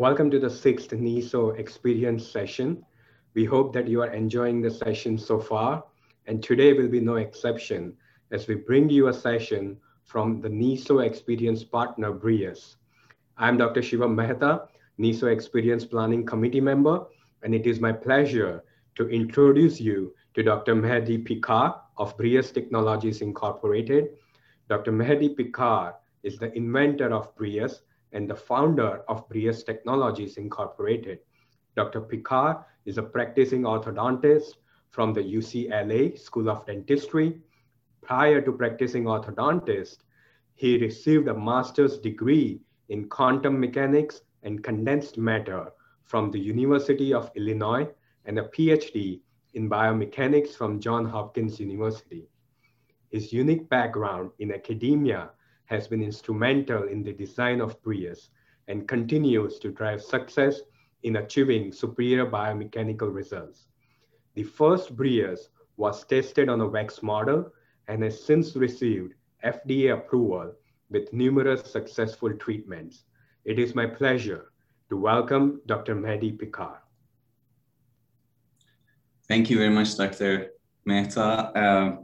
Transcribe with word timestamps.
Welcome 0.00 0.30
to 0.30 0.38
the 0.38 0.48
sixth 0.48 0.92
NISO 0.92 1.58
experience 1.58 2.26
session. 2.26 2.86
We 3.34 3.44
hope 3.44 3.74
that 3.74 3.86
you 3.86 4.00
are 4.00 4.10
enjoying 4.14 4.62
the 4.62 4.70
session 4.70 5.18
so 5.18 5.38
far, 5.38 5.84
and 6.26 6.42
today 6.42 6.72
will 6.72 6.88
be 6.88 7.00
no 7.00 7.16
exception 7.16 7.92
as 8.30 8.46
we 8.46 8.54
bring 8.54 8.88
you 8.88 9.08
a 9.08 9.12
session 9.12 9.76
from 10.06 10.40
the 10.40 10.48
NISO 10.48 11.04
experience 11.04 11.62
partner, 11.64 12.14
Brius. 12.14 12.76
I'm 13.36 13.58
Dr. 13.58 13.82
Shiva 13.82 14.08
Mehta, 14.08 14.68
NISO 14.98 15.30
Experience 15.30 15.84
Planning 15.84 16.24
Committee 16.24 16.62
member, 16.62 17.04
and 17.42 17.54
it 17.54 17.66
is 17.66 17.78
my 17.78 17.92
pleasure 17.92 18.64
to 18.94 19.06
introduce 19.10 19.82
you 19.82 20.14
to 20.32 20.42
Dr. 20.42 20.76
Mehdi 20.76 21.22
Peikar 21.28 21.78
of 21.98 22.16
Brius 22.16 22.54
Technologies 22.54 23.20
Incorporated. 23.20 24.12
Dr. 24.66 24.92
Mehdi 24.92 25.36
Peikar 25.36 25.96
is 26.22 26.38
the 26.38 26.50
inventor 26.56 27.12
of 27.12 27.36
Brius 27.36 27.80
and 28.12 28.28
the 28.28 28.34
founder 28.34 29.02
of 29.08 29.28
Brius 29.28 29.64
Technologies 29.64 30.36
Incorporated. 30.36 31.20
Dr. 31.76 32.00
Peikar 32.00 32.64
is 32.84 32.98
a 32.98 33.02
practicing 33.02 33.62
orthodontist 33.62 34.54
from 34.90 35.12
the 35.12 35.22
UCLA 35.22 36.18
School 36.18 36.50
of 36.50 36.66
Dentistry. 36.66 37.40
Prior 38.02 38.40
to 38.40 38.52
practicing 38.52 39.04
orthodontist, 39.04 39.98
he 40.54 40.78
received 40.78 41.28
a 41.28 41.34
master's 41.34 41.98
degree 41.98 42.60
in 42.88 43.08
quantum 43.08 43.60
mechanics 43.60 44.22
and 44.42 44.64
condensed 44.64 45.16
matter 45.16 45.70
from 46.02 46.30
the 46.30 46.40
University 46.40 47.14
of 47.14 47.30
Illinois 47.36 47.88
and 48.24 48.38
a 48.38 48.48
PhD 48.48 49.20
in 49.54 49.70
biomechanics 49.70 50.54
from 50.56 50.80
Johns 50.80 51.10
Hopkins 51.10 51.60
University. 51.60 52.28
His 53.10 53.32
unique 53.32 53.68
background 53.68 54.30
in 54.38 54.52
academia 54.52 55.30
has 55.70 55.86
been 55.86 56.02
instrumental 56.02 56.82
in 56.88 57.02
the 57.04 57.12
design 57.12 57.60
of 57.60 57.80
Brius 57.82 58.28
and 58.66 58.88
continues 58.88 59.60
to 59.60 59.70
drive 59.70 60.02
success 60.02 60.60
in 61.04 61.16
achieving 61.16 61.72
superior 61.72 62.26
biomechanical 62.26 63.14
results. 63.14 63.68
The 64.34 64.42
first 64.42 64.96
Brius 64.96 65.48
was 65.76 66.04
tested 66.04 66.48
on 66.48 66.60
a 66.60 66.66
wax 66.66 67.02
model 67.02 67.52
and 67.86 68.02
has 68.02 68.22
since 68.22 68.56
received 68.56 69.14
FDA 69.44 69.94
approval 69.94 70.52
with 70.90 71.12
numerous 71.12 71.62
successful 71.70 72.32
treatments. 72.34 73.04
It 73.44 73.58
is 73.60 73.74
my 73.74 73.86
pleasure 73.86 74.50
to 74.88 74.96
welcome 74.96 75.60
Dr. 75.66 75.94
Mehdi 75.94 76.36
Peikar. 76.36 76.78
Thank 79.28 79.48
you 79.48 79.58
very 79.58 79.70
much, 79.70 79.96
Dr. 79.96 80.50
Mehta. 80.84 81.22
Uh, 81.56 81.96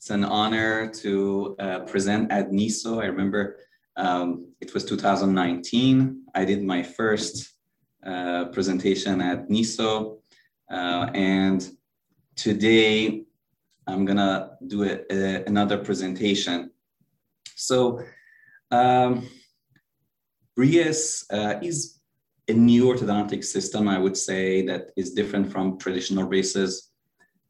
it's 0.00 0.08
an 0.08 0.24
honor 0.24 0.88
to 0.88 1.54
uh, 1.58 1.80
present 1.80 2.32
at 2.32 2.50
NISO. 2.50 3.02
I 3.02 3.06
remember 3.08 3.58
um, 3.98 4.46
it 4.58 4.72
was 4.72 4.86
2019. 4.86 6.22
I 6.34 6.46
did 6.46 6.62
my 6.62 6.82
first 6.82 7.52
uh, 8.06 8.46
presentation 8.46 9.20
at 9.20 9.50
NISO. 9.50 10.16
Uh, 10.70 11.10
and 11.12 11.70
today 12.34 13.24
I'm 13.86 14.06
gonna 14.06 14.52
do 14.66 14.84
a, 14.84 15.00
a, 15.10 15.44
another 15.44 15.76
presentation. 15.76 16.70
So 17.54 18.02
um, 18.70 19.28
Brius 20.56 21.26
uh, 21.30 21.58
is 21.60 22.00
a 22.48 22.54
new 22.54 22.86
orthodontic 22.86 23.44
system, 23.44 23.86
I 23.86 23.98
would 23.98 24.16
say, 24.16 24.64
that 24.64 24.92
is 24.96 25.12
different 25.12 25.52
from 25.52 25.76
traditional 25.76 26.26
braces 26.26 26.90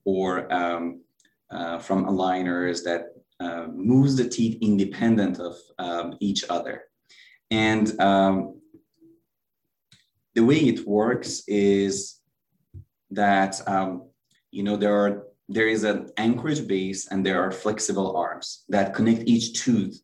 or 0.05 0.53
um, 0.53 1.03
uh, 1.51 1.79
from 1.79 2.07
aligners 2.07 2.85
that 2.85 3.15
uh, 3.41 3.67
moves 3.73 4.17
the 4.17 4.29
teeth 4.29 4.59
independent 4.61 5.39
of 5.39 5.57
um, 5.79 6.15
each 6.21 6.45
other. 6.49 6.85
And 7.51 7.99
um, 8.01 8.61
the 10.35 10.45
way 10.45 10.59
it 10.59 10.87
works 10.87 11.43
is 11.49 12.21
that, 13.11 13.61
um, 13.67 14.09
you 14.51 14.63
know, 14.63 14.77
there 14.77 14.95
are 14.95 15.27
there 15.49 15.67
is 15.67 15.83
an 15.83 16.09
anchorage 16.17 16.69
base 16.69 17.09
and 17.09 17.27
there 17.27 17.43
are 17.43 17.51
flexible 17.51 18.17
arms 18.17 18.65
that 18.69 18.95
connect 18.95 19.25
each 19.27 19.61
tooth 19.61 20.01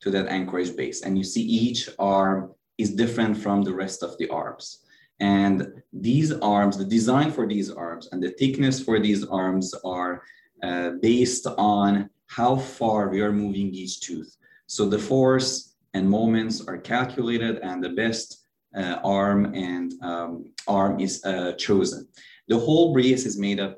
to 0.00 0.10
that 0.10 0.28
anchorage 0.28 0.74
base. 0.74 1.02
And 1.02 1.18
you 1.18 1.24
see 1.24 1.42
each 1.42 1.90
arm 1.98 2.54
is 2.78 2.94
different 2.94 3.36
from 3.36 3.60
the 3.60 3.74
rest 3.74 4.02
of 4.02 4.16
the 4.16 4.28
arms. 4.30 4.86
And 5.20 5.82
these 5.92 6.32
arms, 6.32 6.78
the 6.78 6.84
design 6.84 7.30
for 7.30 7.46
these 7.46 7.70
arms 7.70 8.08
and 8.10 8.22
the 8.22 8.30
thickness 8.30 8.82
for 8.82 8.98
these 8.98 9.22
arms 9.26 9.74
are 9.84 10.22
uh, 10.62 10.90
based 11.02 11.46
on 11.58 12.10
how 12.26 12.56
far 12.56 13.08
we 13.08 13.20
are 13.20 13.32
moving 13.32 13.72
each 13.72 14.00
tooth. 14.00 14.36
So 14.66 14.88
the 14.88 14.98
force 14.98 15.76
and 15.94 16.08
moments 16.08 16.66
are 16.66 16.78
calculated 16.78 17.58
and 17.58 17.82
the 17.82 17.90
best 17.90 18.46
uh, 18.76 18.98
arm 19.04 19.54
and 19.54 19.94
um, 20.02 20.52
arm 20.66 21.00
is 21.00 21.24
uh, 21.24 21.52
chosen. 21.52 22.08
The 22.48 22.58
whole 22.58 22.94
Brius 22.94 23.26
is 23.26 23.38
made 23.38 23.60
of 23.60 23.76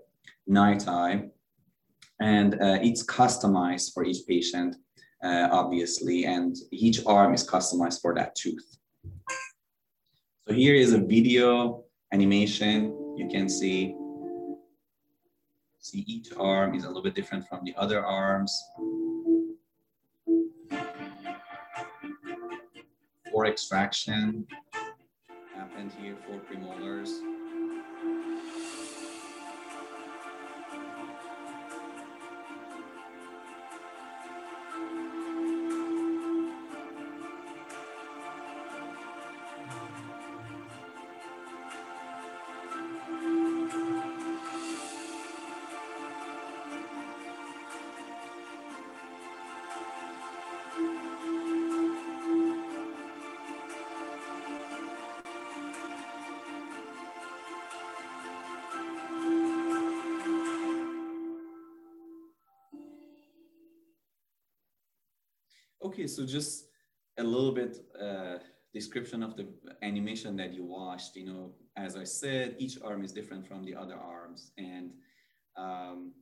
NiTi 0.49 1.31
and 2.21 2.55
uh, 2.55 2.78
it's 2.83 3.05
customized 3.05 3.93
for 3.95 4.05
each 4.05 4.27
patient, 4.27 4.77
uh, 5.22 5.49
obviously, 5.53 6.25
and 6.25 6.56
each 6.72 7.05
arm 7.06 7.34
is 7.34 7.49
customized 7.49 8.00
for 8.00 8.15
that 8.15 8.34
tooth. 8.34 8.77
So 10.49 10.55
here 10.55 10.75
is 10.75 10.95
a 10.95 10.99
video 10.99 11.84
animation. 12.12 13.15
You 13.16 13.28
can 13.31 13.49
see 13.49 13.95
See 15.88 16.04
each 16.06 16.28
arm 16.37 16.75
is 16.75 16.84
a 16.84 16.87
little 16.87 17.03
bit 17.03 17.15
different 17.15 17.49
from 17.49 17.65
the 17.65 17.75
other 17.75 18.04
arms. 18.04 18.62
For 23.32 23.47
extraction 23.47 24.47
happened 25.54 25.93
here 25.98 26.19
for 26.27 26.41
premolars. 26.41 27.38
So 66.09 66.27
just 66.27 66.67
a 67.19 67.23
little 67.23 67.53
bit 67.53 67.79
uh, 68.01 68.39
description 68.75 69.23
of 69.23 69.37
the 69.37 69.49
animation 69.83 70.37
that 70.37 70.53
you 70.53 70.65
watched. 70.65 71.17
You 71.17 71.27
know, 71.27 71.53
as 71.77 71.97
I 71.97 72.05
said, 72.05 72.57
each 72.59 72.79
arm 72.83 73.05
is 73.05 73.13
different 73.13 73.47
from 73.47 73.65
the 73.65 73.75
other 73.75 73.97
arms, 73.97 74.53
and 74.59 74.93
um, 75.57 76.13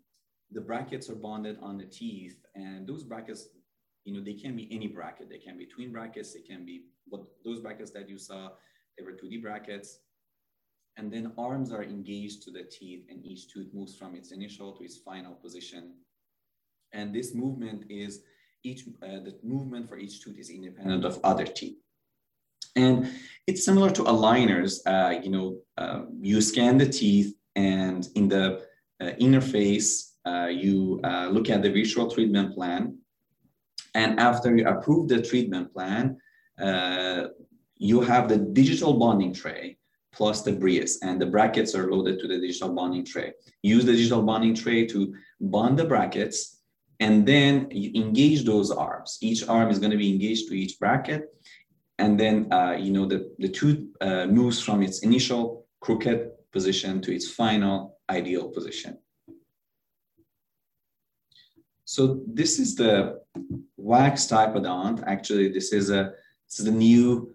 the 0.50 0.60
brackets 0.60 1.10
are 1.10 1.14
bonded 1.14 1.58
on 1.60 1.76
the 1.78 1.84
teeth, 1.84 2.38
and 2.54 2.86
those 2.86 3.02
brackets, 3.02 3.48
you 4.04 4.14
know, 4.14 4.22
they 4.22 4.34
can 4.34 4.54
be 4.56 4.68
any 4.70 4.86
bracket. 4.86 5.28
They 5.28 5.38
can 5.38 5.58
be 5.58 5.66
twin 5.66 5.92
brackets. 5.92 6.32
They 6.32 6.40
can 6.40 6.64
be 6.64 6.84
what 7.06 7.22
those 7.44 7.60
brackets 7.60 7.90
that 7.92 8.08
you 8.08 8.18
saw. 8.18 8.50
They 8.96 9.04
were 9.04 9.12
2D 9.12 9.42
brackets. 9.42 9.98
And 10.98 11.12
then 11.12 11.32
arms 11.36 11.72
are 11.72 11.82
engaged 11.82 12.42
to 12.44 12.50
the 12.50 12.62
teeth, 12.62 13.04
and 13.10 13.22
each 13.24 13.52
tooth 13.52 13.68
moves 13.74 13.96
from 13.96 14.14
its 14.14 14.32
initial 14.32 14.72
to 14.76 14.84
its 14.84 14.96
final 14.96 15.34
position. 15.34 15.92
And 16.92 17.14
this 17.14 17.34
movement 17.34 17.84
is 17.90 18.22
each 18.66 18.82
uh, 19.02 19.20
the 19.26 19.34
movement 19.42 19.88
for 19.88 19.96
each 19.96 20.22
tooth 20.22 20.38
is 20.38 20.50
independent 20.50 21.04
of 21.04 21.20
other 21.22 21.46
teeth. 21.46 21.78
And 22.74 23.08
it's 23.46 23.64
similar 23.64 23.90
to 23.90 24.02
aligners. 24.02 24.72
Uh, 24.84 25.20
you 25.24 25.30
know, 25.30 25.48
uh, 25.78 26.00
you 26.20 26.40
scan 26.40 26.76
the 26.76 26.88
teeth, 26.88 27.34
and 27.54 28.06
in 28.16 28.28
the 28.28 28.44
uh, 29.00 29.12
interface, 29.26 29.88
uh, 30.26 30.48
you 30.64 31.00
uh, 31.04 31.28
look 31.28 31.48
at 31.48 31.62
the 31.62 31.70
visual 31.70 32.10
treatment 32.10 32.54
plan. 32.54 32.98
And 33.94 34.20
after 34.20 34.54
you 34.56 34.66
approve 34.66 35.08
the 35.08 35.22
treatment 35.22 35.72
plan, 35.72 36.18
you 37.78 38.00
have 38.00 38.28
the 38.28 38.38
digital 38.60 38.92
bonding 38.98 39.32
tray 39.32 39.78
plus 40.12 40.42
the 40.42 40.52
Brius, 40.52 40.96
and 41.02 41.20
the 41.20 41.26
brackets 41.26 41.74
are 41.74 41.90
loaded 41.92 42.18
to 42.20 42.26
the 42.26 42.38
digital 42.38 42.74
bonding 42.74 43.04
tray. 43.04 43.32
Use 43.62 43.84
the 43.84 43.92
digital 43.92 44.22
bonding 44.22 44.54
tray 44.54 44.86
to 44.86 45.14
bond 45.40 45.78
the 45.78 45.84
brackets 45.84 46.55
and 47.00 47.26
then 47.26 47.68
you 47.70 47.90
engage 47.94 48.44
those 48.44 48.70
arms. 48.70 49.18
Each 49.20 49.46
arm 49.48 49.70
is 49.70 49.78
going 49.78 49.90
to 49.90 49.96
be 49.96 50.12
engaged 50.12 50.48
to 50.48 50.54
each 50.54 50.78
bracket. 50.78 51.34
And 51.98 52.18
then, 52.20 52.52
uh, 52.52 52.76
you 52.78 52.92
know, 52.92 53.06
the, 53.06 53.34
the 53.38 53.48
tooth 53.48 53.80
uh, 54.00 54.26
moves 54.26 54.62
from 54.62 54.82
its 54.82 55.00
initial 55.00 55.66
crooked 55.80 56.30
position 56.52 57.00
to 57.02 57.14
its 57.14 57.30
final 57.30 57.98
ideal 58.10 58.48
position. 58.48 58.98
So 61.84 62.20
this 62.26 62.58
is 62.58 62.74
the 62.74 63.20
wax 63.76 64.26
typodont. 64.26 65.04
Actually, 65.06 65.48
this 65.52 65.72
is 65.72 65.90
a 65.90 66.12
this 66.48 66.58
is 66.60 66.64
the 66.64 66.72
new 66.72 67.34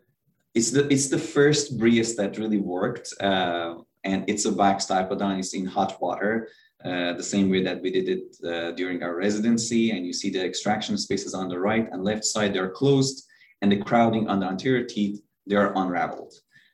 it's 0.54 0.72
the 0.72 0.92
it's 0.92 1.08
the 1.08 1.18
first 1.18 1.78
Brius 1.80 2.16
that 2.18 2.38
really 2.38 2.58
worked, 2.58 3.14
uh, 3.22 3.76
and 4.04 4.30
it's 4.30 4.46
a 4.46 4.54
wax 4.54 4.88
typodont. 4.88 5.40
It's 5.40 5.54
in 5.54 5.66
hot 5.66 6.02
water, 6.02 6.50
uh, 6.86 7.14
the 7.14 7.24
same 7.24 7.50
way 7.50 7.64
that 7.64 7.82
we 7.82 7.92
did 7.92 8.10
it 8.10 8.38
uh, 8.46 8.72
during 8.72 9.04
our 9.04 9.16
residency. 9.16 9.92
And 9.92 10.06
you 10.06 10.14
see 10.14 10.30
the 10.30 10.44
extraction 10.44 10.98
spaces 10.98 11.34
on 11.34 11.48
the 11.48 11.60
right 11.60 11.88
and 11.92 12.04
left 12.04 12.26
side 12.26 12.54
they're 12.54 12.72
closed, 12.72 13.28
and 13.62 13.72
the 13.72 13.78
crowding 13.78 14.28
on 14.28 14.40
the 14.40 14.48
anterior 14.48 14.86
teeth 14.86 15.22
they're 15.46 15.74
unraveled. 15.76 16.34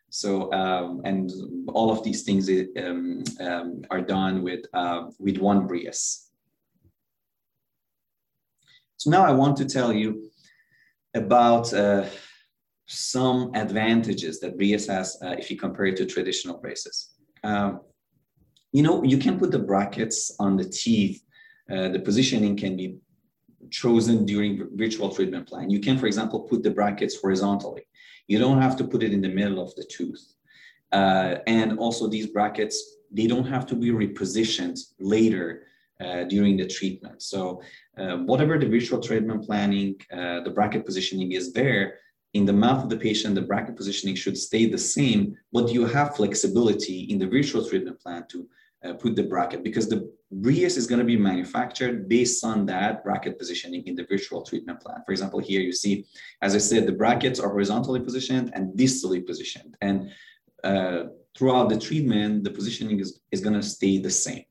So 0.09 0.51
um, 0.53 1.01
and 1.03 1.31
all 1.67 1.91
of 1.91 2.03
these 2.03 2.23
things 2.23 2.49
um, 2.49 3.23
um, 3.39 3.81
are 3.91 4.01
done 4.01 4.41
with 4.41 4.65
uh, 4.73 5.07
with 5.19 5.37
one 5.37 5.67
Brius. 5.67 6.29
So 8.97 9.09
now 9.09 9.25
I 9.25 9.31
want 9.31 9.57
to 9.57 9.65
tell 9.65 9.93
you 9.93 10.31
about 11.13 11.73
uh, 11.73 12.05
some 12.87 13.51
advantages 13.53 14.39
that 14.39 14.57
Brius 14.57 14.87
has 14.87 15.17
uh, 15.21 15.35
if 15.37 15.51
you 15.51 15.57
compare 15.57 15.85
it 15.85 15.97
to 15.97 16.05
traditional 16.05 16.57
braces. 16.57 17.13
Um, 17.43 17.81
you 18.77 18.83
know, 18.83 18.97
you 19.03 19.17
can 19.17 19.39
put 19.41 19.49
the 19.49 19.65
brackets 19.71 20.19
on 20.45 20.51
the 20.55 20.67
teeth. 20.83 21.23
Uh, 21.73 21.87
the 21.95 22.01
positioning 22.09 22.55
can 22.63 22.73
be 22.81 22.87
chosen 23.71 24.15
during 24.31 24.51
virtual 24.83 25.09
treatment 25.15 25.47
plan. 25.49 25.71
You 25.75 25.79
can, 25.79 25.97
for 25.97 26.07
example, 26.11 26.39
put 26.41 26.61
the 26.61 26.75
brackets 26.79 27.19
horizontally. 27.19 27.83
You 28.27 28.37
don't 28.37 28.61
have 28.61 28.75
to 28.79 28.83
put 28.91 29.01
it 29.01 29.13
in 29.17 29.21
the 29.21 29.33
middle 29.39 29.59
of 29.65 29.73
the 29.77 29.85
tooth. 29.95 30.23
Uh, 30.91 31.37
and 31.47 31.79
also 31.79 32.03
these 32.07 32.27
brackets, 32.27 32.75
they 33.17 33.25
don't 33.25 33.47
have 33.55 33.65
to 33.65 33.75
be 33.75 33.89
repositioned 33.89 34.79
later 35.15 35.45
uh, 35.99 36.25
during 36.25 36.55
the 36.55 36.67
treatment. 36.67 37.23
So 37.23 37.39
uh, 37.97 38.17
whatever 38.29 38.59
the 38.59 38.69
visual 38.77 39.01
treatment 39.01 39.43
planning, 39.47 39.95
uh, 40.17 40.41
the 40.41 40.51
bracket 40.51 40.85
positioning 40.85 41.31
is 41.31 41.51
there, 41.51 41.83
in 42.33 42.45
the 42.45 42.53
mouth 42.53 42.83
of 42.83 42.89
the 42.89 42.97
patient, 42.97 43.33
the 43.33 43.41
bracket 43.41 43.75
positioning 43.75 44.15
should 44.15 44.37
stay 44.37 44.63
the 44.67 44.77
same, 44.77 45.35
but 45.51 45.71
you 45.73 45.85
have 45.85 46.15
flexibility 46.15 46.99
in 47.11 47.17
the 47.17 47.25
virtual 47.25 47.67
treatment 47.67 47.99
plan 47.99 48.23
to 48.29 48.47
uh, 48.83 48.93
put 48.93 49.15
the 49.15 49.23
bracket 49.23 49.63
because 49.63 49.89
the 49.89 50.11
Brius 50.41 50.75
is 50.75 50.87
going 50.87 50.99
to 50.99 51.05
be 51.05 51.15
manufactured 51.15 52.09
based 52.09 52.43
on 52.43 52.65
that 52.65 53.03
bracket 53.03 53.39
positioning 53.39 53.87
in 53.87 53.95
the 53.95 54.05
virtual 54.05 54.41
treatment 54.41 54.81
plan. 54.81 55.01
For 55.05 55.13
example, 55.13 55.39
here 55.39 55.61
you 55.61 55.71
see, 55.71 56.05
as 56.41 56.53
I 56.53 56.57
said, 56.57 56.85
the 56.85 56.91
brackets 56.91 57.39
are 57.39 57.49
horizontally 57.49 58.01
positioned 58.01 58.51
and 58.53 58.77
distally 58.77 59.25
positioned. 59.25 59.77
And 59.81 60.11
uh, 60.63 61.03
throughout 61.37 61.69
the 61.69 61.79
treatment, 61.79 62.43
the 62.43 62.51
positioning 62.51 62.99
is, 62.99 63.21
is 63.31 63.39
going 63.41 63.55
to 63.55 63.63
stay 63.63 63.99
the 63.99 64.09
same. 64.09 64.43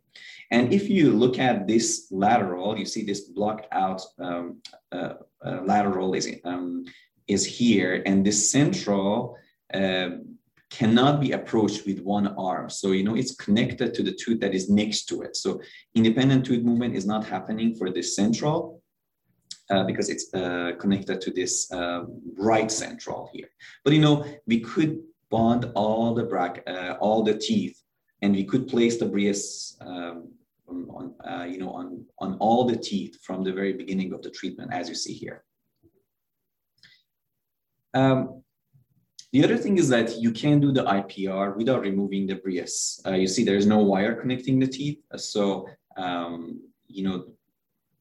And 0.50 0.72
if 0.72 0.88
you 0.88 1.12
look 1.12 1.38
at 1.38 1.67
this 1.67 2.06
lateral, 2.11 2.79
you 2.79 2.87
see 2.87 3.05
this 3.05 3.22
blocked 3.22 3.67
out 3.72 4.00
um, 4.19 4.62
uh, 4.93 5.14
uh, 5.44 5.61
lateral 5.64 6.14
is, 6.14 6.29
um, 6.44 6.84
is 7.26 7.44
here, 7.44 8.02
and 8.06 8.25
this 8.25 8.50
central 8.50 9.37
uh, 9.75 10.11
cannot 10.70 11.20
be 11.20 11.32
approached 11.32 11.86
with 11.86 12.00
one 12.00 12.28
arm. 12.36 12.68
So, 12.68 12.92
you 12.92 13.04
know, 13.04 13.14
it's 13.14 13.34
connected 13.36 13.94
to 13.94 14.02
the 14.02 14.12
tooth 14.12 14.40
that 14.40 14.54
is 14.54 14.68
next 14.68 15.04
to 15.06 15.22
it. 15.22 15.36
So 15.36 15.60
independent 15.94 16.44
tooth 16.44 16.64
movement 16.64 16.96
is 16.96 17.06
not 17.06 17.24
happening 17.24 17.74
for 17.74 17.90
this 17.90 18.16
central 18.16 18.82
uh, 19.70 19.84
because 19.84 20.08
it's 20.08 20.32
uh, 20.34 20.72
connected 20.78 21.20
to 21.20 21.30
this 21.30 21.70
uh, 21.72 22.04
right 22.36 22.70
central 22.70 23.30
here. 23.32 23.48
But, 23.84 23.92
you 23.92 24.00
know, 24.00 24.24
we 24.46 24.60
could 24.60 25.02
bond 25.30 25.70
all 25.74 26.14
the 26.14 26.24
bracket, 26.24 26.66
uh, 26.66 26.96
all 27.00 27.22
the 27.22 27.36
teeth, 27.36 27.80
and 28.22 28.34
we 28.34 28.44
could 28.44 28.66
place 28.66 28.98
the 28.98 29.06
Brius 29.06 29.76
um, 29.80 30.32
on, 30.69 31.14
uh, 31.24 31.44
you 31.44 31.58
know, 31.58 31.70
on, 31.70 32.04
on 32.19 32.36
all 32.38 32.64
the 32.64 32.76
teeth 32.76 33.19
from 33.22 33.44
the 33.44 33.52
very 33.52 33.72
beginning 33.72 34.12
of 34.12 34.22
the 34.22 34.30
treatment, 34.30 34.72
as 34.72 34.88
you 34.88 34.94
see 34.94 35.12
here. 35.12 35.44
Um, 37.94 38.42
the 39.32 39.44
other 39.44 39.56
thing 39.56 39.78
is 39.78 39.88
that 39.88 40.19
you 40.19 40.31
can 40.31 40.61
do 40.61 40.73
the 40.73 40.84
IPR 40.84 41.56
without 41.56 41.82
removing 41.82 42.26
the 42.26 42.37
Brius. 42.37 43.00
Uh, 43.06 43.14
you 43.14 43.26
see 43.26 43.44
there's 43.44 43.67
no 43.67 43.78
wire 43.78 44.14
connecting 44.14 44.58
the 44.58 44.67
teeth. 44.67 44.99
So, 45.17 45.69
um, 45.96 46.61
you 46.87 47.02
know, 47.02 47.26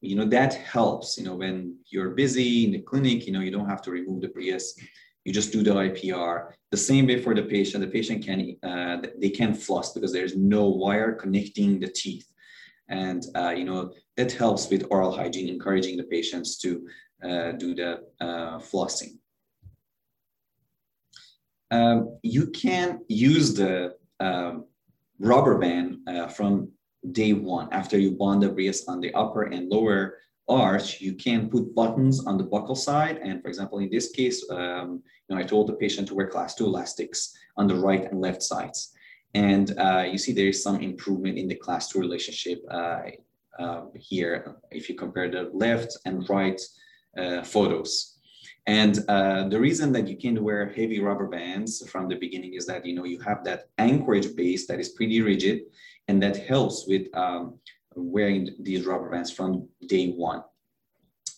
you 0.00 0.14
know, 0.14 0.24
that 0.26 0.54
helps, 0.54 1.18
you 1.18 1.24
know, 1.24 1.34
when 1.34 1.76
you're 1.88 2.10
busy 2.10 2.64
in 2.64 2.72
the 2.72 2.78
clinic, 2.78 3.26
you 3.26 3.32
know, 3.32 3.40
you 3.40 3.50
don't 3.50 3.68
have 3.68 3.82
to 3.82 3.90
remove 3.90 4.20
the 4.20 4.28
Brius. 4.28 4.78
You 5.24 5.32
just 5.32 5.52
do 5.52 5.62
the 5.62 5.74
IPR. 5.74 6.52
The 6.70 6.76
same 6.76 7.06
way 7.06 7.20
for 7.20 7.34
the 7.34 7.42
patient, 7.42 7.82
the 7.82 7.90
patient 7.90 8.24
can, 8.24 8.56
uh, 8.62 9.02
they 9.18 9.30
can 9.30 9.52
floss 9.54 9.92
because 9.92 10.12
there's 10.12 10.36
no 10.36 10.68
wire 10.68 11.12
connecting 11.12 11.80
the 11.80 11.88
teeth. 11.88 12.28
And, 12.88 13.26
uh, 13.34 13.50
you 13.50 13.64
know, 13.64 13.92
that 14.16 14.30
helps 14.30 14.70
with 14.70 14.86
oral 14.90 15.10
hygiene, 15.10 15.48
encouraging 15.48 15.96
the 15.96 16.04
patients 16.04 16.56
to 16.58 16.86
uh, 17.24 17.52
do 17.52 17.74
the 17.74 18.02
uh, 18.20 18.58
flossing. 18.58 19.18
Um, 21.70 22.18
you 22.22 22.48
can 22.48 23.00
use 23.08 23.54
the 23.54 23.94
um, 24.20 24.64
rubber 25.18 25.58
band 25.58 25.98
uh, 26.06 26.28
from 26.28 26.70
day 27.12 27.32
one. 27.32 27.68
After 27.72 27.98
you 27.98 28.12
bond 28.12 28.42
the 28.42 28.48
Brius 28.48 28.88
on 28.88 29.00
the 29.00 29.12
upper 29.14 29.44
and 29.44 29.68
lower 29.68 30.18
arch, 30.48 31.00
you 31.00 31.14
can 31.14 31.48
put 31.48 31.74
buttons 31.74 32.24
on 32.26 32.38
the 32.38 32.44
buccal 32.44 32.76
side. 32.76 33.18
And 33.18 33.42
for 33.42 33.48
example, 33.48 33.78
in 33.78 33.90
this 33.90 34.10
case, 34.10 34.48
um, 34.50 35.02
you 35.28 35.34
know, 35.34 35.40
I 35.40 35.44
told 35.44 35.66
the 35.66 35.74
patient 35.74 36.08
to 36.08 36.14
wear 36.14 36.28
class 36.28 36.54
two 36.54 36.66
elastics 36.66 37.36
on 37.56 37.66
the 37.66 37.74
right 37.74 38.10
and 38.10 38.20
left 38.20 38.42
sides. 38.42 38.92
And 39.34 39.76
uh, 39.78 40.04
you 40.10 40.18
see 40.18 40.32
there 40.32 40.48
is 40.48 40.62
some 40.62 40.80
improvement 40.80 41.36
in 41.36 41.48
the 41.48 41.56
class 41.56 41.88
two 41.88 41.98
relationship 41.98 42.62
uh, 42.70 43.00
uh, 43.58 43.82
here 43.94 44.56
if 44.70 44.88
you 44.88 44.94
compare 44.94 45.30
the 45.30 45.50
left 45.52 45.98
and 46.04 46.28
right 46.28 46.60
uh, 47.18 47.42
photos. 47.42 48.15
And 48.66 48.98
uh, 49.08 49.48
the 49.48 49.60
reason 49.60 49.92
that 49.92 50.08
you 50.08 50.16
can't 50.16 50.42
wear 50.42 50.68
heavy 50.68 51.00
rubber 51.00 51.28
bands 51.28 51.88
from 51.88 52.08
the 52.08 52.16
beginning 52.16 52.54
is 52.54 52.66
that 52.66 52.84
you 52.84 52.94
know 52.94 53.04
you 53.04 53.20
have 53.20 53.44
that 53.44 53.68
anchorage 53.78 54.34
base 54.34 54.66
that 54.66 54.80
is 54.80 54.88
pretty 54.90 55.20
rigid, 55.20 55.62
and 56.08 56.20
that 56.22 56.36
helps 56.36 56.86
with 56.88 57.06
um, 57.16 57.58
wearing 57.94 58.50
these 58.60 58.84
rubber 58.84 59.10
bands 59.10 59.30
from 59.30 59.68
day 59.86 60.08
one. 60.08 60.42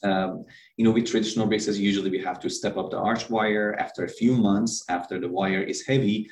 Um, 0.03 0.47
you 0.77 0.85
know, 0.85 0.93
with 0.93 1.07
traditional 1.07 1.47
braces, 1.47 1.79
usually 1.79 2.11
we 2.11 2.23
have 2.23 2.41
to 2.41 2.49
step 2.49 2.77
up 2.77 2.91
the 2.91 2.99
arch 2.99 3.29
wire 3.29 3.77
after 3.79 4.05
a 4.05 4.09
few 4.09 4.35
months 4.37 4.85
after 4.89 5.21
the 5.21 5.29
wire 5.29 5.61
is 5.63 5.85
heavy 5.87 6.31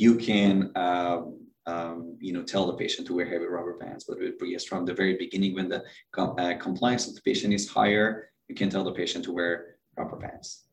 you 0.00 0.16
can 0.16 0.72
um, 0.76 1.38
um, 1.66 2.16
you 2.20 2.32
know 2.32 2.42
tell 2.42 2.66
the 2.66 2.72
patient 2.72 3.06
to 3.06 3.14
wear 3.14 3.26
heavy 3.26 3.44
rubber 3.44 3.76
bands. 3.76 4.04
But 4.04 4.18
with 4.18 4.38
Brius, 4.38 4.66
from 4.66 4.86
the 4.86 4.94
very 4.94 5.16
beginning, 5.16 5.54
when 5.54 5.68
the 5.68 5.84
com 6.10 6.34
uh, 6.38 6.54
compliance 6.56 7.06
of 7.06 7.14
the 7.14 7.20
patient 7.20 7.52
is 7.52 7.68
higher, 7.68 8.30
you 8.48 8.54
can 8.54 8.70
tell 8.70 8.82
the 8.82 8.92
patient 8.92 9.26
to 9.26 9.32
wear 9.32 9.76
rubber 10.00 10.16
bands. 10.16 10.64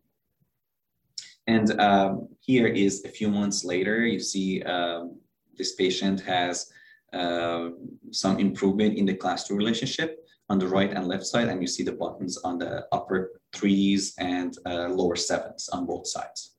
And 1.48 1.80
um, 1.80 2.28
here 2.40 2.68
is 2.68 3.06
a 3.06 3.10
few 3.10 3.30
months 3.30 3.64
later, 3.64 4.06
you 4.06 4.20
see 4.20 4.64
um, 4.64 5.20
this 5.58 5.76
patient 5.76 6.20
has 6.22 6.72
uh, 7.14 7.70
some 8.12 8.38
improvement 8.40 8.98
in 8.98 9.06
the 9.06 9.14
class 9.14 9.48
two 9.48 9.56
relationship 9.56 10.28
on 10.50 10.60
the 10.60 10.68
right 10.68 10.92
and 10.92 11.08
left 11.08 11.26
side, 11.26 11.48
and 11.48 11.62
you 11.62 11.68
see 11.68 11.84
the 11.84 11.92
buttons 11.92 12.38
on 12.44 12.58
the 12.58 12.86
upper 12.92 13.42
threes 13.54 14.14
and 14.20 14.58
uh, 14.66 14.88
lower 14.90 15.16
sevens 15.16 15.70
on 15.70 15.86
both 15.86 16.08
sides. 16.08 16.57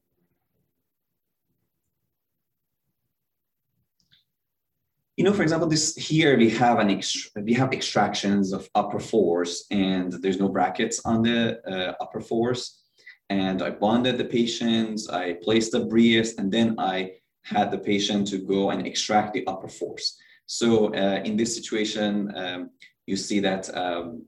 You 5.19 5.25
know, 5.25 5.33
for 5.33 5.43
example, 5.43 5.69
this 5.69 5.97
here 5.97 6.39
we 6.39 6.49
have 6.49 6.79
an 6.79 7.03
we 7.43 7.53
have 7.53 7.73
extractions 7.73 8.53
of 8.53 8.69
upper 8.77 9.01
fours 9.01 9.65
and 9.73 10.13
there's 10.23 10.39
no 10.39 10.49
brackets 10.49 11.01
on 11.05 11.23
the 11.23 11.59
uh, 11.67 11.95
upper 12.01 12.21
fours. 12.21 12.85
And 13.29 13.61
I 13.61 13.71
bonded 13.71 14.17
the 14.17 14.25
patients, 14.25 15.09
I 15.11 15.25
placed 15.43 15.73
the 15.73 15.81
Brius, 15.81 16.39
and 16.39 16.53
then 16.53 16.77
I 16.79 16.97
had 17.43 17.73
the 17.73 17.79
patient 17.79 18.29
to 18.29 18.39
go 18.39 18.71
and 18.71 18.87
extract 18.87 19.35
the 19.35 19.45
upper 19.49 19.67
fours. 19.67 20.17
So 20.47 20.95
uh, 20.95 21.21
in 21.25 21.37
this 21.37 21.53
situation, 21.53 22.33
um, 22.37 22.71
you 23.07 23.17
see 23.17 23.41
that, 23.41 23.77
um, 23.77 24.25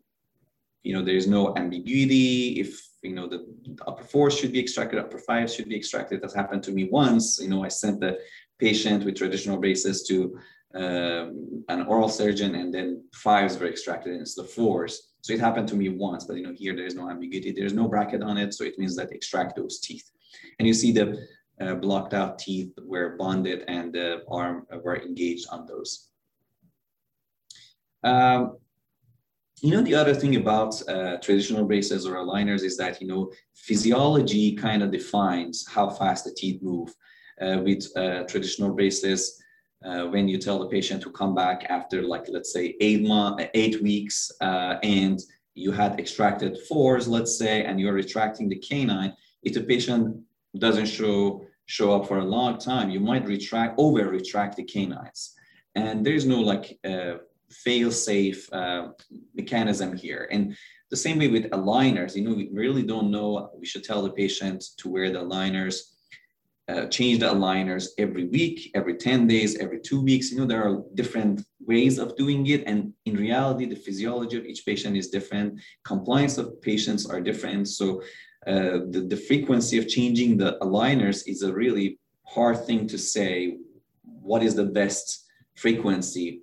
you 0.82 0.92
know, 0.92 1.04
there's 1.04 1.28
no 1.28 1.56
ambiguity. 1.56 2.60
If, 2.60 2.70
you 3.02 3.14
know, 3.14 3.28
the, 3.28 3.46
the 3.62 3.78
upper 3.86 4.04
fours 4.04 4.36
should 4.36 4.52
be 4.52 4.60
extracted, 4.60 4.98
upper 4.98 5.18
five 5.18 5.52
should 5.52 5.68
be 5.68 5.76
extracted. 5.76 6.20
That 6.20 6.34
happened 6.34 6.64
to 6.64 6.72
me 6.72 6.88
once. 6.90 7.38
You 7.40 7.48
know, 7.48 7.62
I 7.64 7.68
sent 7.68 8.00
the 8.00 8.18
patient 8.58 9.04
with 9.04 9.16
traditional 9.16 9.56
braces 9.56 10.02
to 10.08 10.36
um, 10.74 11.64
an 11.68 11.86
oral 11.86 12.08
surgeon 12.08 12.54
and 12.54 12.72
then 12.72 13.04
fives 13.12 13.58
were 13.58 13.66
extracted 13.66 14.14
instead 14.14 14.44
of 14.44 14.50
fours. 14.50 15.12
So 15.22 15.32
it 15.32 15.40
happened 15.40 15.68
to 15.68 15.76
me 15.76 15.88
once, 15.88 16.24
but 16.24 16.36
you 16.36 16.44
know, 16.44 16.54
here 16.56 16.76
there's 16.76 16.94
no 16.94 17.10
ambiguity. 17.10 17.52
There's 17.52 17.74
no 17.74 17.88
bracket 17.88 18.22
on 18.22 18.38
it. 18.38 18.54
So 18.54 18.64
it 18.64 18.78
means 18.78 18.96
that 18.96 19.12
extract 19.12 19.56
those 19.56 19.80
teeth. 19.80 20.10
And 20.58 20.68
you 20.68 20.74
see 20.74 20.92
the 20.92 21.26
uh, 21.60 21.74
blocked 21.74 22.14
out 22.14 22.38
teeth 22.38 22.72
were 22.84 23.16
bonded 23.18 23.64
and 23.68 23.92
the 23.92 24.22
arm 24.30 24.66
were 24.82 25.02
engaged 25.02 25.46
on 25.50 25.66
those. 25.66 26.08
Um, 28.02 28.56
you 29.60 29.72
know, 29.72 29.82
the 29.82 29.94
other 29.94 30.14
thing 30.14 30.36
about 30.36 30.80
uh, 30.88 31.18
traditional 31.18 31.64
braces 31.66 32.06
or 32.06 32.14
aligners 32.14 32.62
is 32.62 32.78
that, 32.78 33.02
you 33.02 33.08
know, 33.08 33.30
physiology 33.54 34.56
kind 34.56 34.82
of 34.82 34.90
defines 34.90 35.66
how 35.68 35.90
fast 35.90 36.24
the 36.24 36.32
teeth 36.32 36.62
move. 36.62 36.94
Uh, 37.40 37.58
with 37.64 37.90
uh, 37.96 38.22
traditional 38.24 38.70
braces, 38.70 39.39
uh, 39.84 40.04
when 40.06 40.28
you 40.28 40.38
tell 40.38 40.58
the 40.58 40.66
patient 40.66 41.02
to 41.02 41.10
come 41.10 41.34
back 41.34 41.66
after 41.68 42.02
like 42.02 42.26
let's 42.28 42.52
say 42.52 42.76
eight 42.80 43.02
month 43.02 43.40
eight 43.54 43.82
weeks 43.82 44.30
uh, 44.40 44.76
and 44.82 45.20
you 45.54 45.72
had 45.72 45.98
extracted 45.98 46.58
fours 46.68 47.08
let's 47.08 47.36
say 47.36 47.64
and 47.64 47.80
you're 47.80 47.92
retracting 47.92 48.48
the 48.48 48.56
canine 48.56 49.12
if 49.42 49.54
the 49.54 49.62
patient 49.62 50.16
doesn't 50.58 50.86
show 50.86 51.44
show 51.70 51.94
up 51.94 52.08
for 52.08 52.18
a 52.18 52.24
long 52.24 52.58
time, 52.58 52.90
you 52.90 52.98
might 52.98 53.24
retract, 53.28 53.78
over 53.78 54.08
retract 54.08 54.56
the 54.56 54.64
canines. 54.64 55.36
And 55.76 56.04
there's 56.04 56.26
no 56.26 56.40
like 56.40 56.76
uh, 56.84 57.18
fail 57.48 57.92
safe 57.92 58.52
uh, 58.52 58.88
mechanism 59.36 59.96
here. 59.96 60.26
And 60.32 60.56
the 60.90 60.96
same 60.96 61.20
way 61.20 61.28
with 61.28 61.44
aligners, 61.50 62.16
you 62.16 62.22
know, 62.22 62.34
we 62.34 62.50
really 62.52 62.82
don't 62.82 63.12
know, 63.12 63.52
we 63.56 63.66
should 63.66 63.84
tell 63.84 64.02
the 64.02 64.10
patient 64.10 64.64
to 64.78 64.88
wear 64.88 65.12
the 65.12 65.20
aligners, 65.20 65.76
uh, 66.70 66.86
change 66.86 67.18
the 67.18 67.26
aligners 67.26 67.88
every 67.98 68.26
week, 68.28 68.70
every 68.74 68.94
10 68.96 69.26
days, 69.26 69.56
every 69.58 69.80
two 69.80 70.00
weeks. 70.00 70.30
You 70.30 70.38
know, 70.38 70.46
there 70.46 70.62
are 70.66 70.82
different 70.94 71.42
ways 71.66 71.98
of 71.98 72.16
doing 72.16 72.46
it. 72.46 72.62
And 72.66 72.92
in 73.06 73.16
reality, 73.16 73.66
the 73.66 73.82
physiology 73.86 74.36
of 74.36 74.44
each 74.44 74.64
patient 74.64 74.96
is 74.96 75.08
different. 75.08 75.60
Compliance 75.84 76.38
of 76.38 76.60
patients 76.62 77.08
are 77.08 77.20
different. 77.20 77.68
So 77.68 78.02
uh, 78.46 78.86
the, 78.94 79.06
the 79.08 79.16
frequency 79.16 79.78
of 79.78 79.88
changing 79.88 80.36
the 80.36 80.58
aligners 80.60 81.26
is 81.26 81.42
a 81.42 81.52
really 81.52 81.98
hard 82.24 82.64
thing 82.66 82.86
to 82.88 82.98
say 82.98 83.58
what 84.02 84.42
is 84.42 84.54
the 84.54 84.70
best 84.80 85.26
frequency 85.56 86.42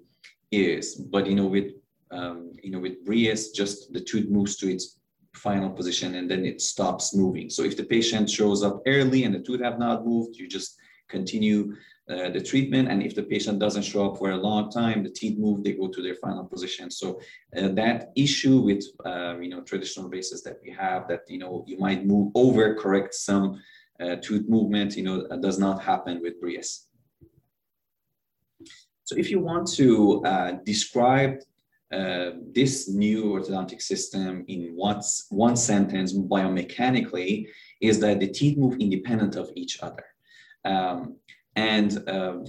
is. 0.51 0.96
But, 0.96 1.27
you 1.27 1.36
know, 1.36 1.48
with, 1.48 1.72
um, 2.12 2.51
you 2.62 2.72
know, 2.72 2.79
with 2.79 3.05
Brius, 3.05 3.53
just 3.53 3.93
the 3.93 4.01
tooth 4.01 4.29
moves 4.29 4.57
to 4.57 4.72
its 4.72 4.96
final 5.38 5.70
position 5.70 6.15
and 6.15 6.29
then 6.29 6.46
it 6.46 6.62
stops 6.62 7.15
moving. 7.15 7.50
So 7.50 7.63
if 7.63 7.77
the 7.77 7.84
patient 7.84 8.29
shows 8.29 8.63
up 8.63 8.82
early 8.86 9.24
and 9.24 9.34
the 9.34 9.39
tooth 9.39 9.62
have 9.62 9.79
not 9.79 10.06
moved, 10.06 10.36
you 10.38 10.48
just 10.48 10.77
continue 11.10 11.75
uh, 12.10 12.29
the 12.29 12.41
treatment. 12.41 12.89
And 12.89 13.03
if 13.03 13.15
the 13.15 13.24
patient 13.24 13.60
doesn't 13.60 13.84
show 13.84 14.10
up 14.10 14.17
for 14.17 14.32
a 14.32 14.38
long 14.38 14.72
time, 14.72 15.03
the 15.03 15.10
teeth 15.10 15.38
move, 15.38 15.63
they 15.63 15.74
go 15.74 15.88
to 15.88 16.01
their 16.01 16.15
final 16.15 16.46
position. 16.46 16.89
So 16.89 17.20
uh, 17.58 17.70
that 17.70 18.12
issue 18.15 18.60
with, 18.60 18.84
uh, 19.06 19.38
you 19.39 19.50
know, 19.50 19.62
traditional 19.62 20.10
braces 20.10 20.41
that 20.44 20.58
we 20.63 20.72
have 20.72 21.08
that, 21.10 21.22
you 21.27 21.38
know, 21.38 21.65
you 21.67 21.77
might 21.77 22.06
move 22.06 22.32
over 22.36 22.75
correct 22.75 23.13
some 23.13 23.62
uh, 24.00 24.15
tooth 24.22 24.48
movement, 24.48 24.96
you 24.96 25.03
know, 25.03 25.27
does 25.38 25.60
not 25.60 25.82
happen 25.82 26.22
with 26.22 26.41
Brius. 26.41 26.86
So 29.03 29.15
if 29.15 29.32
you 29.32 29.39
want 29.39 29.67
to 29.74 30.24
uh, 30.25 30.51
describe 30.65 31.39
uh, 31.91 32.32
this 32.53 32.89
new 32.89 33.25
orthodontic 33.25 33.82
system 33.82 34.44
in 34.48 34.72
what's 34.75 35.27
one 35.29 35.56
sentence 35.56 36.13
biomechanically 36.13 37.48
is 37.82 38.00
that 38.00 38.20
the 38.20 38.27
teeth 38.27 38.58
move 38.58 38.77
independent 38.79 39.36
of 39.36 39.50
each 39.56 39.82
other. 39.82 40.03
Um, 40.65 41.15
and 41.56 42.10
um, 42.10 42.46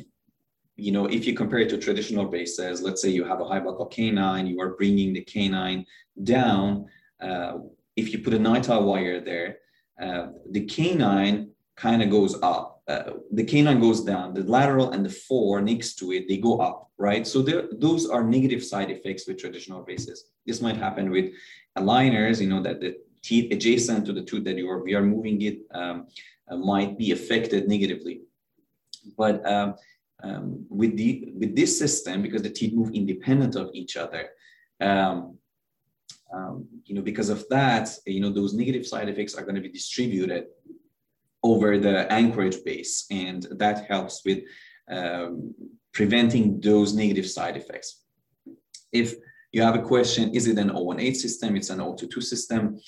you 0.76 0.92
know, 0.92 1.06
if 1.06 1.26
you 1.26 1.34
compare 1.34 1.58
it 1.60 1.68
to 1.70 1.78
traditional 1.78 2.24
braces, 2.24 2.82
let's 2.82 3.02
say 3.02 3.08
you 3.08 3.24
have 3.24 3.40
a 3.40 3.44
high 3.44 3.60
buccal 3.60 3.90
canine, 3.90 4.46
you 4.46 4.60
are 4.60 4.76
bringing 4.76 5.12
the 5.12 5.22
canine 5.22 5.84
down. 6.22 6.86
Uh, 7.20 7.58
if 7.96 8.12
you 8.12 8.20
put 8.20 8.34
a 8.34 8.38
NiTi 8.38 8.82
wire 8.82 9.20
there, 9.20 9.58
uh, 10.00 10.28
the 10.50 10.64
canine 10.66 11.50
kind 11.76 12.02
of 12.02 12.10
goes 12.10 12.40
up. 12.42 12.77
Uh, 12.88 13.12
the 13.32 13.44
canine 13.44 13.80
goes 13.80 14.02
down. 14.02 14.32
The 14.32 14.44
lateral 14.44 14.92
and 14.92 15.04
the 15.04 15.10
four 15.10 15.60
next 15.60 15.98
to 15.98 16.12
it, 16.12 16.26
they 16.26 16.38
go 16.38 16.58
up, 16.58 16.90
right? 16.96 17.26
So 17.26 17.42
those 17.42 18.08
are 18.08 18.24
negative 18.24 18.64
side 18.64 18.90
effects 18.90 19.28
with 19.28 19.38
traditional 19.38 19.82
braces. 19.82 20.30
This 20.46 20.62
might 20.62 20.78
happen 20.78 21.10
with 21.10 21.34
aligners, 21.76 22.40
you 22.40 22.48
know, 22.48 22.62
that 22.62 22.80
the 22.80 22.96
teeth 23.22 23.52
adjacent 23.52 24.06
to 24.06 24.14
the 24.14 24.22
tooth 24.22 24.44
that 24.44 24.56
you 24.56 24.70
are, 24.70 24.82
we 24.82 24.94
are 24.94 25.02
moving 25.02 25.42
it 25.42 25.58
um, 25.74 26.06
uh, 26.50 26.56
might 26.56 26.96
be 26.96 27.12
affected 27.12 27.68
negatively. 27.68 28.22
But 29.18 29.46
um, 29.46 29.74
um, 30.22 30.64
with 30.70 30.96
the 30.96 31.32
with 31.34 31.54
this 31.54 31.78
system, 31.78 32.22
because 32.22 32.42
the 32.42 32.50
teeth 32.50 32.72
move 32.72 32.90
independent 32.94 33.54
of 33.54 33.70
each 33.74 33.96
other, 33.98 34.30
um, 34.80 35.36
um, 36.32 36.66
you 36.84 36.94
know, 36.94 37.02
because 37.02 37.28
of 37.28 37.48
that, 37.48 37.88
you 38.06 38.20
know, 38.20 38.30
those 38.30 38.54
negative 38.54 38.86
side 38.86 39.08
effects 39.08 39.34
are 39.34 39.42
going 39.42 39.54
to 39.54 39.60
be 39.60 39.68
distributed 39.68 40.46
over 41.50 41.78
the 41.78 42.10
anchorage 42.12 42.58
base, 42.64 43.06
and 43.10 43.46
that 43.62 43.86
helps 43.86 44.24
with 44.24 44.40
um, 44.90 45.54
preventing 45.92 46.60
those 46.60 46.94
negative 46.94 47.28
side 47.36 47.56
effects. 47.56 48.04
If 48.92 49.14
you 49.52 49.62
have 49.62 49.76
a 49.76 49.82
question, 49.82 50.34
is 50.34 50.46
it 50.46 50.58
an 50.58 50.70
018 50.70 51.14
system? 51.14 51.56
It's 51.56 51.70
an 51.70 51.78
022 51.78 52.20
system. 52.20 52.78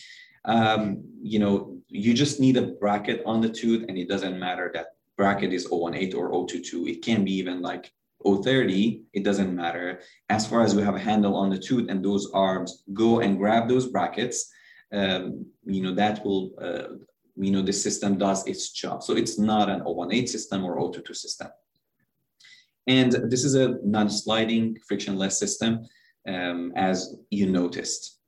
Um, 0.45 1.03
you 1.23 1.39
know, 1.39 1.79
you 1.89 2.15
just 2.15 2.41
need 2.41 2.57
a 2.57 2.69
bracket 2.81 3.23
on 3.27 3.41
the 3.41 3.49
tooth, 3.49 3.85
and 3.89 3.97
it 3.99 4.09
doesn't 4.09 4.39
matter 4.39 4.71
that 4.75 4.89
bracket 5.17 5.53
is 5.53 5.67
018 5.67 6.15
or 6.15 6.29
022. 6.29 6.87
It 6.87 7.03
can 7.03 7.25
be 7.25 7.33
even 7.33 7.61
like 7.61 7.93
030, 8.25 9.03
it 9.13 9.25
doesn't 9.25 9.55
matter. 9.55 10.01
As 10.29 10.47
far 10.47 10.63
as 10.63 10.75
we 10.75 10.83
have 10.83 10.95
a 10.95 11.07
handle 11.11 11.35
on 11.37 11.51
the 11.51 11.59
tooth 11.59 11.89
and 11.89 12.05
those 12.05 12.31
arms 12.33 12.85
go 12.93 13.21
and 13.21 13.39
grab 13.39 13.69
those 13.69 13.87
brackets, 13.87 14.51
um, 14.93 15.47
you 15.65 15.83
know, 15.83 15.95
that 15.95 16.25
will, 16.25 16.51
uh, 16.61 16.97
you 17.41 17.51
know, 17.51 17.63
the 17.63 17.73
system 17.73 18.19
does 18.19 18.47
its 18.47 18.71
job. 18.71 19.03
So 19.03 19.17
it's 19.17 19.39
not 19.39 19.69
an 19.69 19.83
018 19.83 20.27
system 20.27 20.65
or 20.65 20.75
022 20.75 21.15
system. 21.15 21.49
And 22.87 23.13
this 23.31 23.45
is 23.45 23.55
a 23.55 23.77
non-sliding 23.85 24.79
frictionless 24.87 25.39
system, 25.39 25.87
um, 26.27 26.73
as 26.77 27.17
you 27.31 27.47
noticed. 27.47 28.19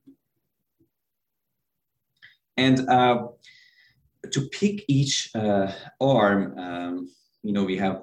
And 2.57 2.89
uh, 2.89 3.29
to 4.31 4.41
pick 4.49 4.85
each 4.89 5.31
uh, 5.35 5.73
arm, 6.01 6.59
um, 6.59 7.09
you 7.43 7.53
know, 7.53 7.65
we 7.65 7.77
have 7.79 8.03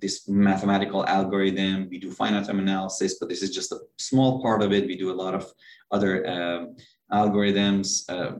this 0.00 0.28
mathematical 0.28 1.06
algorithm, 1.06 1.88
we 1.90 1.98
do 1.98 2.10
finite 2.10 2.46
time 2.46 2.58
analysis, 2.58 3.18
but 3.18 3.28
this 3.28 3.42
is 3.42 3.54
just 3.54 3.72
a 3.72 3.78
small 3.98 4.40
part 4.42 4.62
of 4.62 4.72
it. 4.72 4.86
We 4.86 4.96
do 4.96 5.12
a 5.12 5.20
lot 5.22 5.34
of 5.34 5.52
other 5.90 6.26
um, 6.26 6.76
algorithms, 7.12 8.08
uh, 8.08 8.38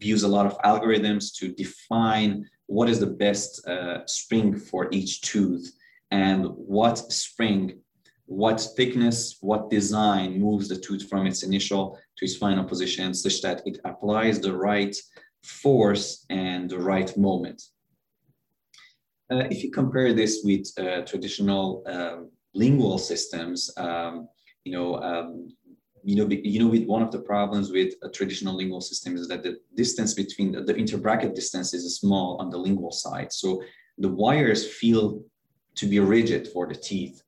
use 0.00 0.22
a 0.22 0.28
lot 0.28 0.46
of 0.46 0.58
algorithms 0.58 1.34
to 1.36 1.48
define 1.48 2.48
what 2.66 2.88
is 2.88 3.00
the 3.00 3.06
best 3.06 3.66
uh, 3.66 4.06
spring 4.06 4.56
for 4.56 4.88
each 4.92 5.22
tooth 5.22 5.72
and 6.10 6.44
what 6.46 6.98
spring, 7.12 7.78
what 8.26 8.60
thickness, 8.76 9.38
what 9.40 9.70
design 9.70 10.40
moves 10.40 10.68
the 10.68 10.76
tooth 10.76 11.08
from 11.08 11.26
its 11.26 11.42
initial 11.42 11.98
to 12.16 12.24
its 12.24 12.36
final 12.36 12.64
position 12.64 13.12
such 13.12 13.42
that 13.42 13.62
it 13.66 13.78
applies 13.84 14.40
the 14.40 14.56
right 14.56 14.96
force 15.42 16.24
and 16.30 16.70
the 16.70 16.78
right 16.78 17.16
moment. 17.16 17.62
Uh, 19.30 19.44
if 19.50 19.62
you 19.62 19.70
compare 19.70 20.12
this 20.12 20.40
with 20.44 20.66
uh, 20.78 21.02
traditional 21.02 21.82
um, 21.86 22.30
lingual 22.54 22.98
systems, 22.98 23.70
um, 23.76 24.28
you 24.64 24.72
know, 24.72 24.96
um, 24.96 25.48
you 26.02 26.16
know, 26.16 26.26
you 26.28 26.60
know, 26.60 26.68
with 26.68 26.86
one 26.86 27.02
of 27.02 27.10
the 27.10 27.20
problems 27.20 27.70
with 27.70 27.94
a 28.02 28.08
traditional 28.08 28.56
lingual 28.56 28.80
system 28.80 29.16
is 29.16 29.28
that 29.28 29.42
the 29.42 29.58
distance 29.74 30.14
between 30.14 30.52
the, 30.52 30.62
the 30.62 30.74
interbracket 30.74 31.34
distance 31.34 31.74
is 31.74 31.98
small 31.98 32.36
on 32.40 32.50
the 32.50 32.58
lingual 32.58 32.92
side. 32.92 33.32
So 33.32 33.62
the 33.98 34.08
wires 34.08 34.66
feel 34.66 35.22
to 35.76 35.86
be 35.86 36.00
rigid 36.00 36.48
for 36.48 36.66
the 36.66 36.74
teeth, 36.74 37.22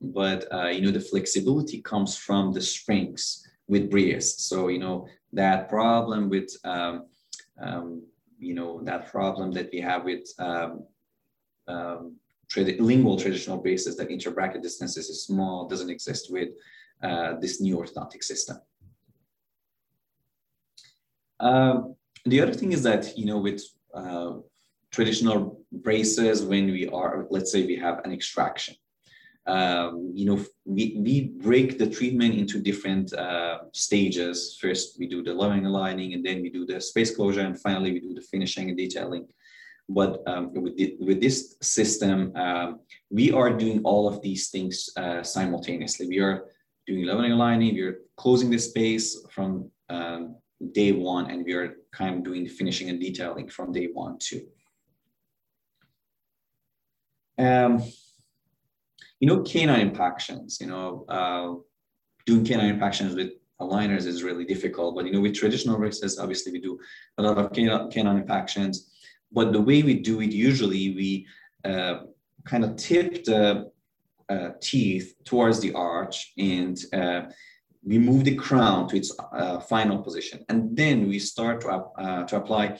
but 0.00 0.52
uh, 0.52 0.68
you 0.68 0.80
know, 0.80 0.90
the 0.90 1.00
flexibility 1.00 1.80
comes 1.82 2.16
from 2.16 2.52
the 2.52 2.60
springs 2.60 3.46
with 3.68 3.90
Brius. 3.90 4.40
So 4.40 4.68
you 4.68 4.78
know 4.78 5.06
that 5.32 5.68
problem 5.68 6.28
with 6.28 6.50
um, 6.64 7.06
um, 7.60 8.02
you 8.38 8.54
know, 8.54 8.80
that 8.84 9.10
problem 9.10 9.52
that 9.52 9.70
we 9.72 9.80
have 9.80 10.04
with 10.04 10.26
um, 10.38 10.84
um, 11.68 12.16
lingual 12.56 13.18
traditional 13.18 13.58
braces 13.58 13.96
that 13.96 14.10
interbracket 14.10 14.62
distances 14.62 15.08
is 15.08 15.24
small, 15.24 15.66
doesn't 15.66 15.90
exist 15.90 16.30
with 16.30 16.50
uh, 17.06 17.30
this 17.42 17.60
new 17.60 17.76
orthodontic 17.80 18.22
system. 18.32 18.56
Um, 21.40 21.96
the 22.24 22.40
other 22.40 22.54
thing 22.54 22.72
is 22.72 22.82
that, 22.84 23.02
you 23.18 23.26
know, 23.26 23.38
with 23.38 23.62
uh, 23.92 24.32
traditional 24.90 25.60
braces, 25.86 26.42
when 26.42 26.66
we 26.76 26.88
are, 26.88 27.26
let's 27.30 27.50
say 27.52 27.66
we 27.66 27.76
have 27.76 28.00
an 28.04 28.12
extraction, 28.12 28.74
um, 29.46 30.10
you 30.14 30.24
know, 30.24 30.38
we, 30.64 30.96
we 30.96 31.14
break 31.48 31.78
the 31.78 31.90
treatment 31.90 32.34
into 32.34 32.58
different 32.60 33.12
uh, 33.12 33.58
stages. 33.72 34.56
First, 34.58 34.98
we 34.98 35.06
do 35.06 35.22
the 35.22 35.34
leveling 35.34 35.66
aligning, 35.66 36.14
and 36.14 36.24
then 36.24 36.40
we 36.40 36.48
do 36.48 36.64
the 36.64 36.80
space 36.80 37.14
closure, 37.14 37.42
and 37.42 37.60
finally, 37.60 37.92
we 37.92 38.00
do 38.00 38.14
the 38.14 38.22
finishing 38.22 38.70
and 38.70 38.78
detailing. 38.78 39.26
But 39.86 40.22
um, 40.26 40.54
with, 40.54 40.76
the, 40.78 40.96
with 40.98 41.20
this 41.20 41.56
system, 41.60 42.34
um, 42.36 42.80
we 43.10 43.32
are 43.32 43.50
doing 43.52 43.82
all 43.84 44.08
of 44.08 44.22
these 44.22 44.48
things 44.48 44.88
uh, 44.96 45.22
simultaneously. 45.22 46.08
We 46.08 46.20
are 46.20 46.46
doing 46.86 47.04
leveling 47.04 47.32
aligning, 47.32 47.74
we 47.74 47.82
are 47.82 47.98
closing 48.16 48.50
the 48.50 48.58
space 48.58 49.24
from 49.30 49.70
um, 49.88 50.36
day 50.72 50.92
one, 50.92 51.30
and 51.30 51.44
we 51.44 51.52
are 51.54 51.76
kind 51.92 52.16
of 52.16 52.24
doing 52.24 52.46
finishing 52.46 52.90
and 52.90 53.00
detailing 53.00 53.48
from 53.48 53.72
day 53.72 53.88
one 53.92 54.18
too. 54.18 54.42
Um, 57.38 57.82
you 59.20 59.28
know, 59.28 59.42
canine 59.42 59.80
impactions, 59.80 60.58
you 60.60 60.66
know, 60.66 61.04
uh, 61.08 61.54
doing 62.26 62.44
canine 62.44 62.70
impactions 62.70 63.14
with 63.14 63.32
aligners 63.60 64.06
is 64.06 64.22
really 64.22 64.44
difficult. 64.44 64.94
But, 64.94 65.06
you 65.06 65.12
know, 65.12 65.20
with 65.20 65.34
traditional 65.34 65.78
braces, 65.78 66.18
obviously 66.18 66.52
we 66.52 66.60
do 66.60 66.78
a 67.18 67.22
lot 67.22 67.38
of 67.38 67.52
canine, 67.52 67.90
canine 67.90 68.18
impactions. 68.18 68.90
But 69.32 69.52
the 69.52 69.60
way 69.60 69.82
we 69.82 69.94
do 69.94 70.20
it, 70.20 70.30
usually 70.30 70.94
we 70.94 71.26
uh, 71.64 72.02
kind 72.44 72.64
of 72.64 72.76
tip 72.76 73.24
the 73.24 73.70
uh, 74.28 74.50
teeth 74.60 75.14
towards 75.24 75.60
the 75.60 75.72
arch 75.72 76.32
and 76.38 76.78
uh, 76.92 77.22
we 77.86 77.98
move 77.98 78.24
the 78.24 78.34
crown 78.34 78.88
to 78.88 78.96
its 78.96 79.14
uh, 79.32 79.60
final 79.60 79.98
position. 79.98 80.44
And 80.48 80.76
then 80.76 81.08
we 81.08 81.18
start 81.18 81.60
to, 81.62 81.68
uh, 81.68 82.24
to 82.24 82.36
apply 82.36 82.78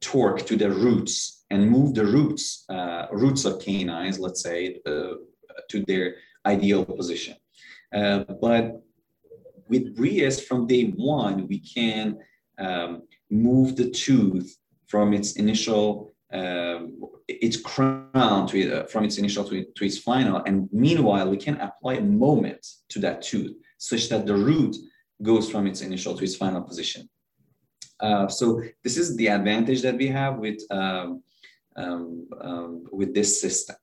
torque 0.00 0.46
to 0.46 0.56
the 0.56 0.70
roots 0.70 1.44
and 1.50 1.70
move 1.70 1.94
the 1.94 2.04
roots, 2.04 2.64
uh, 2.70 3.06
roots 3.12 3.44
of 3.44 3.60
canines, 3.60 4.18
let's 4.18 4.42
say, 4.42 4.80
to 4.84 5.84
their 5.86 6.16
ideal 6.46 6.84
position. 6.84 7.36
But 7.92 8.82
with 9.68 9.96
Brius 9.96 10.40
from 10.40 10.66
day 10.66 10.84
one, 10.96 11.46
we 11.48 11.58
can 11.58 12.18
um, 12.58 13.02
move 13.30 13.76
the 13.76 13.90
tooth 13.90 14.56
from 14.86 15.12
its 15.12 15.32
initial 15.32 16.14
um, 16.32 16.98
its 17.28 17.56
crown 17.56 18.46
to, 18.48 18.80
uh, 18.80 18.86
from 18.86 19.04
its 19.04 19.18
initial 19.18 19.44
to, 19.44 19.64
to 19.64 19.84
its 19.84 19.98
final. 19.98 20.42
And 20.46 20.68
meanwhile, 20.72 21.28
we 21.28 21.36
can 21.36 21.60
apply 21.60 21.94
a 21.94 22.00
moment 22.00 22.66
to 22.90 22.98
that 23.00 23.22
tooth 23.22 23.54
such 23.78 24.08
that 24.08 24.26
the 24.26 24.34
root 24.34 24.76
goes 25.22 25.50
from 25.50 25.66
its 25.66 25.82
initial 25.82 26.16
to 26.16 26.24
its 26.24 26.36
final 26.36 26.62
position. 26.62 27.08
Uh, 28.00 28.28
so 28.28 28.62
this 28.84 28.96
is 28.96 29.16
the 29.16 29.28
advantage 29.28 29.82
that 29.82 29.96
we 29.96 30.08
have 30.08 30.36
with, 30.36 30.60
um, 30.70 31.22
um, 31.76 32.26
um 32.40 32.84
with 32.92 33.14
this 33.14 33.40
system. 33.40 33.76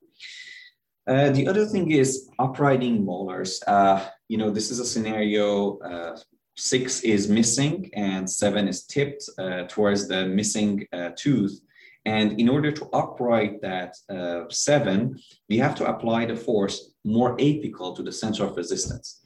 Uh, 1.07 1.29
the 1.31 1.47
other 1.47 1.65
thing 1.65 1.91
is 1.91 2.29
uprighting 2.39 3.03
molars. 3.03 3.61
Uh, 3.67 4.07
you 4.29 4.37
know, 4.37 4.49
this 4.49 4.71
is 4.71 4.79
a 4.79 4.85
scenario, 4.85 5.77
uh, 5.79 6.17
six 6.55 7.01
is 7.01 7.27
missing 7.27 7.89
and 7.93 8.29
seven 8.29 8.67
is 8.67 8.83
tipped 8.85 9.23
uh, 9.37 9.63
towards 9.63 10.07
the 10.07 10.25
missing 10.27 10.87
uh, 10.93 11.09
tooth. 11.17 11.59
And 12.05 12.39
in 12.39 12.49
order 12.49 12.71
to 12.71 12.85
upright 12.91 13.61
that 13.61 13.95
uh, 14.09 14.43
seven, 14.49 15.19
we 15.49 15.57
have 15.57 15.75
to 15.75 15.85
apply 15.85 16.25
the 16.25 16.35
force 16.35 16.91
more 17.05 17.37
apical 17.37 17.95
to 17.95 18.03
the 18.03 18.11
center 18.11 18.43
of 18.45 18.57
resistance. 18.57 19.25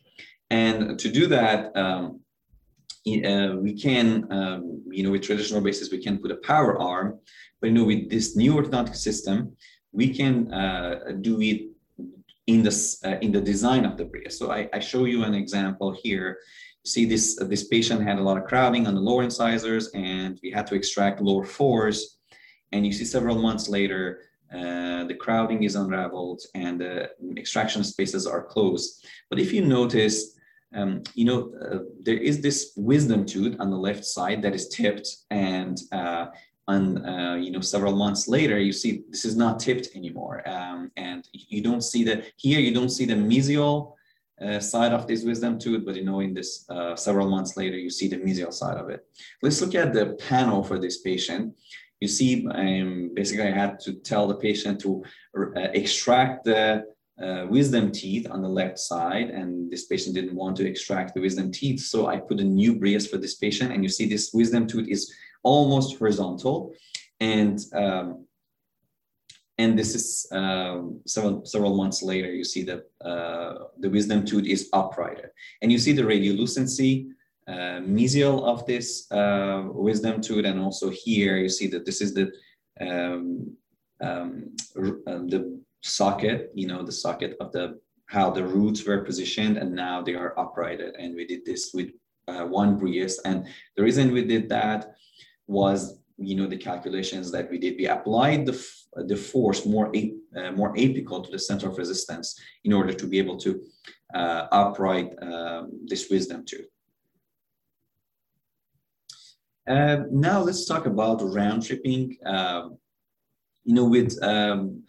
And 0.50 0.98
to 1.00 1.10
do 1.10 1.28
that, 1.28 1.76
um, 1.76 2.22
uh, 3.08 3.56
we 3.58 3.74
can, 3.74 4.32
um, 4.32 4.84
you 4.90 5.04
know, 5.04 5.12
with 5.12 5.24
traditional 5.24 5.62
braces, 5.62 5.92
we 5.92 6.04
can 6.04 6.18
put 6.20 6.32
a 6.32 6.36
power 6.38 6.80
arm, 6.80 7.20
but 7.62 7.68
you 7.68 7.74
know, 7.74 7.86
with 7.86 8.10
this 8.10 8.36
new 8.36 8.54
orthodontic 8.56 8.96
system, 8.96 9.56
we 9.92 10.14
can 10.14 10.54
uh, 10.54 11.14
do 11.22 11.42
it 11.42 11.70
in 12.48 12.64
the, 12.64 12.98
uh, 13.06 13.18
in 13.22 13.32
the 13.32 13.42
design 13.42 13.86
of 13.86 13.98
the 13.98 14.06
brace. 14.06 14.38
So 14.38 14.52
I, 14.52 14.70
I, 14.74 14.80
show 14.80 15.06
you 15.06 15.24
an 15.24 15.34
example 15.34 15.92
here. 16.04 16.38
See 16.86 17.06
this, 17.06 17.40
uh, 17.42 17.46
this 17.46 17.68
patient 17.68 18.02
had 18.02 18.20
a 18.20 18.22
lot 18.22 18.38
of 18.38 18.46
crowding 18.46 18.88
on 18.88 18.96
the 18.96 19.02
lower 19.02 19.24
incisors 19.24 19.90
and 19.94 20.40
we 20.42 20.52
had 20.52 20.68
to 20.68 20.76
extract 20.76 21.22
lower 21.22 21.44
fours. 21.44 22.17
And 22.72 22.86
you 22.86 22.92
see 22.92 23.06
several 23.06 23.38
months 23.42 23.70
later, 23.70 24.22
uh, 24.54 25.04
the 25.06 25.18
crowding 25.20 25.64
is 25.64 25.76
unraveled 25.76 26.42
and 26.56 26.80
the 26.80 27.10
extraction 27.38 27.84
spaces 27.84 28.26
are 28.26 28.44
closed. 28.44 29.06
But 29.30 29.40
if 29.40 29.52
you 29.52 29.66
notice, 29.66 30.38
um, 30.74 31.04
you 31.16 31.26
know, 31.26 31.54
uh, 31.62 31.80
there 32.02 32.18
is 32.18 32.42
this 32.42 32.74
wisdom 32.76 33.26
tooth 33.26 33.56
on 33.60 33.70
the 33.70 33.78
left 33.78 34.06
side 34.06 34.42
that 34.44 34.56
is 34.56 34.70
tipped 34.70 35.10
and 35.30 35.80
uh, 35.92 36.28
on, 36.68 37.06
uh, 37.06 37.36
you 37.36 37.52
know, 37.52 37.62
several 37.62 37.96
months 37.96 38.28
later, 38.28 38.60
you 38.60 38.74
see 38.74 39.04
this 39.10 39.24
is 39.24 39.38
not 39.38 39.60
tipped 39.60 39.90
anymore. 39.96 40.48
Um, 40.48 40.92
and 40.98 41.28
you 41.32 41.62
don't 41.62 41.82
see 41.82 42.04
the, 42.04 42.26
here 42.36 42.60
you 42.60 42.74
don't 42.74 42.90
see 42.90 43.06
the 43.06 43.16
mesial 43.16 43.94
uh, 44.42 44.60
side 44.60 44.92
of 44.92 45.08
this 45.08 45.24
wisdom 45.24 45.58
tooth, 45.58 45.84
but 45.86 45.96
you 45.96 46.04
know, 46.04 46.20
in 46.20 46.34
this 46.34 46.70
uh, 46.70 46.96
several 46.96 47.30
months 47.30 47.58
later, 47.58 47.78
you 47.78 47.90
see 47.90 48.08
the 48.08 48.18
mesial 48.18 48.54
side 48.54 48.78
of 48.78 48.90
it. 48.90 49.06
Let's 49.42 49.62
look 49.62 49.76
at 49.76 49.94
the 49.94 50.18
panel 50.28 50.64
for 50.64 50.78
this 50.78 51.00
patient. 51.00 51.56
You 52.00 52.08
see, 52.08 52.48
um, 52.48 53.12
basically 53.14 53.48
I 53.48 53.52
had 53.52 53.80
to 53.82 53.94
tell 53.94 54.28
the 54.28 54.36
patient 54.36 54.80
to 54.82 55.04
uh, 55.38 55.70
extract 55.74 56.46
the 56.46 56.86
uh, 57.22 57.48
wisdom 57.50 57.92
teeth 57.92 58.28
on 58.30 58.44
the 58.44 58.48
left 58.48 58.78
side 58.78 59.32
and 59.32 59.72
this 59.72 59.88
patient 59.88 60.14
didn't 60.14 60.36
want 60.36 60.56
to 60.56 60.68
extract 60.68 61.16
the 61.16 61.20
wisdom 61.20 61.52
teeth 61.52 61.80
so 61.80 62.06
i 62.06 62.16
put 62.16 62.40
a 62.40 62.44
new 62.44 62.76
brace 62.76 63.08
for 63.08 63.18
this 63.18 63.34
patient 63.34 63.72
and 63.72 63.82
you 63.82 63.90
see 63.90 64.08
this 64.08 64.30
wisdom 64.36 64.68
tooth 64.68 64.88
is 64.88 65.12
almost 65.42 65.98
horizontal 65.98 66.76
and 67.20 67.60
um, 67.74 68.28
and 69.58 69.78
this 69.78 69.96
is 69.96 70.28
um, 70.32 71.02
several 71.06 71.44
several 71.46 71.76
months 71.76 72.04
later 72.04 72.32
you 72.32 72.44
see 72.44 72.64
that 72.64 72.84
uh, 73.04 73.66
the 73.80 73.90
wisdom 73.90 74.26
tooth 74.26 74.46
is 74.46 74.70
uprighted. 74.74 75.30
And 75.62 75.72
you 75.72 75.80
see 75.80 75.94
the 75.94 76.04
radiolucency 76.04 77.08
uh, 77.48 77.80
mesial 77.82 78.44
of 78.44 78.66
this 78.66 79.10
uh, 79.12 79.64
wisdom 79.66 80.22
tooth 80.22 80.46
and 80.46 80.60
also 80.60 80.90
here 80.90 81.38
you 81.38 81.50
see 81.50 81.68
that 81.68 81.86
this 81.86 82.02
is 82.02 82.14
the 82.14 82.32
um, 82.80 83.56
um, 84.02 84.56
uh, 84.78 85.24
the 85.26 85.60
socket, 85.82 86.52
you 86.54 86.68
know, 86.68 86.84
the 86.84 86.92
socket 86.92 87.38
of 87.40 87.52
the 87.52 87.80
how 88.08 88.30
the 88.30 88.44
roots 88.44 88.86
were 88.86 89.04
positioned 89.04 89.58
and 89.58 89.76
now 89.76 90.02
they 90.02 90.16
are 90.16 90.38
uprighted. 90.40 90.96
And 90.96 91.16
we 91.16 91.26
did 91.28 91.44
this 91.46 91.72
with 91.74 91.90
uh, 92.28 92.46
one 92.46 92.80
Brius. 92.80 93.20
And 93.26 93.46
the 93.76 93.84
reason 93.84 94.14
we 94.14 94.24
did 94.24 94.48
that 94.48 94.94
was, 95.46 96.00
you 96.18 96.36
know, 96.36 96.48
the 96.48 96.58
calculations 96.58 97.32
that 97.32 97.52
we 97.52 97.58
did. 97.58 97.76
We 97.78 97.88
applied 97.88 98.46
the, 98.46 98.66
the 99.08 99.18
force 99.18 99.66
more, 99.66 99.92
uh, 99.94 100.52
more 100.54 100.74
apical 100.76 101.24
to 101.26 101.30
the 101.30 101.40
center 101.40 101.68
of 101.68 101.78
resistance 101.78 102.40
in 102.64 102.72
order 102.72 102.94
to 102.94 103.08
be 103.08 103.20
able 103.20 103.38
to 103.40 103.62
uh, 104.14 104.48
upright 104.54 105.12
um, 105.22 105.72
this 105.86 106.10
wisdom 106.10 106.46
tooth. 106.46 106.68
Uh, 109.68 110.04
now 110.10 110.42
let's 110.42 110.66
talk 110.66 110.86
about 110.86 111.22
round 111.22 111.66
tripping. 111.66 112.18
Um, 112.26 112.78
you 113.66 113.74
know, 113.74 113.84
with 113.84 114.18
um, 114.24 114.84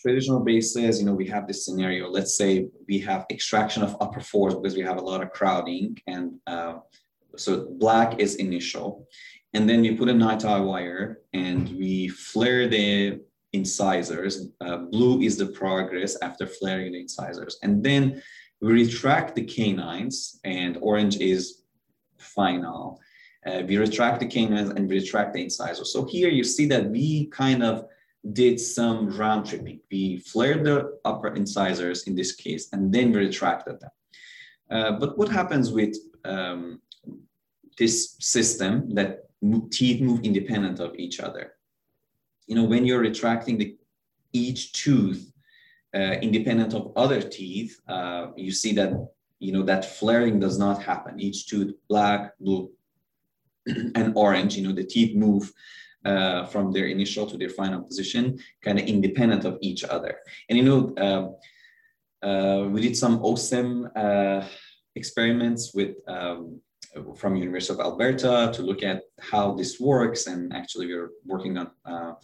traditional 0.00 0.40
bases, 0.40 0.98
you 0.98 1.06
know, 1.06 1.14
we 1.14 1.28
have 1.28 1.46
this 1.46 1.64
scenario. 1.64 2.08
Let's 2.08 2.36
say 2.36 2.66
we 2.88 2.98
have 3.00 3.26
extraction 3.30 3.84
of 3.84 3.96
upper 4.00 4.20
fours 4.20 4.56
because 4.56 4.74
we 4.74 4.82
have 4.82 4.96
a 4.96 5.02
lot 5.02 5.22
of 5.22 5.30
crowding, 5.30 5.96
and 6.08 6.32
uh, 6.48 6.78
so 7.36 7.68
black 7.78 8.18
is 8.18 8.36
initial, 8.36 9.06
and 9.54 9.68
then 9.68 9.82
we 9.82 9.94
put 9.94 10.08
a 10.08 10.12
NiTi 10.12 10.64
wire 10.66 11.20
and 11.32 11.68
we 11.78 12.08
flare 12.08 12.66
the 12.66 13.20
incisors. 13.52 14.48
Uh, 14.60 14.78
blue 14.78 15.20
is 15.20 15.36
the 15.36 15.46
progress 15.46 16.16
after 16.22 16.44
flaring 16.44 16.92
the 16.92 17.00
incisors, 17.00 17.58
and 17.62 17.84
then 17.84 18.20
we 18.60 18.72
retract 18.72 19.36
the 19.36 19.44
canines, 19.44 20.40
and 20.42 20.76
orange 20.80 21.18
is 21.18 21.62
final. 22.18 23.00
Uh, 23.48 23.62
we 23.68 23.76
retract 23.78 24.20
the 24.20 24.26
canines 24.26 24.70
and 24.70 24.88
we 24.88 24.98
retract 24.98 25.32
the 25.32 25.42
incisors. 25.42 25.92
So 25.92 26.04
here 26.04 26.28
you 26.28 26.44
see 26.44 26.66
that 26.66 26.90
we 26.90 27.26
kind 27.26 27.62
of 27.62 27.86
did 28.32 28.60
some 28.60 29.16
round 29.16 29.46
tripping. 29.46 29.80
We 29.90 30.18
flared 30.18 30.64
the 30.64 30.98
upper 31.04 31.28
incisors 31.34 32.06
in 32.08 32.14
this 32.14 32.32
case, 32.34 32.68
and 32.72 32.92
then 32.92 33.12
we 33.12 33.18
retracted 33.18 33.80
them. 33.80 33.90
Uh, 34.70 34.92
but 35.00 35.16
what 35.16 35.28
happens 35.28 35.72
with 35.72 35.96
um, 36.24 36.80
this 37.78 38.16
system 38.20 38.94
that 38.94 39.10
teeth 39.70 40.00
move 40.02 40.20
independent 40.24 40.80
of 40.80 40.96
each 40.96 41.20
other? 41.20 41.54
You 42.48 42.56
know, 42.56 42.64
when 42.64 42.84
you're 42.84 43.00
retracting 43.00 43.56
the, 43.56 43.76
each 44.32 44.72
tooth 44.72 45.32
uh, 45.94 46.16
independent 46.20 46.74
of 46.74 46.92
other 46.96 47.22
teeth, 47.22 47.80
uh, 47.88 48.26
you 48.36 48.52
see 48.52 48.72
that, 48.74 48.92
you 49.38 49.52
know, 49.52 49.62
that 49.62 49.84
flaring 49.98 50.38
does 50.38 50.58
not 50.58 50.82
happen. 50.82 51.20
Each 51.20 51.46
tooth, 51.46 51.72
black, 51.88 52.36
blue, 52.40 52.70
and 53.94 54.12
orange, 54.16 54.56
you 54.56 54.66
know, 54.66 54.74
the 54.74 54.84
teeth 54.84 55.16
move 55.16 55.52
uh, 56.04 56.46
from 56.46 56.72
their 56.72 56.86
initial 56.86 57.26
to 57.26 57.36
their 57.36 57.50
final 57.50 57.82
position, 57.82 58.38
kind 58.62 58.78
of 58.78 58.86
independent 58.86 59.44
of 59.44 59.58
each 59.60 59.84
other. 59.84 60.18
And 60.48 60.58
you 60.58 60.64
know, 60.64 61.36
uh, 62.22 62.26
uh, 62.26 62.68
we 62.68 62.80
did 62.80 62.96
some 62.96 63.20
OSIM 63.20 63.90
uh, 63.96 64.46
experiments 64.94 65.74
with 65.74 65.96
um, 66.08 66.60
from 67.16 67.36
University 67.36 67.74
of 67.74 67.80
Alberta 67.80 68.50
to 68.54 68.62
look 68.62 68.82
at 68.82 69.02
how 69.20 69.54
this 69.54 69.78
works, 69.78 70.26
and 70.26 70.52
actually 70.52 70.86
we 70.86 70.94
are 70.94 71.10
working 71.26 71.58
on 71.58 71.70
uh, 71.84 72.14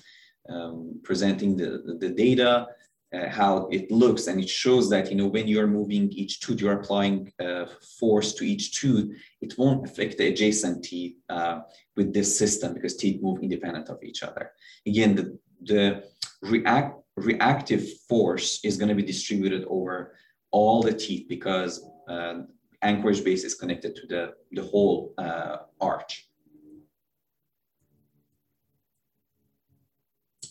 um, 0.48 1.00
presenting 1.02 1.56
the, 1.56 1.96
the 2.00 2.08
data 2.08 2.66
uh, 3.14 3.28
how 3.28 3.68
it 3.70 3.90
looks 3.90 4.26
and 4.26 4.40
it 4.40 4.48
shows 4.48 4.88
that 4.90 5.10
you 5.10 5.16
know 5.16 5.26
when 5.26 5.46
you're 5.46 5.66
moving 5.66 6.10
each 6.10 6.40
tooth 6.40 6.60
you're 6.60 6.80
applying 6.80 7.32
uh, 7.40 7.66
force 7.98 8.32
to 8.34 8.44
each 8.44 8.78
tooth 8.78 9.14
it 9.40 9.56
won't 9.58 9.84
affect 9.84 10.18
the 10.18 10.26
adjacent 10.28 10.82
teeth 10.82 11.16
uh, 11.28 11.60
with 11.96 12.12
this 12.12 12.38
system 12.38 12.74
because 12.74 12.96
teeth 12.96 13.22
move 13.22 13.42
independent 13.42 13.88
of 13.88 14.02
each 14.02 14.22
other. 14.22 14.50
Again 14.86 15.14
the, 15.14 15.38
the 15.62 16.04
react 16.42 17.00
reactive 17.16 17.84
force 18.08 18.60
is 18.64 18.76
going 18.76 18.88
to 18.88 18.94
be 18.94 19.02
distributed 19.02 19.64
over 19.68 20.16
all 20.50 20.82
the 20.82 20.92
teeth 20.92 21.26
because 21.28 21.86
uh, 22.08 22.40
anchorage 22.82 23.22
base 23.22 23.44
is 23.44 23.54
connected 23.54 23.94
to 23.96 24.06
the 24.06 24.32
the 24.52 24.62
whole 24.62 25.14
uh, 25.18 25.58
arch. 25.80 26.28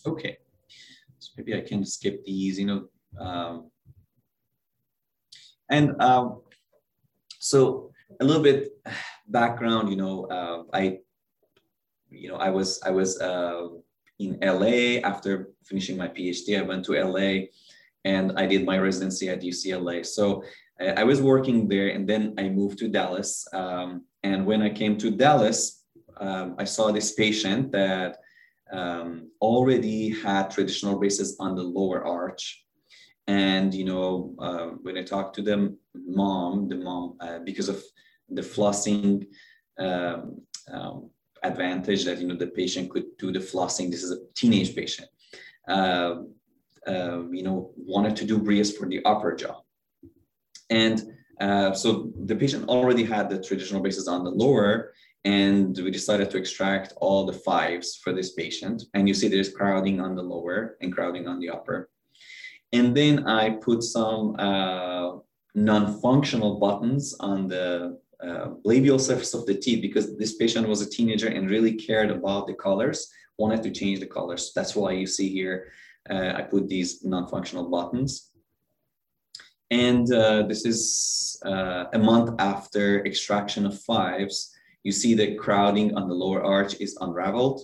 Okay 0.06 0.38
maybe 1.36 1.54
I 1.54 1.60
can 1.60 1.84
skip 1.84 2.24
these, 2.24 2.58
you 2.58 2.66
know. 2.66 2.88
Um, 3.18 3.70
and 5.70 6.00
um, 6.00 6.42
so 7.38 7.90
a 8.20 8.24
little 8.24 8.42
bit 8.42 8.72
background, 9.28 9.90
you 9.90 9.96
know, 9.96 10.24
uh, 10.26 10.62
I, 10.72 10.98
you 12.10 12.28
know, 12.28 12.36
I 12.36 12.50
was 12.50 12.80
I 12.82 12.90
was 12.90 13.20
uh, 13.20 13.68
in 14.18 14.38
LA 14.40 15.00
after 15.02 15.50
finishing 15.64 15.96
my 15.96 16.08
PhD. 16.08 16.58
I 16.58 16.62
went 16.62 16.84
to 16.86 16.92
LA, 16.92 17.46
and 18.04 18.38
I 18.38 18.46
did 18.46 18.64
my 18.64 18.78
residency 18.78 19.28
at 19.28 19.42
UCLA. 19.42 20.06
So 20.06 20.44
I, 20.80 21.02
I 21.02 21.04
was 21.04 21.20
working 21.20 21.68
there, 21.68 21.88
and 21.88 22.08
then 22.08 22.34
I 22.38 22.48
moved 22.48 22.78
to 22.78 22.88
Dallas. 22.88 23.46
Um, 23.52 24.04
and 24.22 24.46
when 24.46 24.62
I 24.62 24.70
came 24.70 24.96
to 24.98 25.10
Dallas, 25.10 25.84
um, 26.18 26.54
I 26.58 26.64
saw 26.64 26.92
this 26.92 27.12
patient 27.12 27.72
that 27.72 28.18
um, 28.74 29.30
already 29.40 29.98
had 30.24 30.50
traditional 30.50 30.98
braces 30.98 31.36
on 31.38 31.54
the 31.54 31.62
lower 31.62 32.04
arch. 32.04 32.44
And, 33.26 33.72
you 33.72 33.86
know, 33.90 34.34
uh, 34.38 34.66
when 34.84 34.98
I 34.98 35.02
talked 35.02 35.34
to 35.36 35.42
the 35.42 35.58
mom, 35.94 36.68
the 36.68 36.76
mom, 36.76 37.16
uh, 37.20 37.38
because 37.38 37.68
of 37.68 37.78
the 38.28 38.42
flossing 38.42 39.26
um, 39.78 40.40
um, 40.72 41.10
advantage 41.42 42.04
that, 42.04 42.18
you 42.20 42.26
know, 42.26 42.36
the 42.36 42.48
patient 42.48 42.90
could 42.90 43.08
do 43.18 43.32
the 43.32 43.38
flossing, 43.38 43.90
this 43.90 44.02
is 44.02 44.10
a 44.10 44.20
teenage 44.34 44.74
patient, 44.74 45.08
uh, 45.68 46.16
you 47.38 47.44
know, 47.46 47.72
wanted 47.76 48.14
to 48.16 48.24
do 48.24 48.38
Brius 48.38 48.76
for 48.76 48.86
the 48.86 49.00
upper 49.04 49.34
jaw. 49.34 49.56
And 50.70 50.96
uh, 51.40 51.72
so 51.72 52.12
the 52.24 52.36
patient 52.36 52.68
already 52.68 53.04
had 53.04 53.30
the 53.30 53.42
traditional 53.42 53.80
braces 53.80 54.08
on 54.08 54.24
the 54.24 54.30
lower, 54.30 54.92
and 55.24 55.76
we 55.78 55.90
decided 55.90 56.30
to 56.30 56.36
extract 56.36 56.92
all 56.96 57.24
the 57.24 57.32
fives 57.32 57.96
for 57.96 58.12
this 58.12 58.32
patient. 58.32 58.84
And 58.92 59.08
you 59.08 59.14
see 59.14 59.28
there's 59.28 59.52
crowding 59.52 60.00
on 60.00 60.14
the 60.14 60.22
lower 60.22 60.76
and 60.82 60.92
crowding 60.92 61.26
on 61.26 61.40
the 61.40 61.48
upper. 61.48 61.88
And 62.72 62.94
then 62.94 63.26
I 63.26 63.50
put 63.50 63.82
some 63.82 64.36
uh, 64.38 65.18
non-functional 65.54 66.58
buttons 66.58 67.14
on 67.20 67.48
the 67.48 67.98
uh, 68.22 68.50
labial 68.64 68.98
surface 68.98 69.32
of 69.32 69.46
the 69.46 69.54
teeth 69.54 69.80
because 69.80 70.16
this 70.16 70.36
patient 70.36 70.68
was 70.68 70.82
a 70.82 70.90
teenager 70.90 71.28
and 71.28 71.50
really 71.50 71.72
cared 71.72 72.10
about 72.10 72.46
the 72.46 72.54
colors, 72.54 73.10
wanted 73.38 73.62
to 73.62 73.70
change 73.70 74.00
the 74.00 74.06
colors. 74.06 74.52
That's 74.54 74.76
why 74.76 74.92
you 74.92 75.06
see 75.06 75.30
here, 75.30 75.72
uh, 76.10 76.34
I 76.36 76.42
put 76.42 76.68
these 76.68 77.02
non-functional 77.02 77.70
buttons. 77.70 78.30
And 79.70 80.12
uh, 80.12 80.42
this 80.42 80.66
is 80.66 81.40
uh, 81.46 81.86
a 81.94 81.98
month 81.98 82.34
after 82.38 83.04
extraction 83.06 83.64
of 83.64 83.80
fives 83.80 84.53
you 84.84 84.92
see 84.92 85.14
the 85.14 85.34
crowding 85.34 85.96
on 85.96 86.08
the 86.08 86.14
lower 86.14 86.42
arch 86.42 86.74
is 86.80 86.96
unraveled 87.00 87.62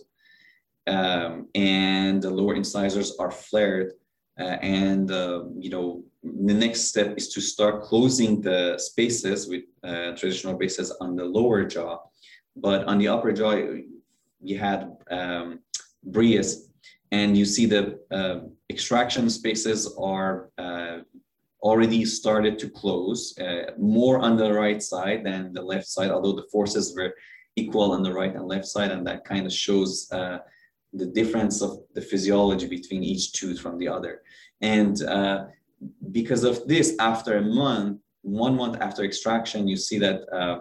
um, 0.86 1.48
and 1.54 2.20
the 2.20 2.30
lower 2.30 2.54
incisors 2.54 3.16
are 3.18 3.30
flared. 3.30 3.92
Uh, 4.38 4.56
and, 4.62 5.10
uh, 5.10 5.44
you 5.58 5.70
know, 5.70 6.02
the 6.22 6.54
next 6.54 6.82
step 6.82 7.14
is 7.16 7.28
to 7.28 7.40
start 7.40 7.82
closing 7.82 8.40
the 8.40 8.78
spaces 8.78 9.46
with 9.46 9.64
uh, 9.84 10.12
traditional 10.16 10.54
braces 10.54 10.90
on 11.00 11.14
the 11.14 11.24
lower 11.24 11.64
jaw. 11.64 11.98
But 12.56 12.84
on 12.84 12.98
the 12.98 13.08
upper 13.08 13.32
jaw, 13.32 13.54
you 14.42 14.58
had 14.58 14.96
um, 15.10 15.60
and 17.12 17.36
you 17.36 17.44
see 17.44 17.66
the 17.66 18.00
uh, 18.10 18.40
extraction 18.70 19.28
spaces 19.28 19.94
are 19.98 20.50
uh, 20.56 20.98
already 21.62 22.04
started 22.04 22.58
to 22.58 22.70
close, 22.70 23.38
uh, 23.38 23.72
more 23.78 24.18
on 24.18 24.36
the 24.36 24.52
right 24.52 24.82
side 24.82 25.24
than 25.24 25.52
the 25.52 25.62
left 25.62 25.86
side, 25.86 26.10
although 26.10 26.32
the 26.32 26.48
forces 26.50 26.94
were 26.96 27.14
equal 27.56 27.92
on 27.92 28.02
the 28.02 28.12
right 28.12 28.34
and 28.34 28.46
left 28.46 28.66
side. 28.66 28.90
And 28.90 29.06
that 29.06 29.24
kind 29.24 29.46
of 29.46 29.52
shows 29.52 30.10
uh, 30.10 30.38
the 30.92 31.06
difference 31.06 31.60
of 31.60 31.78
the 31.94 32.00
physiology 32.00 32.66
between 32.66 33.02
each 33.02 33.32
tooth 33.32 33.60
from 33.60 33.78
the 33.78 33.88
other. 33.88 34.22
And 34.60 35.02
uh, 35.02 35.46
because 36.12 36.44
of 36.44 36.66
this, 36.66 36.96
after 36.98 37.36
a 37.36 37.42
month, 37.42 38.00
one 38.22 38.56
month 38.56 38.80
after 38.80 39.04
extraction, 39.04 39.68
you 39.68 39.76
see 39.76 39.98
that 39.98 40.28
uh, 40.32 40.60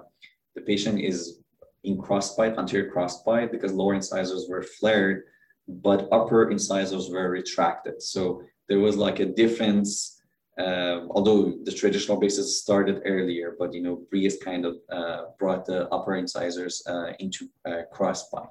the 0.55 0.61
patient 0.61 0.99
is 0.99 1.39
in 1.83 1.97
crossbite, 1.97 2.57
anterior 2.57 2.91
crossbite, 2.91 3.51
because 3.51 3.71
lower 3.71 3.93
incisors 3.93 4.47
were 4.49 4.63
flared, 4.63 5.23
but 5.67 6.07
upper 6.11 6.51
incisors 6.51 7.09
were 7.09 7.29
retracted. 7.29 8.01
So 8.01 8.43
there 8.67 8.79
was 8.79 8.97
like 8.97 9.19
a 9.19 9.25
difference 9.25 10.18
uh, 10.59 11.07
although 11.11 11.53
the 11.63 11.71
traditional 11.71 12.17
braces 12.17 12.61
started 12.61 13.01
earlier, 13.05 13.55
but 13.57 13.73
you 13.73 13.81
know, 13.81 14.01
Brius 14.11 14.35
kind 14.43 14.65
of 14.65 14.75
uh, 14.91 15.21
brought 15.39 15.65
the 15.65 15.87
upper 15.87 16.15
incisors 16.15 16.83
uh, 16.85 17.13
into 17.19 17.47
uh, 17.65 17.83
crossbite. 17.93 18.49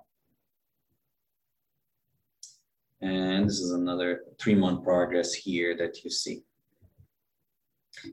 And 3.03 3.47
this 3.49 3.61
is 3.61 3.73
another 3.73 4.23
three 4.41 4.55
month 4.55 4.83
progress 4.83 5.35
here 5.35 5.77
that 5.77 6.03
you 6.03 6.11
see. 6.11 6.43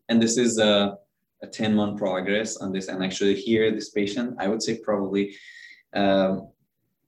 And 0.10 0.22
this 0.22 0.38
is 0.38 0.60
a, 0.60 0.98
a 1.42 1.48
10 1.48 1.74
month 1.74 1.98
progress 1.98 2.58
on 2.58 2.72
this. 2.72 2.90
And 2.90 3.04
actually 3.04 3.36
here, 3.36 3.72
this 3.72 3.90
patient, 3.90 4.36
I 4.40 4.48
would 4.48 4.62
say 4.62 4.78
probably 4.78 5.36
um, 5.94 6.50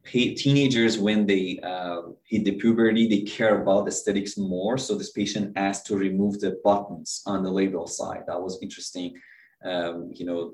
teenagers 0.08 0.98
when 0.98 1.26
they 1.26 1.60
uh, 1.64 2.02
hit 2.24 2.46
the 2.46 2.54
puberty 2.54 3.08
they 3.08 3.22
care 3.22 3.62
about 3.62 3.88
aesthetics 3.88 4.38
more. 4.38 4.78
So 4.78 4.96
this 4.96 5.12
patient 5.12 5.54
asked 5.58 5.86
to 5.88 5.98
remove 5.98 6.40
the 6.40 6.60
buttons 6.64 7.22
on 7.26 7.44
the 7.44 7.52
labial 7.52 7.88
side. 7.88 8.24
That 8.28 8.42
was 8.42 8.60
interesting. 8.62 9.14
Um, 9.66 10.12
you 10.14 10.26
know 10.26 10.52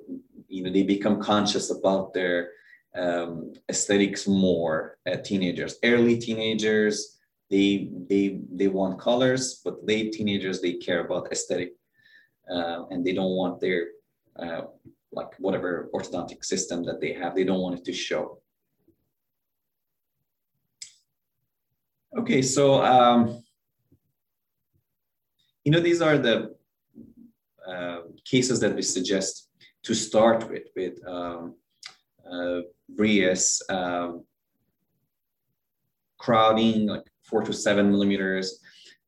you 0.47 0.63
know 0.63 0.71
they 0.71 0.83
become 0.83 1.21
conscious 1.21 1.69
about 1.71 2.13
their 2.13 2.51
um, 2.95 3.53
aesthetics 3.69 4.27
more 4.27 4.97
teenagers. 5.23 5.77
Early 5.83 6.17
teenagers 6.17 7.19
they 7.49 7.89
they 8.09 8.41
they 8.51 8.67
want 8.67 8.99
colors 8.99 9.61
but 9.63 9.85
late 9.85 10.13
teenagers 10.13 10.61
they 10.61 10.73
care 10.73 11.05
about 11.05 11.31
aesthetic 11.31 11.73
uh, 12.49 12.85
and 12.89 13.05
they 13.05 13.13
don't 13.13 13.35
want 13.35 13.59
their 13.59 13.87
uh, 14.37 14.61
like 15.11 15.33
whatever 15.39 15.89
orthodontic 15.93 16.43
system 16.43 16.83
that 16.83 16.99
they 16.99 17.13
have. 17.13 17.35
They 17.35 17.43
don't 17.43 17.61
want 17.61 17.77
it 17.77 17.85
to 17.85 17.93
show 17.93 18.39
Okay, 22.15 22.43
so 22.43 22.83
um, 22.83 23.43
you 25.63 25.71
know 25.71 25.79
these 25.79 25.99
are 25.99 26.17
the 26.19 26.55
uh, 27.67 28.01
cases 28.23 28.59
that 28.59 28.75
we 28.75 28.83
suggest 28.83 29.49
to 29.81 29.95
start 29.95 30.47
with 30.47 30.67
with 30.75 30.99
um, 31.07 31.55
uh, 32.31 32.61
Brius 32.95 33.61
um, 33.69 34.25
crowding 36.19 36.85
like 36.85 37.05
four 37.23 37.41
to 37.41 37.51
seven 37.51 37.89
millimeters. 37.89 38.59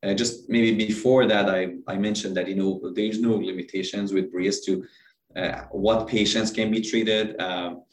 Uh, 0.02 0.12
just 0.12 0.48
maybe 0.48 0.74
before 0.74 1.26
that, 1.26 1.48
I, 1.48 1.76
I 1.86 1.96
mentioned 1.96 2.36
that 2.36 2.48
you 2.48 2.56
know 2.56 2.92
there's 2.92 3.20
no 3.20 3.36
limitations 3.36 4.12
with 4.12 4.32
Brius 4.32 4.64
to 4.64 4.84
uh, 5.36 5.62
what 5.70 6.08
patients 6.08 6.50
can 6.50 6.72
be 6.72 6.80
treated. 6.80 7.40
Um, 7.40 7.84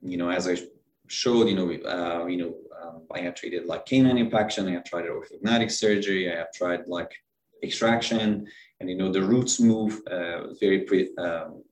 you 0.00 0.16
know, 0.16 0.30
as 0.30 0.48
I 0.48 0.56
showed, 1.06 1.48
you 1.48 1.54
know, 1.54 1.68
uh, 1.86 2.26
you 2.26 2.38
know, 2.38 2.54
I 3.14 3.20
have 3.20 3.34
treated 3.34 3.66
like 3.66 3.86
canine 3.86 4.18
impaction, 4.18 4.68
I 4.68 4.72
have 4.72 4.84
tried 4.84 5.04
orthognathic 5.06 5.70
surgery, 5.70 6.32
I 6.32 6.36
have 6.36 6.52
tried 6.52 6.86
like 6.86 7.12
extraction, 7.62 8.46
and 8.80 8.90
you 8.90 8.96
know 8.96 9.12
the 9.12 9.22
roots 9.22 9.60
move 9.60 10.00
uh, 10.06 10.54
very 10.60 10.80
pre- 10.80 11.14
um, 11.16 11.62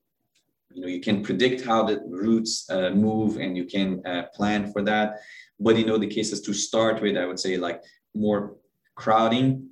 you 0.73 0.83
know 0.83 0.89
you 0.89 1.01
can 1.01 1.23
predict 1.23 1.65
how 1.65 1.83
the 1.85 2.01
roots 2.09 2.69
uh, 2.71 2.91
move 2.91 3.37
and 3.37 3.57
you 3.57 3.65
can 3.65 4.05
uh, 4.07 4.25
plan 4.35 4.73
for 4.73 4.83
that. 4.83 5.21
But 5.61 5.77
you 5.77 5.87
know 5.87 5.99
the 5.99 6.07
cases 6.07 6.41
to 6.43 6.53
start 6.53 7.03
with 7.03 7.17
i 7.17 7.25
would 7.25 7.39
say 7.39 7.57
like 7.57 7.81
more 8.15 8.57
crowding 8.95 9.69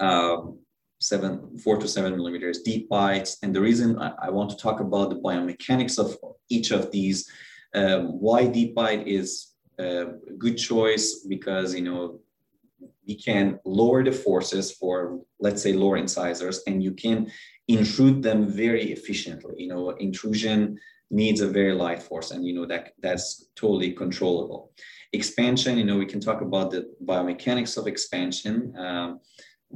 um, 0.00 0.58
seven 1.00 1.58
four 1.58 1.76
to 1.78 1.88
seven 1.88 2.16
millimeters 2.16 2.60
deep 2.62 2.88
bites. 2.88 3.38
And 3.42 3.54
the 3.54 3.60
reason 3.60 3.98
I, 3.98 4.12
I, 4.22 4.30
want 4.30 4.50
to 4.50 4.56
talk 4.56 4.80
about 4.80 5.10
the 5.10 5.16
biomechanics 5.16 5.98
of 5.98 6.16
each 6.48 6.70
of 6.70 6.90
these 6.90 7.30
um, 7.74 8.20
why 8.20 8.46
deep 8.46 8.74
bite 8.74 9.06
is 9.06 9.53
a 9.78 10.06
good 10.38 10.56
choice 10.56 11.26
because 11.28 11.74
you 11.74 11.82
know 11.82 12.20
we 13.06 13.14
can 13.14 13.58
lower 13.64 14.02
the 14.02 14.12
forces 14.12 14.72
for 14.72 15.20
let's 15.40 15.62
say 15.62 15.72
lower 15.72 15.96
incisors 15.96 16.60
and 16.66 16.82
you 16.82 16.92
can 16.92 17.30
intrude 17.68 18.22
them 18.22 18.46
very 18.46 18.92
efficiently. 18.92 19.54
You 19.58 19.68
know 19.68 19.90
intrusion 19.90 20.78
needs 21.10 21.40
a 21.40 21.48
very 21.48 21.74
light 21.74 22.02
force 22.02 22.30
and 22.30 22.44
you 22.44 22.54
know 22.54 22.66
that 22.66 22.92
that's 23.02 23.48
totally 23.56 23.92
controllable. 23.92 24.72
Expansion 25.12 25.78
you 25.78 25.84
know 25.84 25.98
we 25.98 26.06
can 26.06 26.20
talk 26.20 26.40
about 26.40 26.70
the 26.70 26.90
biomechanics 27.04 27.76
of 27.76 27.86
expansion 27.86 28.74
um, 28.78 29.20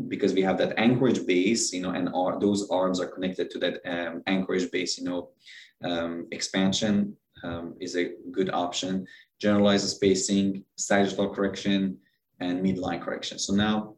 because 0.07 0.33
we 0.33 0.43
have 0.43 0.59
that 0.59 0.79
anchorage 0.79 1.27
base 1.27 1.73
you 1.73 1.81
know 1.81 1.91
and 1.91 2.09
our, 2.15 2.39
those 2.39 2.69
arms 2.71 3.01
are 3.01 3.07
connected 3.07 3.51
to 3.51 3.59
that 3.59 3.81
um, 3.85 4.23
anchorage 4.27 4.71
base 4.71 4.99
you 4.99 5.05
know 5.05 5.31
um, 5.85 6.27
expansion 6.33 7.17
um, 7.45 7.75
is 7.81 7.97
a 7.97 8.13
good 8.33 8.51
option 8.51 9.07
generalized 9.39 9.89
spacing, 9.89 10.65
sagittal 10.77 11.33
correction, 11.35 11.99
and 12.41 12.65
midline 12.65 13.01
correction. 13.01 13.39
So 13.39 13.55
now 13.55 13.95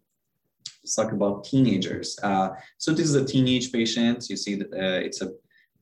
let's 0.82 0.94
talk 0.94 1.12
about 1.12 1.44
teenagers. 1.44 2.18
Uh, 2.22 2.50
so 2.78 2.92
this 2.92 3.06
is 3.06 3.14
a 3.14 3.24
teenage 3.24 3.72
patient. 3.72 4.28
You 4.28 4.36
see 4.36 4.54
that 4.56 4.72
uh, 4.72 5.00
it's 5.04 5.22
a 5.22 5.32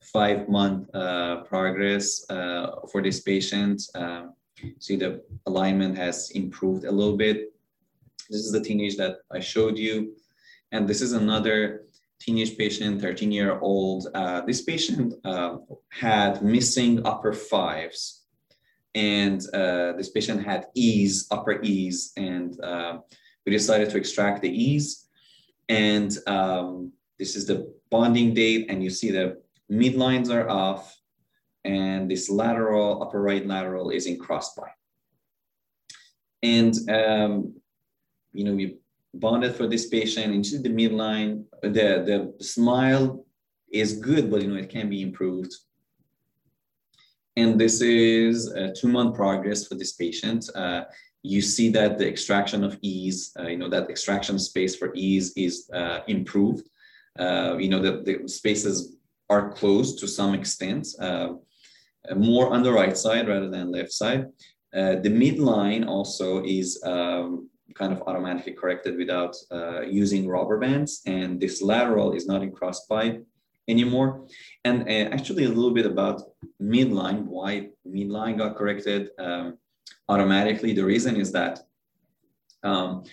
five 0.01 0.47
month 0.47 0.93
uh, 0.93 1.43
progress 1.43 2.25
uh, 2.29 2.81
for 2.91 3.01
this 3.01 3.19
patient. 3.21 3.81
Um, 3.95 4.33
see 4.79 4.95
the 4.95 5.21
alignment 5.45 5.97
has 5.97 6.31
improved 6.31 6.85
a 6.85 6.91
little 6.91 7.17
bit. 7.17 7.53
This 8.29 8.41
is 8.41 8.51
the 8.51 8.61
teenage 8.61 8.97
that 8.97 9.17
I 9.31 9.39
showed 9.39 9.77
you. 9.77 10.15
And 10.71 10.87
this 10.87 11.01
is 11.01 11.13
another 11.13 11.85
teenage 12.19 12.57
patient, 12.57 13.01
13 13.01 13.31
year 13.31 13.59
old. 13.59 14.07
Uh, 14.13 14.41
this 14.41 14.61
patient 14.61 15.13
uh, 15.23 15.57
had 15.89 16.41
missing 16.43 17.05
upper 17.05 17.33
fives 17.33 18.18
and 18.95 19.41
uh, 19.53 19.93
this 19.93 20.09
patient 20.09 20.43
had 20.43 20.67
ease, 20.75 21.27
upper 21.31 21.61
ease, 21.61 22.11
and 22.17 22.59
uh, 22.61 22.99
we 23.45 23.51
decided 23.51 23.89
to 23.89 23.97
extract 23.97 24.41
the 24.41 24.49
ease. 24.49 25.07
And 25.67 26.17
um, 26.27 26.91
this 27.19 27.35
is 27.35 27.45
the 27.45 27.71
bonding 27.91 28.33
date, 28.33 28.67
and 28.69 28.83
you 28.83 28.89
see 28.89 29.11
the 29.11 29.41
midlines 29.71 30.33
are 30.33 30.49
off, 30.49 30.95
and 31.63 32.09
this 32.09 32.29
lateral, 32.29 33.03
upper 33.03 33.21
right 33.21 33.45
lateral 33.45 33.91
is 33.91 34.05
in 34.07 34.17
crossbite. 34.17 34.71
And, 36.41 36.73
um, 36.89 37.53
you 38.31 38.45
know, 38.45 38.55
we 38.55 38.77
bonded 39.13 39.55
for 39.55 39.67
this 39.67 39.89
patient 39.89 40.33
into 40.33 40.57
the 40.59 40.69
midline. 40.69 41.43
The, 41.61 42.31
the 42.39 42.43
smile 42.43 43.25
is 43.71 43.93
good, 43.93 44.31
but, 44.31 44.41
you 44.41 44.47
know, 44.47 44.55
it 44.55 44.69
can 44.69 44.89
be 44.89 45.01
improved. 45.01 45.53
And 47.35 47.59
this 47.59 47.81
is 47.81 48.47
a 48.47 48.73
two 48.73 48.87
month 48.87 49.15
progress 49.15 49.67
for 49.67 49.75
this 49.75 49.93
patient. 49.93 50.49
Uh, 50.55 50.83
you 51.23 51.41
see 51.41 51.69
that 51.69 51.97
the 51.97 52.07
extraction 52.07 52.63
of 52.63 52.77
ease, 52.81 53.31
uh, 53.39 53.47
you 53.47 53.57
know, 53.57 53.69
that 53.69 53.89
extraction 53.89 54.39
space 54.39 54.75
for 54.75 54.91
ease 54.95 55.33
is 55.35 55.69
uh, 55.73 55.99
improved. 56.07 56.67
Uh, 57.19 57.57
you 57.57 57.69
know, 57.69 57.81
that 57.81 58.05
the 58.05 58.27
spaces 58.27 58.95
are 59.29 59.51
closed 59.51 59.99
to 59.99 60.07
some 60.07 60.33
extent, 60.33 60.87
uh, 60.99 61.29
more 62.15 62.53
on 62.53 62.63
the 62.63 62.71
right 62.71 62.97
side 62.97 63.27
rather 63.27 63.49
than 63.49 63.71
left 63.71 63.91
side. 63.91 64.25
Uh, 64.73 64.95
the 64.95 65.09
midline 65.09 65.85
also 65.85 66.43
is 66.45 66.81
um, 66.85 67.49
kind 67.75 67.91
of 67.91 68.01
automatically 68.07 68.53
corrected 68.53 68.97
without 68.97 69.35
using 69.87 70.27
rubber 70.27 70.57
bands, 70.57 71.01
and 71.05 71.39
this 71.39 71.61
lateral 71.61 72.13
is 72.13 72.27
not 72.27 72.41
in 72.41 72.51
crossbite 72.51 73.23
anymore. 73.69 74.27
And 74.65 74.83
uh, 74.83 75.15
actually, 75.15 75.45
a 75.45 75.49
little 75.49 75.71
bit 75.71 75.85
about 75.85 76.21
midline, 76.61 77.23
why 77.25 77.69
midline 77.87 78.37
got 78.37 78.55
corrected 78.55 79.11
um, 79.19 79.57
automatically. 80.07 80.73
The 80.73 80.85
reason 80.85 81.15
is 81.15 81.31
that 81.31 81.59
um, 82.63 83.03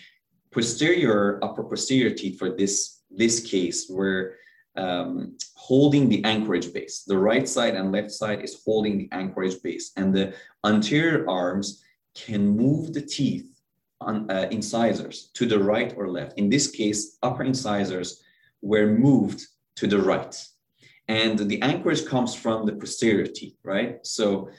posterior, 0.50 1.38
upper 1.44 1.62
posterior 1.62 2.10
teeth 2.10 2.38
for 2.38 2.50
this, 2.50 3.02
this 3.10 3.40
case 3.40 3.88
were 3.88 4.36
um, 4.76 5.36
holding 5.54 6.08
the 6.08 6.24
anchorage 6.24 6.72
base. 6.72 7.04
The 7.06 7.18
right 7.18 7.48
side 7.48 7.74
and 7.74 7.92
left 7.92 8.10
side 8.10 8.42
is 8.42 8.60
holding 8.64 8.98
the 8.98 9.08
anchorage 9.12 9.62
base, 9.62 9.92
and 9.96 10.14
the 10.14 10.34
anterior 10.64 11.28
arms 11.28 11.82
can 12.14 12.48
move 12.48 12.92
the 12.92 13.02
teeth 13.02 13.60
on 14.00 14.30
uh, 14.30 14.48
incisors 14.50 15.30
to 15.34 15.46
the 15.46 15.58
right 15.58 15.94
or 15.96 16.08
left. 16.08 16.38
In 16.38 16.50
this 16.50 16.70
case, 16.70 17.18
upper 17.22 17.44
incisors 17.44 18.22
were 18.62 18.86
moved 18.86 19.46
to 19.76 19.86
the 19.86 19.98
right. 19.98 20.34
And 21.08 21.38
the 21.38 21.62
anchorage 21.62 22.04
comes 22.06 22.34
from 22.34 22.66
the 22.66 22.74
posterior 22.74 23.26
teeth, 23.26 23.56
right? 23.62 24.04
So 24.04 24.50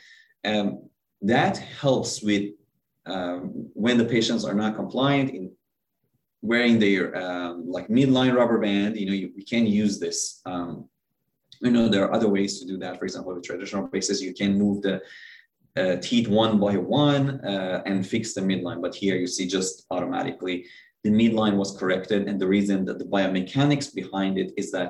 um, 0.46 0.90
that 1.22 1.58
helps 1.58 2.22
with 2.22 2.52
um, 3.06 3.70
when 3.74 3.98
the 3.98 4.06
patients 4.06 4.46
are 4.46 4.54
not 4.54 4.76
compliant 4.76 5.32
in 5.32 5.52
wearing 6.42 6.80
their 6.80 7.16
um, 7.18 7.70
like 7.70 7.88
midline 7.88 8.36
rubber 8.36 8.60
band, 8.60 8.98
you 8.98 9.08
know, 9.08 9.14
you, 9.14 9.32
you 9.36 9.46
can 9.46 9.66
use 9.66 10.00
this. 10.00 10.42
Um, 10.46 10.88
you 11.62 11.72
know, 11.72 11.90
there 11.90 12.06
are 12.06 12.14
other 12.14 12.30
ways 12.30 12.60
to 12.60 12.68
do 12.68 12.78
that. 12.78 13.00
For 13.00 13.06
example, 13.06 13.34
with 13.34 13.44
traditional 13.44 13.88
braces, 13.88 14.22
you 14.22 14.34
can 14.34 14.58
move 14.58 14.84
the 14.84 15.02
uh, 15.76 15.96
teeth 16.02 16.28
one 16.28 16.60
by 16.60 16.78
one 16.78 17.44
uh, 17.46 17.82
and 17.86 18.06
fix 18.06 18.34
the 18.34 18.42
midline. 18.42 18.82
But 18.82 18.96
here 18.96 19.16
you 19.16 19.28
see 19.28 19.48
just 19.48 19.86
automatically 19.90 20.66
the 21.08 21.14
midline 21.24 21.56
was 21.56 21.78
corrected. 21.78 22.28
And 22.28 22.40
the 22.40 22.48
reason 22.48 22.84
that 22.86 23.00
the 23.00 23.06
biomechanics 23.06 23.94
behind 23.94 24.38
it 24.38 24.52
is 24.58 24.72
that 24.72 24.90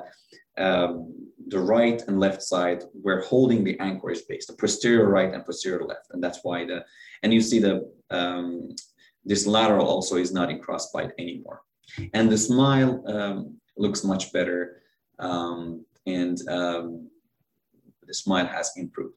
um, 0.56 1.14
the 1.46 1.60
right 1.60 2.02
and 2.08 2.18
left 2.18 2.42
side 2.42 2.82
were 2.92 3.20
holding 3.20 3.62
the 3.62 3.78
anchorage 3.78 4.22
base, 4.28 4.46
the 4.46 4.54
posterior 4.54 5.08
right 5.08 5.32
and 5.32 5.44
posterior 5.46 5.84
left. 5.84 6.08
And 6.10 6.22
that's 6.22 6.40
why 6.42 6.64
the, 6.64 6.84
and 7.22 7.32
you 7.32 7.40
see 7.40 7.60
the, 7.60 7.88
um, 8.10 8.70
this 9.24 9.46
lateral 9.46 9.86
also 9.86 10.16
is 10.16 10.32
not 10.32 10.50
in 10.50 10.60
crossbite 10.60 11.12
anymore. 11.18 11.62
And 12.14 12.30
the 12.30 12.38
smile 12.38 13.02
um, 13.06 13.56
looks 13.76 14.02
much 14.02 14.32
better 14.32 14.82
um, 15.20 15.84
and 16.06 16.36
um, 16.48 17.08
the 18.06 18.14
smile 18.14 18.46
has 18.46 18.72
improved. 18.76 19.14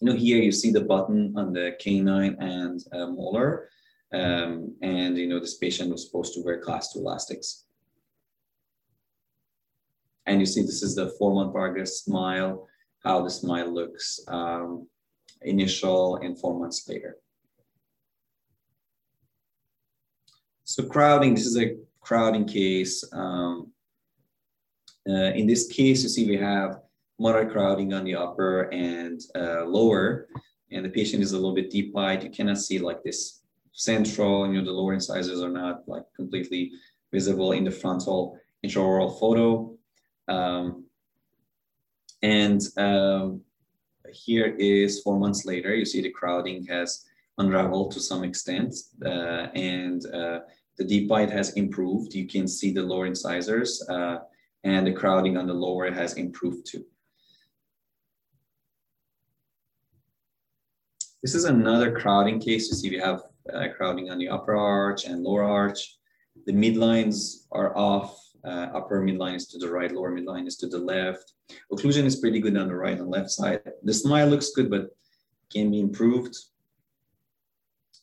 You 0.00 0.08
know, 0.08 0.16
here 0.16 0.40
you 0.42 0.52
see 0.52 0.70
the 0.70 0.80
button 0.80 1.34
on 1.36 1.52
the 1.52 1.76
canine 1.78 2.36
and 2.40 2.80
uh, 2.92 3.06
molar. 3.06 3.68
Um, 4.12 4.74
and, 4.82 5.16
you 5.16 5.26
know, 5.26 5.40
this 5.40 5.56
patient 5.56 5.90
was 5.90 6.06
supposed 6.06 6.34
to 6.34 6.42
wear 6.42 6.60
class 6.60 6.92
two 6.92 7.00
elastics. 7.00 7.64
And 10.26 10.38
you 10.38 10.46
see 10.46 10.62
this 10.62 10.82
is 10.82 10.94
the 10.94 11.14
four 11.18 11.34
month 11.34 11.52
progress 11.52 12.02
smile, 12.02 12.68
how 13.02 13.22
the 13.22 13.30
smile 13.30 13.72
looks 13.72 14.20
um, 14.28 14.86
initial 15.42 16.16
and 16.16 16.38
four 16.38 16.58
months 16.58 16.88
later. 16.88 17.16
So 20.64 20.84
crowding, 20.84 21.34
this 21.34 21.46
is 21.46 21.58
a 21.58 21.76
crowding 22.00 22.46
case. 22.46 23.04
Um, 23.12 23.72
uh, 25.08 25.32
in 25.34 25.46
this 25.46 25.66
case, 25.66 26.02
you 26.02 26.08
see 26.08 26.28
we 26.28 26.36
have 26.36 26.78
moderate 27.18 27.52
crowding 27.52 27.92
on 27.92 28.04
the 28.04 28.14
upper 28.14 28.72
and 28.72 29.20
uh, 29.34 29.64
lower, 29.64 30.28
and 30.70 30.84
the 30.84 30.88
patient 30.88 31.22
is 31.22 31.32
a 31.32 31.36
little 31.36 31.54
bit 31.54 31.70
deep 31.70 31.92
wide. 31.92 32.22
You 32.22 32.30
cannot 32.30 32.58
see 32.58 32.78
like 32.78 33.02
this 33.02 33.41
central, 33.72 34.46
you 34.46 34.58
know, 34.58 34.64
the 34.64 34.70
lower 34.70 34.94
incisors 34.94 35.42
are 35.42 35.50
not 35.50 35.88
like 35.88 36.04
completely 36.14 36.72
visible 37.12 37.52
in 37.52 37.64
the 37.64 37.70
frontal 37.70 38.38
intraoral 38.64 39.18
photo. 39.18 39.74
Um, 40.28 40.84
and 42.22 42.60
um, 42.76 43.40
here 44.12 44.54
is 44.58 45.00
four 45.00 45.18
months 45.18 45.44
later, 45.44 45.74
you 45.74 45.84
see 45.84 46.02
the 46.02 46.10
crowding 46.10 46.64
has 46.66 47.04
unraveled 47.38 47.90
to 47.92 48.00
some 48.00 48.24
extent 48.24 48.74
uh, 49.04 49.48
and 49.54 50.04
uh, 50.14 50.40
the 50.78 50.84
deep 50.84 51.08
bite 51.08 51.30
has 51.30 51.52
improved. 51.54 52.14
You 52.14 52.26
can 52.26 52.46
see 52.46 52.72
the 52.72 52.82
lower 52.82 53.06
incisors 53.06 53.86
uh, 53.88 54.18
and 54.64 54.86
the 54.86 54.92
crowding 54.92 55.36
on 55.36 55.46
the 55.46 55.54
lower 55.54 55.90
has 55.90 56.14
improved 56.14 56.66
too. 56.66 56.84
This 61.22 61.34
is 61.34 61.44
another 61.44 61.92
crowding 61.92 62.40
case. 62.40 62.68
You 62.68 62.74
see 62.74 62.90
we 62.90 62.98
have 62.98 63.22
uh, 63.52 63.68
crowding 63.76 64.10
on 64.10 64.18
the 64.18 64.28
upper 64.28 64.56
arch 64.56 65.04
and 65.04 65.22
lower 65.22 65.44
arch. 65.44 65.96
The 66.46 66.52
midlines 66.52 67.46
are 67.52 67.76
off. 67.76 68.18
Uh, 68.44 68.68
upper 68.74 69.00
midline 69.00 69.36
is 69.36 69.46
to 69.46 69.58
the 69.58 69.70
right, 69.70 69.92
lower 69.92 70.10
midline 70.10 70.46
is 70.48 70.56
to 70.56 70.66
the 70.66 70.78
left. 70.78 71.32
Occlusion 71.72 72.04
is 72.04 72.16
pretty 72.16 72.40
good 72.40 72.56
on 72.56 72.68
the 72.68 72.74
right 72.74 72.98
and 72.98 73.08
left 73.08 73.30
side. 73.30 73.60
The 73.84 73.94
smile 73.94 74.26
looks 74.26 74.50
good, 74.50 74.68
but 74.68 74.88
can 75.52 75.70
be 75.70 75.80
improved. 75.80 76.36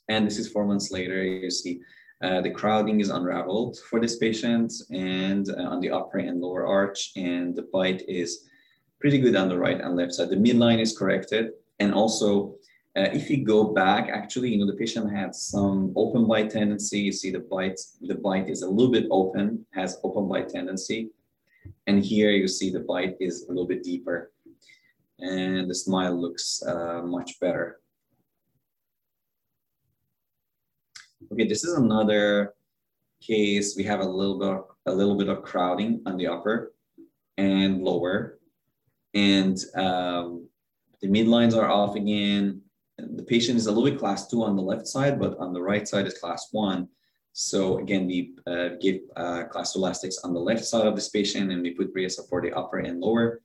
And 0.07 0.25
this 0.25 0.39
is 0.39 0.49
four 0.49 0.65
months 0.65 0.91
later. 0.91 1.21
You 1.23 1.51
see 1.51 1.81
uh, 2.23 2.41
the 2.41 2.51
crowding 2.51 2.99
is 2.99 3.09
unraveled 3.09 3.79
for 3.89 3.99
this 3.99 4.17
patient 4.17 4.73
and 4.91 5.49
uh, 5.49 5.63
on 5.63 5.81
the 5.81 5.91
upper 5.91 6.19
and 6.19 6.39
lower 6.39 6.65
arch, 6.65 7.11
and 7.15 7.55
the 7.55 7.67
bite 7.73 8.03
is 8.07 8.47
pretty 8.99 9.17
good 9.19 9.35
on 9.35 9.49
the 9.49 9.57
right 9.57 9.79
and 9.79 9.95
left 9.95 10.13
side. 10.13 10.29
The 10.29 10.35
midline 10.35 10.79
is 10.79 10.97
corrected. 10.97 11.51
And 11.79 11.93
also, 11.93 12.55
uh, 12.99 13.09
if 13.13 13.29
you 13.29 13.45
go 13.45 13.63
back, 13.63 14.09
actually, 14.09 14.49
you 14.51 14.57
know, 14.59 14.65
the 14.65 14.77
patient 14.77 15.11
had 15.11 15.33
some 15.33 15.93
open 15.95 16.27
bite 16.27 16.49
tendency. 16.49 16.99
You 16.99 17.11
see 17.11 17.31
the 17.31 17.39
bite, 17.39 17.79
the 18.01 18.15
bite 18.15 18.49
is 18.49 18.61
a 18.61 18.69
little 18.69 18.91
bit 18.91 19.07
open, 19.09 19.65
has 19.73 19.97
open 20.03 20.27
bite 20.27 20.49
tendency. 20.49 21.09
And 21.87 22.03
here 22.03 22.31
you 22.31 22.47
see 22.47 22.69
the 22.69 22.81
bite 22.81 23.15
is 23.19 23.45
a 23.45 23.49
little 23.49 23.67
bit 23.67 23.83
deeper 23.83 24.31
and 25.21 25.69
the 25.69 25.75
smile 25.75 26.19
looks 26.19 26.63
uh, 26.65 27.01
much 27.03 27.39
better. 27.39 27.79
Okay, 31.31 31.47
this 31.47 31.63
is 31.63 31.73
another 31.73 32.53
case. 33.21 33.75
We 33.75 33.83
have 33.83 33.99
a 33.99 34.05
little 34.05 34.39
bit, 34.39 34.49
of, 34.49 34.65
a 34.85 34.93
little 34.93 35.17
bit 35.17 35.29
of 35.29 35.43
crowding 35.43 36.01
on 36.05 36.17
the 36.17 36.27
upper 36.27 36.73
and 37.37 37.81
lower, 37.81 38.39
and 39.13 39.57
um, 39.75 40.47
the 41.01 41.07
midlines 41.07 41.55
are 41.55 41.69
off 41.69 41.95
again. 41.95 42.61
The 43.15 43.23
patient 43.23 43.57
is 43.57 43.67
a 43.67 43.71
little 43.71 43.89
bit 43.89 43.99
class 43.99 44.27
two 44.27 44.43
on 44.43 44.55
the 44.55 44.61
left 44.61 44.87
side, 44.87 45.19
but 45.19 45.37
on 45.37 45.53
the 45.53 45.61
right 45.61 45.87
side 45.87 46.07
is 46.07 46.17
class 46.17 46.49
one. 46.51 46.87
So 47.33 47.77
again, 47.77 48.07
we 48.07 48.33
uh, 48.47 48.69
give 48.81 49.01
uh, 49.15 49.43
class 49.45 49.73
two 49.73 49.79
elastics 49.79 50.19
on 50.23 50.33
the 50.33 50.39
left 50.39 50.65
side 50.65 50.87
of 50.87 50.95
this 50.95 51.09
patient, 51.09 51.51
and 51.51 51.61
we 51.61 51.71
put 51.71 51.93
Briasa 51.93 52.27
for 52.27 52.41
the 52.41 52.51
upper 52.53 52.79
and 52.79 52.99
lower. 52.99 53.41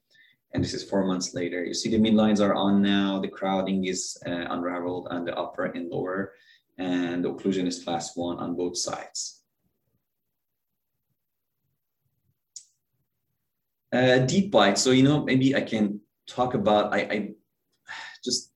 And 0.53 0.63
this 0.63 0.75
is 0.75 0.89
four 0.89 1.05
months 1.05 1.35
later. 1.35 1.65
You 1.65 1.75
see 1.75 1.91
the 1.91 1.99
midlines 1.99 2.41
are 2.41 2.55
on 2.55 2.81
now. 2.81 3.21
The 3.21 3.29
crowding 3.29 3.87
is 3.87 4.17
uh, 4.27 4.47
unraveled 4.51 5.09
on 5.11 5.25
the 5.25 5.37
upper 5.37 5.67
and 5.67 5.91
lower 5.91 6.33
and 6.79 7.25
the 7.25 7.33
occlusion 7.33 7.67
is 7.67 7.83
class 7.83 8.17
one 8.17 8.39
on 8.39 8.57
both 8.57 8.77
sides. 8.77 9.43
Uh, 13.93 14.19
deep 14.19 14.51
bite. 14.51 14.79
So, 14.79 14.91
you 14.91 15.05
know, 15.05 15.23
maybe 15.23 15.55
I 15.55 15.61
can 15.61 16.01
talk 16.27 16.55
about, 16.55 16.93
I, 16.93 16.99
I 16.99 17.29
just 18.25 18.51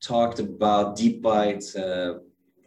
talked 0.00 0.38
about 0.38 0.96
deep 0.96 1.22
bite, 1.22 1.64
uh, 1.76 2.14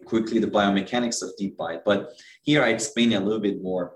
quickly 0.05 0.39
the 0.39 0.47
biomechanics 0.47 1.21
of 1.21 1.35
deep 1.37 1.57
bite, 1.57 1.83
but 1.85 2.13
here 2.43 2.63
I 2.63 2.69
explain 2.69 3.13
a 3.13 3.19
little 3.19 3.39
bit 3.39 3.61
more. 3.61 3.95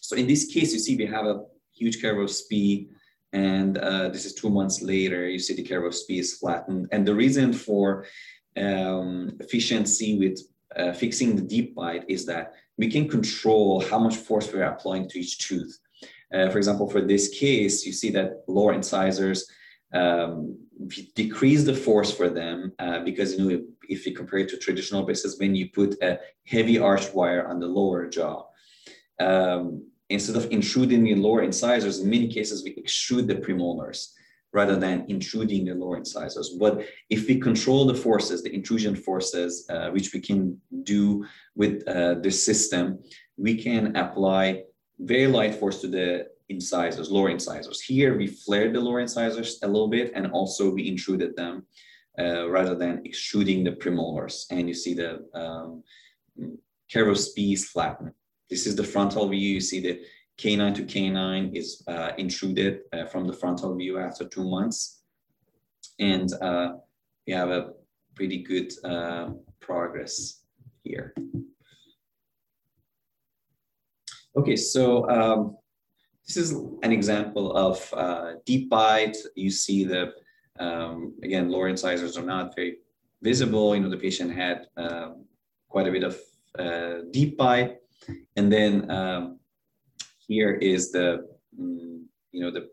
So 0.00 0.16
in 0.16 0.26
this 0.26 0.46
case, 0.46 0.72
you 0.72 0.78
see 0.78 0.96
we 0.96 1.06
have 1.06 1.26
a 1.26 1.42
huge 1.72 2.00
curve 2.00 2.18
of 2.18 2.30
Spee 2.30 2.88
and 3.34 3.78
uh, 3.78 4.10
this 4.10 4.24
is 4.24 4.34
two 4.34 4.48
months 4.48 4.80
later, 4.80 5.28
you 5.28 5.40
see 5.40 5.54
the 5.54 5.64
curve 5.64 5.84
of 5.84 5.94
Spee 5.94 6.20
is 6.20 6.38
flattened. 6.38 6.88
And 6.92 7.04
the 7.04 7.14
reason 7.14 7.52
for 7.52 8.06
um, 8.56 9.36
efficiency 9.40 10.16
with 10.18 10.38
uh, 10.76 10.92
fixing 10.92 11.34
the 11.34 11.42
deep 11.42 11.74
bite 11.74 12.04
is 12.08 12.24
that 12.26 12.54
we 12.78 12.88
can 12.88 13.08
control 13.08 13.80
how 13.80 13.98
much 13.98 14.16
force 14.16 14.52
we're 14.52 14.62
applying 14.62 15.08
to 15.08 15.18
each 15.18 15.38
tooth. 15.38 15.78
Uh, 16.32 16.48
for 16.48 16.58
example, 16.58 16.88
for 16.88 17.00
this 17.00 17.28
case, 17.28 17.84
you 17.84 17.92
see 17.92 18.10
that 18.10 18.44
lower 18.46 18.72
incisors 18.72 19.50
um, 19.94 20.58
decrease 21.14 21.64
the 21.64 21.74
force 21.74 22.12
for 22.12 22.28
them 22.28 22.72
uh, 22.78 23.00
because 23.00 23.34
you 23.34 23.38
know 23.38 23.50
if, 23.50 23.60
if, 23.88 24.06
you 24.06 24.14
compare 24.14 24.40
it 24.40 24.48
to 24.50 24.58
traditional 24.58 25.04
braces, 25.04 25.38
when 25.38 25.54
you 25.54 25.70
put 25.70 25.96
a 26.02 26.18
heavy 26.46 26.78
arched 26.78 27.14
wire 27.14 27.46
on 27.46 27.60
the 27.60 27.66
lower 27.66 28.08
jaw, 28.08 28.44
um, 29.20 29.86
instead 30.10 30.36
of 30.36 30.50
intruding 30.50 31.04
the 31.04 31.14
lower 31.14 31.42
incisors, 31.42 32.00
in 32.00 32.10
many 32.10 32.28
cases 32.28 32.64
we 32.64 32.74
extrude 32.74 33.26
the 33.26 33.36
premolars 33.36 34.08
rather 34.52 34.76
than 34.76 35.04
intruding 35.08 35.64
the 35.64 35.74
lower 35.74 35.96
incisors. 35.96 36.56
But 36.60 36.84
if 37.10 37.26
we 37.26 37.40
control 37.40 37.86
the 37.86 37.94
forces, 37.94 38.42
the 38.42 38.54
intrusion 38.54 38.94
forces, 38.94 39.66
uh, 39.68 39.90
which 39.90 40.12
we 40.14 40.20
can 40.20 40.60
do 40.84 41.26
with 41.56 41.86
uh, 41.88 42.14
this 42.14 42.44
system, 42.44 43.00
we 43.36 43.56
can 43.56 43.96
apply 43.96 44.62
very 45.00 45.26
light 45.26 45.56
force 45.56 45.80
to 45.80 45.88
the 45.88 46.28
incisors, 46.48 47.10
lower 47.10 47.30
incisors. 47.30 47.80
Here 47.80 48.16
we 48.16 48.26
flared 48.26 48.74
the 48.74 48.80
lower 48.80 49.00
incisors 49.00 49.58
a 49.62 49.66
little 49.66 49.88
bit 49.88 50.12
and 50.14 50.30
also 50.32 50.70
we 50.70 50.88
intruded 50.88 51.36
them 51.36 51.66
uh, 52.18 52.48
rather 52.48 52.74
than 52.74 53.02
extruding 53.04 53.64
the 53.64 53.72
premolars. 53.72 54.44
And 54.50 54.68
you 54.68 54.74
see 54.74 54.94
the 54.94 55.26
um, 55.34 55.82
is 56.94 57.68
flattened. 57.68 58.12
This 58.50 58.66
is 58.66 58.76
the 58.76 58.84
frontal 58.84 59.28
view. 59.28 59.54
You 59.54 59.60
see 59.60 59.80
the 59.80 60.00
canine 60.36 60.74
to 60.74 60.84
canine 60.84 61.54
is 61.54 61.82
uh, 61.88 62.12
intruded 62.18 62.80
uh, 62.92 63.06
from 63.06 63.26
the 63.26 63.32
frontal 63.32 63.74
view 63.76 63.98
after 63.98 64.24
two 64.24 64.44
months. 64.44 65.02
And 65.98 66.32
uh, 66.40 66.74
we 67.26 67.32
have 67.32 67.50
a 67.50 67.70
pretty 68.14 68.42
good 68.42 68.72
uh, 68.84 69.30
progress 69.60 70.42
here. 70.82 71.14
Okay, 74.36 74.56
so 74.56 75.08
um, 75.08 75.56
this 76.26 76.36
is 76.36 76.52
an 76.82 76.92
example 76.92 77.56
of 77.56 77.92
uh, 77.92 78.32
deep 78.46 78.70
bite. 78.70 79.16
You 79.34 79.50
see 79.50 79.84
the, 79.84 80.12
um, 80.58 81.14
again, 81.22 81.50
lower 81.50 81.68
incisors 81.68 82.16
are 82.16 82.24
not 82.24 82.54
very 82.54 82.78
visible. 83.22 83.74
You 83.74 83.82
know, 83.82 83.90
the 83.90 83.96
patient 83.96 84.32
had 84.32 84.68
um, 84.76 85.24
quite 85.68 85.86
a 85.86 85.92
bit 85.92 86.04
of 86.04 86.18
uh, 86.58 87.02
deep 87.10 87.36
bite. 87.36 87.78
And 88.36 88.50
then 88.50 88.90
um, 88.90 89.38
here 90.26 90.52
is 90.52 90.92
the, 90.92 91.28
mm, 91.58 92.02
you 92.32 92.40
know, 92.40 92.50
the 92.50 92.68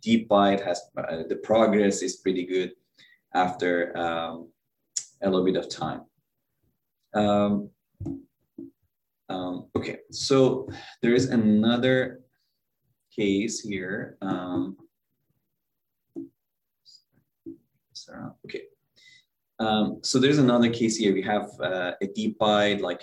deep 0.00 0.28
bite 0.28 0.60
has, 0.60 0.82
uh, 0.96 1.22
the 1.28 1.36
progress 1.36 2.02
is 2.02 2.16
pretty 2.16 2.46
good 2.46 2.72
after 3.34 3.96
um, 3.96 4.48
a 5.22 5.30
little 5.30 5.44
bit 5.44 5.56
of 5.56 5.68
time. 5.68 6.02
Um, 7.14 7.70
um, 9.28 9.66
okay, 9.76 9.98
so 10.10 10.68
there 11.02 11.14
is 11.14 11.26
another 11.26 12.22
case 13.20 13.60
here. 13.60 14.16
Um, 14.22 14.76
okay. 18.46 18.64
Um, 19.58 19.98
so 20.02 20.18
there's 20.18 20.38
another 20.38 20.70
case 20.70 20.96
here. 20.96 21.12
We 21.12 21.22
have 21.22 21.48
uh, 21.60 21.92
a 22.00 22.06
deep 22.18 22.38
bite, 22.38 22.80
like 22.80 23.02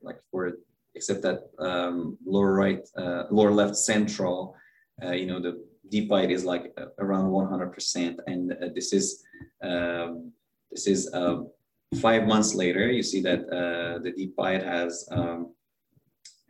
like 0.00 0.18
for 0.30 0.52
except 0.94 1.20
that 1.22 1.38
um, 1.58 2.16
lower 2.24 2.54
right, 2.54 2.82
uh, 2.96 3.24
lower 3.30 3.52
left 3.52 3.76
central. 3.76 4.56
Uh, 5.04 5.12
you 5.20 5.26
know 5.26 5.40
the 5.40 5.52
deep 5.90 6.08
bite 6.08 6.30
is 6.30 6.44
like 6.44 6.72
uh, 6.80 6.86
around 6.98 7.26
100%, 7.30 8.18
and 8.26 8.52
uh, 8.52 8.68
this 8.74 8.92
is 8.98 9.22
um, 9.62 10.32
this 10.70 10.86
is 10.86 11.12
um, 11.12 11.50
five 12.00 12.26
months 12.26 12.54
later. 12.54 12.90
You 12.90 13.02
see 13.02 13.20
that 13.28 13.40
uh, 13.60 14.00
the 14.04 14.12
deep 14.16 14.34
bite 14.34 14.64
has 14.64 15.06
um, 15.12 15.52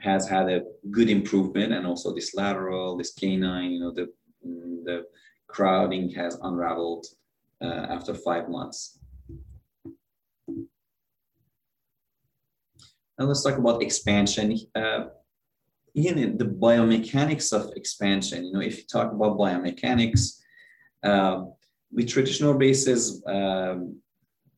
has 0.03 0.29
had 0.29 0.49
a 0.49 0.63
good 0.91 1.09
improvement 1.09 1.73
and 1.73 1.87
also 1.87 2.13
this 2.13 2.35
lateral, 2.35 2.97
this 2.97 3.13
canine, 3.13 3.71
you 3.71 3.81
know, 3.81 3.93
the, 3.93 4.09
the 4.85 5.05
crowding 5.47 6.11
has 6.11 6.37
unraveled 6.43 7.07
uh, 7.63 7.87
after 7.89 8.13
five 8.13 8.49
months. 8.49 8.99
Now 13.19 13.27
let's 13.27 13.45
talk 13.45 13.59
about 13.59 13.83
expansion. 13.83 14.59
Uh, 14.75 15.05
in 15.95 16.39
the 16.39 16.47
biomechanics 16.47 17.53
of 17.53 17.73
expansion, 17.77 18.47
you 18.47 18.53
know, 18.53 18.61
if 18.61 18.79
you 18.79 18.85
talk 18.85 19.13
about 19.13 19.39
biomechanics, 19.39 20.39
uh, 21.05 21.45
with 21.93 22.09
traditional 22.09 22.55
braces, 22.55 23.23
um, 23.27 24.01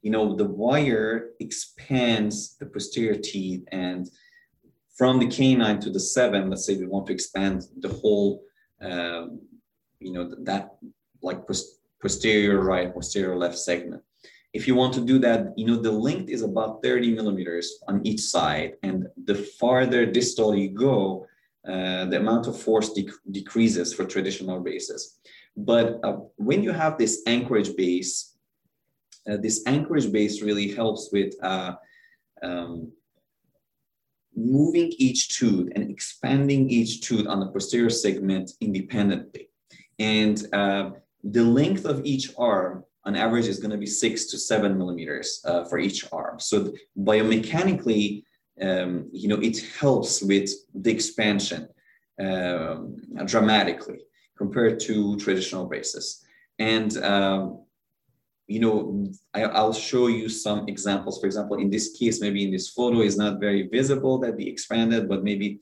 you 0.03 0.11
know, 0.11 0.37
the 0.37 0.45
wire 0.45 1.31
expands 1.41 2.57
the 2.59 2.67
posterior 2.67 3.17
teeth 3.17 3.65
and 3.73 4.09
from 4.95 5.19
the 5.19 5.27
canine 5.27 5.81
to 5.81 5.91
the 5.91 6.01
seven, 6.01 6.51
let's 6.51 6.65
say 6.65 6.77
we 6.77 6.87
want 6.87 7.07
to 7.07 7.13
expand 7.13 7.63
the 7.81 7.89
whole, 7.89 8.43
um, 8.81 9.41
you 9.99 10.13
know, 10.13 10.35
that 10.43 10.77
like 11.23 11.41
posterior 12.01 12.61
right, 12.61 12.93
posterior 12.93 13.37
left 13.37 13.59
segment. 13.59 14.03
If 14.53 14.69
you 14.69 14.77
want 14.77 14.95
to 14.95 15.01
do 15.01 15.19
that, 15.19 15.53
you 15.57 15.67
know, 15.67 15.77
the 15.77 15.91
length 15.91 16.31
is 16.31 16.43
about 16.43 16.81
30 16.83 17.13
millimeters 17.13 17.81
on 17.89 18.07
each 18.07 18.21
side. 18.21 18.75
And 18.85 19.09
the 19.25 19.35
farther 19.35 20.07
distal 20.07 20.55
you 20.55 20.69
go, 20.69 21.27
uh, 21.67 22.05
the 22.05 22.19
amount 22.19 22.47
of 22.47 22.61
force 22.61 22.91
dec 22.97 23.11
decreases 23.33 23.93
for 23.93 24.05
traditional 24.05 24.61
braces. 24.61 25.19
But 25.57 25.99
uh, 26.05 26.19
when 26.37 26.63
you 26.63 26.71
have 26.73 26.99
this 26.99 27.23
anchorage 27.27 27.75
base, 27.77 28.37
uh, 29.29 29.39
this 29.39 29.67
anchorage 29.67 30.13
base 30.13 30.43
really 30.43 30.69
helps 30.73 31.11
with 31.13 31.35
uh, 31.43 31.75
um, 32.43 32.93
moving 34.37 34.93
each 34.99 35.39
tooth 35.39 35.71
and 35.75 35.91
expanding 35.91 36.71
each 36.71 37.03
tooth 37.03 37.27
on 37.27 37.41
the 37.41 37.47
posterior 37.47 37.91
segment 37.91 38.53
independently. 38.61 39.49
And 39.99 40.47
uh, 40.53 40.91
the 41.23 41.43
length 41.43 41.85
of 41.85 42.05
each 42.05 42.33
arm 42.37 42.85
on 43.05 43.17
average 43.17 43.47
is 43.47 43.59
going 43.59 43.71
to 43.71 43.77
be 43.77 43.87
six 43.87 44.27
to 44.27 44.39
seven 44.39 44.79
millimeters 44.79 45.41
uh, 45.45 45.65
for 45.65 45.79
each 45.79 46.07
arm. 46.13 46.41
So 46.41 46.73
biomechanically, 46.99 48.25
um, 48.61 49.09
you 49.13 49.29
know, 49.29 49.41
it 49.41 49.59
helps 49.79 50.23
with 50.23 50.51
the 50.75 50.91
expansion 50.91 51.69
um, 52.21 52.97
dramatically 53.25 54.01
compared 54.37 54.81
to 54.81 55.17
traditional 55.19 55.67
braces. 55.67 56.25
And 56.59 56.97
um, 56.99 57.64
you 58.47 58.61
know, 58.61 59.07
I, 59.33 59.63
will 59.63 59.73
show 59.73 60.09
you 60.09 60.29
some 60.29 60.69
examples. 60.69 61.19
For 61.19 61.27
example, 61.27 61.57
in 61.57 61.71
this 61.71 61.97
case, 61.99 62.21
maybe 62.21 62.45
in 62.45 62.51
this 62.51 62.69
photo 62.69 63.01
is 63.01 63.17
not 63.17 63.41
very 63.41 63.69
visible 63.69 64.19
that 64.19 64.37
we 64.37 64.45
expanded, 64.45 65.09
but 65.09 65.25
maybe 65.25 65.61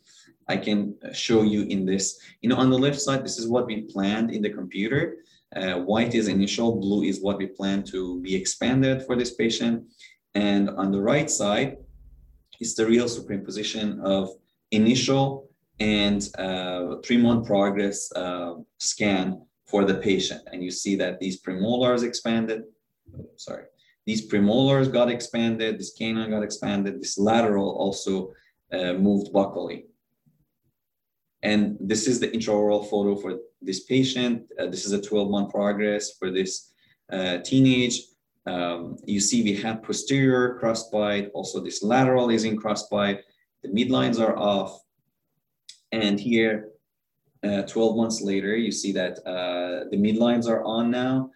I 0.48 0.56
can 0.56 0.96
show 1.12 1.42
you 1.42 1.62
in 1.62 1.86
this. 1.86 2.18
You 2.40 2.48
know, 2.48 2.56
on 2.56 2.70
the 2.70 2.78
left 2.78 3.00
side, 3.00 3.24
this 3.24 3.38
is 3.38 3.46
what 3.46 3.66
we 3.66 3.82
planned 3.82 4.30
in 4.32 4.42
the 4.42 4.50
computer. 4.50 5.18
Uh, 5.54 5.74
white 5.80 6.14
is 6.14 6.28
initial, 6.28 6.80
blue 6.80 7.02
is 7.02 7.20
what 7.20 7.38
we 7.38 7.46
plan 7.46 7.84
to 7.84 8.20
be 8.20 8.34
expanded 8.34 9.04
for 9.06 9.14
this 9.16 9.34
patient. 9.34 9.84
And 10.34 10.70
on 10.70 10.90
the 10.90 11.00
right 11.00 11.30
side 11.30 11.76
is 12.60 12.74
the 12.74 12.86
real 12.86 13.06
superimposition 13.06 14.02
of 14.02 14.30
initial 14.70 15.50
and 15.78 16.28
uh, 16.38 16.96
three-month 17.04 17.46
progress 17.46 18.10
uh, 18.12 18.54
scan 18.78 19.42
for 19.66 19.84
the 19.84 19.94
patient. 19.94 20.42
And 20.52 20.62
you 20.62 20.70
see 20.70 20.96
that 20.96 21.18
these 21.18 21.42
premolars 21.42 22.02
expanded, 22.02 22.62
sorry, 23.36 23.64
these 24.06 24.28
premolars 24.28 24.92
got 24.92 25.10
expanded, 25.10 25.78
this 25.78 25.92
canine 25.92 26.30
got 26.30 26.42
expanded, 26.42 27.00
this 27.00 27.18
lateral 27.18 27.70
also 27.76 28.32
uh, 28.72 28.94
moved 28.94 29.32
buccally. 29.32 29.84
And 31.42 31.76
this 31.80 32.06
is 32.06 32.20
the 32.20 32.28
intraoral 32.28 32.88
photo 32.88 33.16
for 33.16 33.38
this 33.60 33.84
patient. 33.84 34.44
Uh, 34.58 34.66
this 34.66 34.84
is 34.84 34.92
a 34.92 35.00
12 35.00 35.30
month 35.30 35.50
progress 35.50 36.16
for 36.18 36.30
this 36.30 36.72
uh, 37.12 37.38
teenage. 37.38 38.00
Um, 38.46 38.96
you 39.04 39.20
see 39.20 39.42
we 39.42 39.54
have 39.56 39.82
posterior 39.82 40.58
crossbite, 40.60 41.30
also 41.32 41.60
this 41.60 41.82
lateral 41.82 42.30
is 42.30 42.44
in 42.44 42.58
crossbite. 42.58 43.20
The 43.62 43.68
midlines 43.68 44.20
are 44.20 44.36
off. 44.36 44.80
And 45.92 46.18
here 46.18 46.70
uh, 47.44 47.62
12 47.62 47.96
months 47.96 48.22
later, 48.22 48.56
you 48.56 48.72
see 48.72 48.92
that 48.92 49.18
uh, 49.26 49.88
the 49.90 49.96
midlines 49.96 50.48
are 50.48 50.64
on 50.64 50.90
now 50.90 51.30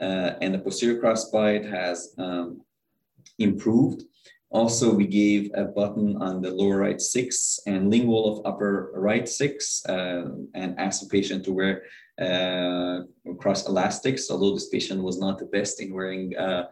uh, 0.00 0.34
and 0.40 0.54
the 0.54 0.58
posterior 0.58 1.00
crossbite 1.00 1.68
has 1.68 2.14
um, 2.18 2.60
improved. 3.38 4.04
Also, 4.50 4.94
we 4.94 5.06
gave 5.06 5.50
a 5.54 5.64
button 5.64 6.16
on 6.18 6.40
the 6.40 6.50
lower 6.50 6.78
right 6.78 7.00
six 7.00 7.58
and 7.66 7.90
lingual 7.90 8.24
of 8.30 8.46
upper 8.46 8.92
right 8.94 9.28
six 9.28 9.84
uh, 9.86 10.26
and 10.54 10.78
asked 10.78 11.02
the 11.02 11.08
patient 11.08 11.44
to 11.44 11.52
wear 11.52 11.82
uh, 12.20 13.02
cross 13.38 13.66
elastics, 13.66 14.30
although 14.30 14.54
this 14.54 14.68
patient 14.68 15.02
was 15.02 15.18
not 15.18 15.38
the 15.38 15.46
best 15.46 15.80
in 15.80 15.92
wearing 15.92 16.36
uh, 16.36 16.68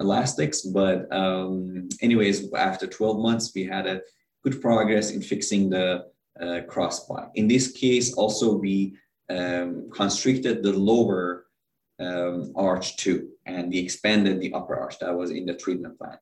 elastics. 0.00 0.62
But 0.62 1.10
um, 1.10 1.88
anyways, 2.02 2.52
after 2.52 2.86
12 2.86 3.20
months, 3.20 3.52
we 3.54 3.64
had 3.64 3.86
a 3.86 4.02
good 4.44 4.60
progress 4.60 5.10
in 5.10 5.22
fixing 5.22 5.70
the 5.70 6.04
uh, 6.40 6.60
crossbite. 6.68 7.30
In 7.34 7.48
this 7.48 7.72
case, 7.72 8.12
also 8.14 8.54
we 8.54 8.96
um, 9.30 9.90
constricted 9.92 10.62
the 10.62 10.72
lower 10.72 11.46
um, 12.00 12.52
arch 12.56 12.96
two, 12.96 13.30
and 13.46 13.70
we 13.70 13.78
expanded 13.78 14.40
the 14.40 14.52
upper 14.52 14.76
arch 14.76 14.98
that 15.00 15.16
was 15.16 15.30
in 15.30 15.46
the 15.46 15.54
treatment 15.54 15.98
plan. 15.98 16.18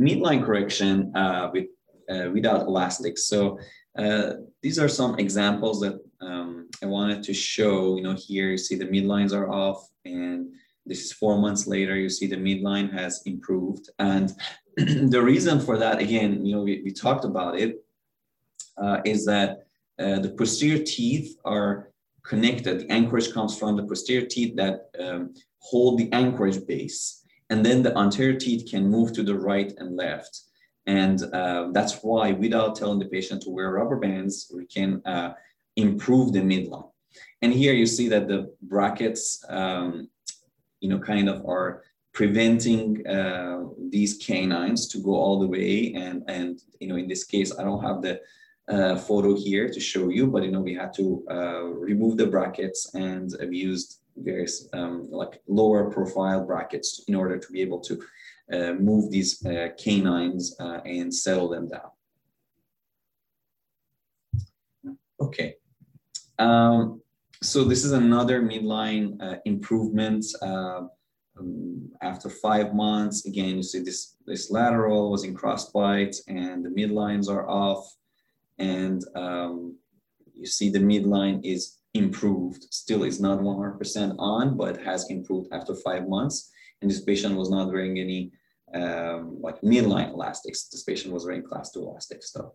Midline 0.00 0.44
correction 0.44 1.14
uh, 1.14 1.50
with, 1.52 1.66
uh, 2.10 2.30
without 2.32 2.66
elastics. 2.66 3.24
So 3.24 3.58
uh, 3.96 4.34
these 4.62 4.78
are 4.78 4.88
some 4.88 5.18
examples 5.18 5.80
that 5.80 6.00
um, 6.20 6.68
I 6.82 6.86
wanted 6.86 7.22
to 7.24 7.34
show, 7.34 7.96
you 7.96 8.02
know, 8.02 8.14
here 8.14 8.50
you 8.50 8.58
see 8.58 8.74
the 8.74 8.86
midlines 8.86 9.32
are 9.32 9.50
off 9.50 9.88
and 10.04 10.48
this 10.86 11.04
is 11.04 11.12
four 11.12 11.38
months 11.38 11.66
later, 11.66 11.96
you 11.96 12.10
see 12.10 12.26
the 12.26 12.36
midline 12.36 12.92
has 12.92 13.22
improved. 13.24 13.88
And 13.98 14.32
the 14.76 15.22
reason 15.22 15.60
for 15.60 15.78
that, 15.78 15.98
again, 15.98 16.44
you 16.44 16.56
know, 16.56 16.62
we, 16.62 16.82
we 16.84 16.92
talked 16.92 17.24
about 17.24 17.58
it, 17.58 17.82
uh, 18.76 19.00
is 19.04 19.24
that 19.26 19.66
uh, 19.98 20.18
the 20.18 20.34
posterior 20.36 20.82
teeth 20.84 21.36
are 21.44 21.90
connected. 22.24 22.80
The 22.80 22.92
anchorage 22.92 23.32
comes 23.32 23.56
from 23.58 23.76
the 23.76 23.84
posterior 23.84 24.26
teeth 24.26 24.56
that 24.56 24.90
um, 24.98 25.34
hold 25.58 25.98
the 25.98 26.12
anchorage 26.12 26.66
base. 26.66 27.22
And 27.50 27.64
then 27.64 27.82
the 27.82 27.96
anterior 27.96 28.38
teeth 28.38 28.68
can 28.70 28.88
move 28.88 29.12
to 29.12 29.22
the 29.22 29.34
right 29.34 29.72
and 29.78 29.96
left. 29.96 30.40
And 30.86 31.22
uh, 31.32 31.68
that's 31.72 32.00
why 32.02 32.32
without 32.32 32.76
telling 32.76 32.98
the 32.98 33.06
patient 33.06 33.42
to 33.42 33.50
wear 33.50 33.72
rubber 33.72 33.96
bands, 33.96 34.50
we 34.54 34.66
can 34.66 35.00
uh, 35.04 35.34
improve 35.76 36.32
the 36.32 36.40
midline. 36.40 36.90
And 37.42 37.52
here 37.52 37.72
you 37.72 37.86
see 37.86 38.08
that 38.08 38.28
the 38.28 38.54
brackets, 38.62 39.44
um, 39.48 40.08
you 40.80 40.88
know, 40.88 40.98
kind 40.98 41.28
of 41.28 41.46
are 41.46 41.82
preventing 42.12 43.06
uh, 43.06 43.64
these 43.90 44.16
canines 44.18 44.88
to 44.88 44.98
go 44.98 45.14
all 45.14 45.40
the 45.40 45.46
way. 45.46 45.94
And, 45.94 46.22
and, 46.28 46.60
you 46.80 46.88
know, 46.88 46.96
in 46.96 47.08
this 47.08 47.24
case, 47.24 47.58
I 47.58 47.64
don't 47.64 47.82
have 47.82 48.02
the 48.02 48.20
uh, 48.68 48.96
photo 48.96 49.34
here 49.36 49.68
to 49.68 49.80
show 49.80 50.08
you, 50.08 50.26
but, 50.26 50.42
you 50.42 50.50
know, 50.50 50.60
we 50.60 50.74
had 50.74 50.92
to 50.94 51.24
uh, 51.30 51.64
remove 51.64 52.16
the 52.16 52.26
brackets 52.26 52.94
and 52.94 53.34
we 53.48 53.58
used 53.58 54.00
various 54.16 54.68
um, 54.72 55.08
like 55.10 55.40
lower 55.48 55.90
profile 55.90 56.44
brackets 56.44 57.04
in 57.08 57.14
order 57.14 57.36
to 57.38 57.52
be 57.52 57.60
able 57.60 57.80
to 57.80 58.02
uh, 58.52 58.72
move 58.74 59.10
these 59.10 59.44
uh, 59.46 59.68
canines 59.78 60.56
uh, 60.60 60.80
and 60.84 61.12
settle 61.12 61.48
them 61.48 61.68
down. 61.68 61.90
Okay. 65.20 65.56
Um, 66.38 67.00
so 67.42 67.64
this 67.64 67.84
is 67.84 67.92
another 67.92 68.40
midline 68.42 69.20
uh, 69.22 69.36
improvement 69.44 70.24
um, 70.42 70.90
after 72.00 72.30
five 72.30 72.74
months. 72.74 73.26
Again, 73.26 73.56
you 73.56 73.62
see 73.62 73.80
this, 73.80 74.16
this 74.26 74.50
lateral 74.50 75.10
was 75.10 75.24
in 75.24 75.34
crossbite 75.34 76.16
and 76.28 76.64
the 76.64 76.70
midlines 76.70 77.28
are 77.28 77.48
off. 77.48 77.96
And 78.58 79.04
um, 79.14 79.76
you 80.34 80.46
see 80.46 80.70
the 80.70 80.78
midline 80.78 81.40
is 81.44 81.78
improved. 81.94 82.66
Still 82.70 83.04
is 83.04 83.20
not 83.20 83.40
100% 83.40 84.16
on, 84.18 84.56
but 84.56 84.82
has 84.82 85.10
improved 85.10 85.52
after 85.52 85.74
five 85.74 86.08
months. 86.08 86.50
And 86.82 86.90
this 86.90 87.02
patient 87.02 87.36
was 87.36 87.50
not 87.50 87.68
wearing 87.68 87.98
any 87.98 88.32
um, 88.74 89.38
like 89.40 89.60
midline 89.62 90.12
elastics. 90.12 90.68
This 90.68 90.82
patient 90.82 91.14
was 91.14 91.24
wearing 91.24 91.42
class 91.42 91.70
two 91.70 91.82
elastics 91.82 92.32
though. 92.32 92.54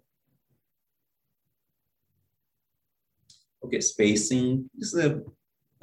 Okay, 3.64 3.82
spacing. 3.82 4.70
This 4.76 4.94
is 4.94 5.06
a 5.06 5.22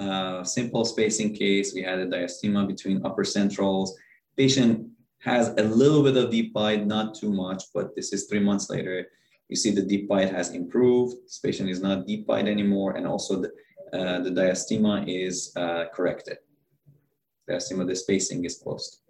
uh, 0.03 0.45
simple 0.45 0.85
spacing 0.85 1.35
case. 1.35 1.75
We 1.75 1.83
had 1.83 1.99
a 1.99 2.07
diastema 2.07 2.67
between 2.67 3.05
upper 3.05 3.25
centrals. 3.25 3.97
Patient 4.37 4.89
has 5.21 5.49
a 5.57 5.63
little 5.63 6.03
bit 6.03 6.17
of 6.17 6.31
deep 6.31 6.53
bite, 6.53 6.87
not 6.87 7.15
too 7.15 7.33
much, 7.33 7.65
but 7.75 7.95
this 7.97 8.13
is 8.13 8.27
three 8.27 8.41
months 8.41 8.69
later. 8.71 9.07
You 9.49 9.57
see 9.57 9.71
the 9.71 9.83
deep 9.83 10.09
bite 10.09 10.31
has 10.31 10.51
improved. 10.51 11.17
This 11.25 11.39
patient 11.39 11.71
is 11.71 11.81
not 11.81 12.07
deep 12.07 12.27
bite 12.27 12.49
anymore. 12.49 12.97
And 12.97 13.07
also 13.07 13.43
the, 13.43 13.49
uh, 13.93 14.21
the 14.21 14.31
diastema 14.31 15.05
is 15.07 15.53
uh, 15.57 15.85
corrected. 15.95 16.39
Diastema, 17.49 17.87
the 17.87 17.95
spacing 17.95 18.45
is 18.45 18.59
closed. 18.59 19.01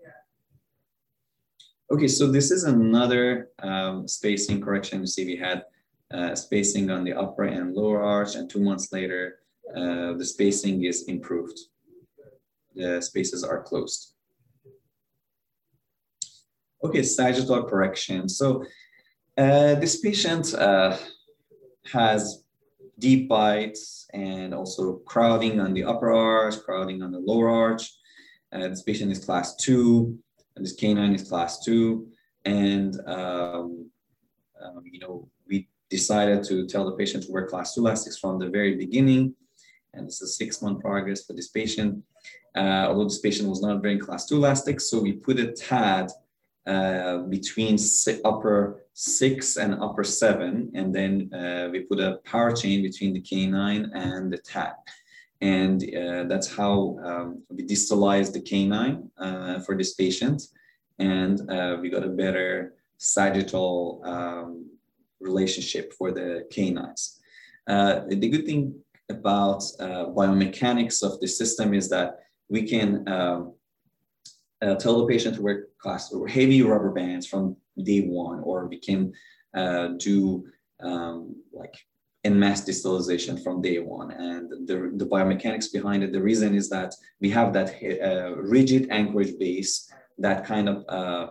Okay, 1.90 2.08
so 2.08 2.30
this 2.30 2.50
is 2.50 2.64
another 2.64 3.50
um, 3.62 4.08
spacing 4.08 4.60
correction. 4.60 5.00
You 5.00 5.06
see 5.06 5.24
we 5.24 5.36
had 5.36 5.64
uh, 6.12 6.34
spacing 6.34 6.90
on 6.90 7.04
the 7.04 7.14
upper 7.14 7.44
and 7.44 7.74
lower 7.74 8.02
arch 8.02 8.34
and 8.34 8.50
two 8.50 8.60
months 8.60 8.92
later, 8.92 9.40
uh, 9.74 10.14
the 10.14 10.24
spacing 10.24 10.84
is 10.84 11.04
improved. 11.04 11.58
The 12.74 13.00
spaces 13.00 13.42
are 13.42 13.62
closed. 13.62 14.12
Okay, 16.84 17.02
sagittal 17.02 17.64
correction. 17.64 18.28
So 18.28 18.64
uh, 19.36 19.74
this 19.74 20.00
patient 20.00 20.54
uh, 20.54 20.96
has 21.92 22.44
deep 22.98 23.28
bites 23.28 24.08
and 24.12 24.54
also 24.54 24.94
crowding 25.06 25.60
on 25.60 25.74
the 25.74 25.84
upper 25.84 26.12
arch, 26.12 26.54
crowding 26.64 27.02
on 27.02 27.12
the 27.12 27.18
lower 27.18 27.50
arch. 27.50 27.92
Uh, 28.52 28.68
this 28.68 28.82
patient 28.82 29.12
is 29.12 29.24
class 29.24 29.56
two, 29.56 30.18
and 30.54 30.64
this 30.64 30.74
canine 30.74 31.14
is 31.14 31.28
class 31.28 31.62
two. 31.64 32.08
And, 32.44 32.98
um, 33.06 33.90
um, 34.62 34.82
you 34.90 35.00
know, 35.00 35.28
we 35.46 35.68
decided 35.90 36.44
to 36.44 36.66
tell 36.66 36.86
the 36.86 36.96
patient 36.96 37.24
to 37.24 37.32
wear 37.32 37.46
class 37.46 37.74
two 37.74 37.80
elastics 37.80 38.18
from 38.18 38.38
the 38.38 38.48
very 38.48 38.76
beginning. 38.76 39.34
And 39.92 40.06
this 40.06 40.22
is 40.22 40.36
six 40.36 40.62
month 40.62 40.80
progress 40.80 41.24
for 41.24 41.34
this 41.34 41.48
patient. 41.48 42.02
Uh, 42.54 42.86
although 42.88 43.04
this 43.04 43.18
patient 43.18 43.48
was 43.48 43.60
not 43.60 43.82
wearing 43.82 43.98
class 43.98 44.26
two 44.26 44.36
elastics, 44.36 44.90
so 44.90 45.00
we 45.00 45.12
put 45.12 45.38
a 45.38 45.52
TAD 45.52 46.10
uh, 46.66 47.18
between 47.18 47.76
upper 48.24 48.85
six 48.98 49.58
and 49.58 49.74
upper 49.74 50.02
seven, 50.02 50.70
and 50.74 50.94
then 50.94 51.30
uh, 51.34 51.68
we 51.70 51.80
put 51.80 52.00
a 52.00 52.18
power 52.24 52.50
chain 52.50 52.80
between 52.82 53.12
the 53.12 53.20
canine 53.20 53.90
and 53.94 54.32
the 54.32 54.38
TAD. 54.38 54.72
And 55.42 55.82
uh, 55.94 56.24
that's 56.24 56.50
how 56.56 56.98
um, 57.04 57.42
we 57.50 57.66
distalized 57.66 58.32
the 58.32 58.40
canine 58.40 59.10
uh, 59.18 59.60
for 59.60 59.76
this 59.76 59.92
patient. 59.92 60.44
And 60.98 61.38
uh, 61.50 61.76
we 61.78 61.90
got 61.90 62.04
a 62.04 62.08
better 62.08 62.72
sagittal 62.96 64.00
um, 64.02 64.70
relationship 65.20 65.92
for 65.92 66.10
the 66.10 66.46
canines. 66.50 67.20
the 67.66 68.28
good 68.32 68.46
thing 68.46 68.74
about 69.10 69.60
biomechanics 70.18 71.02
of 71.02 71.20
the 71.20 71.28
system 71.28 71.74
is 71.74 71.90
that 71.90 72.20
we 72.48 72.62
can 72.62 73.06
um, 73.06 73.52
uh, 74.62 74.74
tell 74.76 74.98
the 75.00 75.06
patient 75.06 75.36
to 75.36 75.42
wear 75.42 75.66
class 75.78 76.14
heavy 76.30 76.62
rubber 76.62 76.92
bands 76.92 77.26
from 77.26 77.56
day 77.82 78.02
one, 78.02 78.40
or 78.40 78.66
we 78.66 78.78
can 78.78 79.12
uh, 79.54 79.88
do 79.98 80.46
um, 80.80 81.36
like 81.52 81.74
en 82.24 82.38
masse 82.38 82.64
distalization 82.64 83.42
from 83.42 83.62
day 83.62 83.78
one. 83.78 84.10
And 84.10 84.68
the, 84.68 84.92
the 84.96 85.06
biomechanics 85.06 85.72
behind 85.72 86.02
it, 86.02 86.12
the 86.12 86.22
reason 86.22 86.54
is 86.54 86.68
that 86.70 86.94
we 87.20 87.30
have 87.30 87.52
that 87.52 87.68
uh, 87.82 88.36
rigid 88.36 88.88
anchorage 88.90 89.38
base 89.38 89.90
that 90.18 90.44
kind 90.44 90.68
of, 90.68 90.84
uh, 90.88 91.26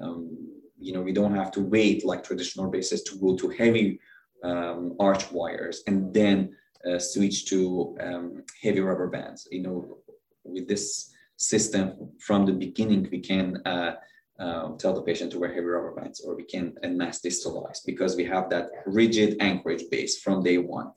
um, 0.00 0.36
you 0.78 0.92
know, 0.92 1.02
we 1.02 1.12
don't 1.12 1.34
have 1.34 1.50
to 1.52 1.60
wait 1.60 2.04
like 2.04 2.24
traditional 2.24 2.70
bases 2.70 3.02
to 3.04 3.18
go 3.18 3.36
to 3.36 3.48
heavy 3.50 4.00
um, 4.42 4.96
arch 4.98 5.30
wires 5.30 5.82
and 5.86 6.12
then 6.12 6.56
uh, 6.88 6.98
switch 6.98 7.46
to 7.46 7.96
um, 8.00 8.42
heavy 8.62 8.80
rubber 8.80 9.08
bands. 9.08 9.46
You 9.50 9.62
know, 9.62 9.98
with 10.44 10.66
this 10.66 11.12
system 11.36 12.10
from 12.18 12.46
the 12.46 12.52
beginning, 12.52 13.08
we 13.12 13.20
can 13.20 13.62
uh, 14.38 14.70
tell 14.76 14.94
the 14.94 15.02
patient 15.02 15.30
to 15.32 15.38
wear 15.38 15.52
heavy 15.52 15.66
rubber 15.66 15.94
bands 15.94 16.20
or 16.20 16.34
we 16.34 16.44
can 16.44 16.74
en 16.82 16.96
masse 16.96 17.20
distalize 17.20 17.80
because 17.84 18.16
we 18.16 18.24
have 18.24 18.48
that 18.50 18.70
rigid 18.86 19.36
anchorage 19.40 19.84
base 19.90 20.20
from 20.20 20.42
day 20.42 20.58
one. 20.58 20.90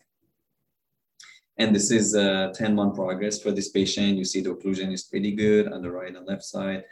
And 1.58 1.74
this 1.74 1.90
is 1.92 2.16
a 2.16 2.52
10 2.54 2.76
month 2.76 2.96
progress 2.96 3.42
for 3.42 3.52
this 3.52 3.70
patient. 3.70 4.18
You 4.18 4.26
see 4.26 4.42
the 4.42 4.54
occlusion 4.54 4.92
is 4.92 5.04
pretty 5.04 5.32
good 5.32 5.72
on 5.72 5.82
the 5.82 5.92
right 5.92 6.14
and 6.14 6.26
left 6.26 6.44
side. 6.44 6.84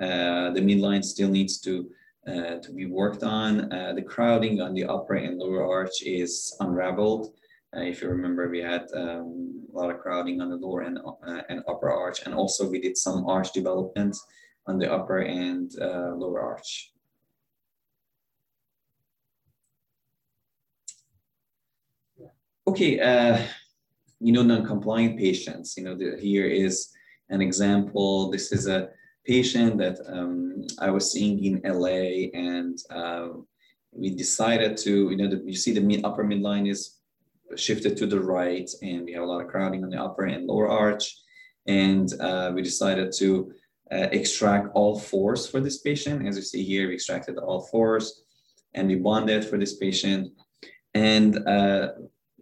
Uh, 0.00 0.50
the 0.50 0.60
midline 0.60 1.04
still 1.04 1.28
needs 1.28 1.58
to, 1.60 1.90
uh, 2.26 2.56
to 2.56 2.72
be 2.72 2.86
worked 2.86 3.22
on. 3.22 3.72
Uh, 3.72 3.92
the 3.94 4.02
crowding 4.02 4.60
on 4.60 4.74
the 4.74 4.84
upper 4.84 5.14
and 5.14 5.38
lower 5.38 5.66
arch 5.66 6.02
is 6.02 6.56
unraveled. 6.60 7.34
Uh, 7.76 7.80
if 7.80 8.00
you 8.00 8.08
remember, 8.08 8.48
we 8.48 8.60
had 8.60 8.86
um, 8.94 9.66
a 9.74 9.76
lot 9.76 9.90
of 9.90 10.00
crowding 10.00 10.40
on 10.40 10.48
the 10.48 10.56
lower 10.56 10.82
and, 10.82 10.98
uh, 10.98 11.42
and 11.48 11.62
upper 11.68 11.90
arch, 11.90 12.22
and 12.24 12.34
also 12.34 12.68
we 12.68 12.80
did 12.80 12.96
some 12.96 13.26
arch 13.26 13.52
development 13.52 14.16
on 14.66 14.78
the 14.78 14.92
upper 14.92 15.18
and 15.18 15.70
uh, 15.80 16.14
lower 16.14 16.40
arch. 16.40 16.92
Okay, 22.68 22.98
uh, 22.98 23.40
you 24.18 24.32
know, 24.32 24.42
non-compliant 24.42 25.18
patients, 25.18 25.76
you 25.76 25.84
know, 25.84 25.94
the, 25.94 26.16
here 26.20 26.46
is 26.46 26.88
an 27.30 27.40
example. 27.40 28.30
This 28.30 28.50
is 28.50 28.66
a 28.66 28.88
patient 29.24 29.78
that 29.78 29.98
um, 30.08 30.66
I 30.80 30.90
was 30.90 31.12
seeing 31.12 31.44
in 31.44 31.60
LA 31.64 32.30
and 32.34 32.78
uh, 32.90 33.28
we 33.92 34.10
decided 34.10 34.76
to, 34.78 35.10
you 35.10 35.16
know, 35.16 35.28
the, 35.28 35.42
you 35.44 35.56
see 35.56 35.72
the 35.72 35.80
mid, 35.80 36.04
upper 36.04 36.24
midline 36.24 36.68
is 36.68 36.98
shifted 37.56 37.96
to 37.98 38.06
the 38.06 38.20
right 38.20 38.68
and 38.82 39.04
we 39.04 39.12
have 39.12 39.22
a 39.22 39.26
lot 39.26 39.42
of 39.42 39.48
crowding 39.48 39.84
on 39.84 39.90
the 39.90 40.02
upper 40.02 40.24
and 40.24 40.46
lower 40.46 40.68
arch. 40.68 41.16
And 41.68 42.12
uh, 42.20 42.52
we 42.54 42.62
decided 42.62 43.12
to 43.18 43.52
uh, 43.92 44.08
extract 44.12 44.68
all 44.74 44.98
fours 44.98 45.46
for 45.48 45.60
this 45.60 45.78
patient. 45.78 46.26
As 46.26 46.36
you 46.36 46.42
see 46.42 46.64
here, 46.64 46.88
we 46.88 46.94
extracted 46.94 47.38
all 47.38 47.62
fours 47.62 48.22
and 48.74 48.88
we 48.88 48.96
bonded 48.96 49.44
for 49.44 49.58
this 49.58 49.76
patient. 49.76 50.32
And 50.94 51.46
uh, 51.46 51.92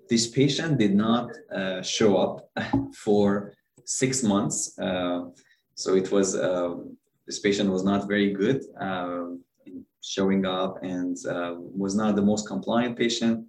this 0.09 0.28
patient 0.28 0.78
did 0.78 0.95
not 0.95 1.30
uh, 1.55 1.82
show 1.82 2.16
up 2.16 2.51
for 2.95 3.53
six 3.84 4.22
months. 4.22 4.78
Uh, 4.78 5.24
so 5.74 5.95
it 5.95 6.11
was, 6.11 6.38
um, 6.38 6.97
this 7.26 7.40
patient 7.40 7.70
was 7.70 7.84
not 7.84 8.09
very 8.09 8.32
good 8.32 8.62
um, 8.80 9.42
showing 10.03 10.47
up 10.47 10.82
and 10.82 11.16
uh, 11.26 11.55
was 11.59 11.95
not 11.95 12.16
the 12.16 12.22
most 12.22 12.47
compliant 12.47 12.97
patient. 12.97 13.47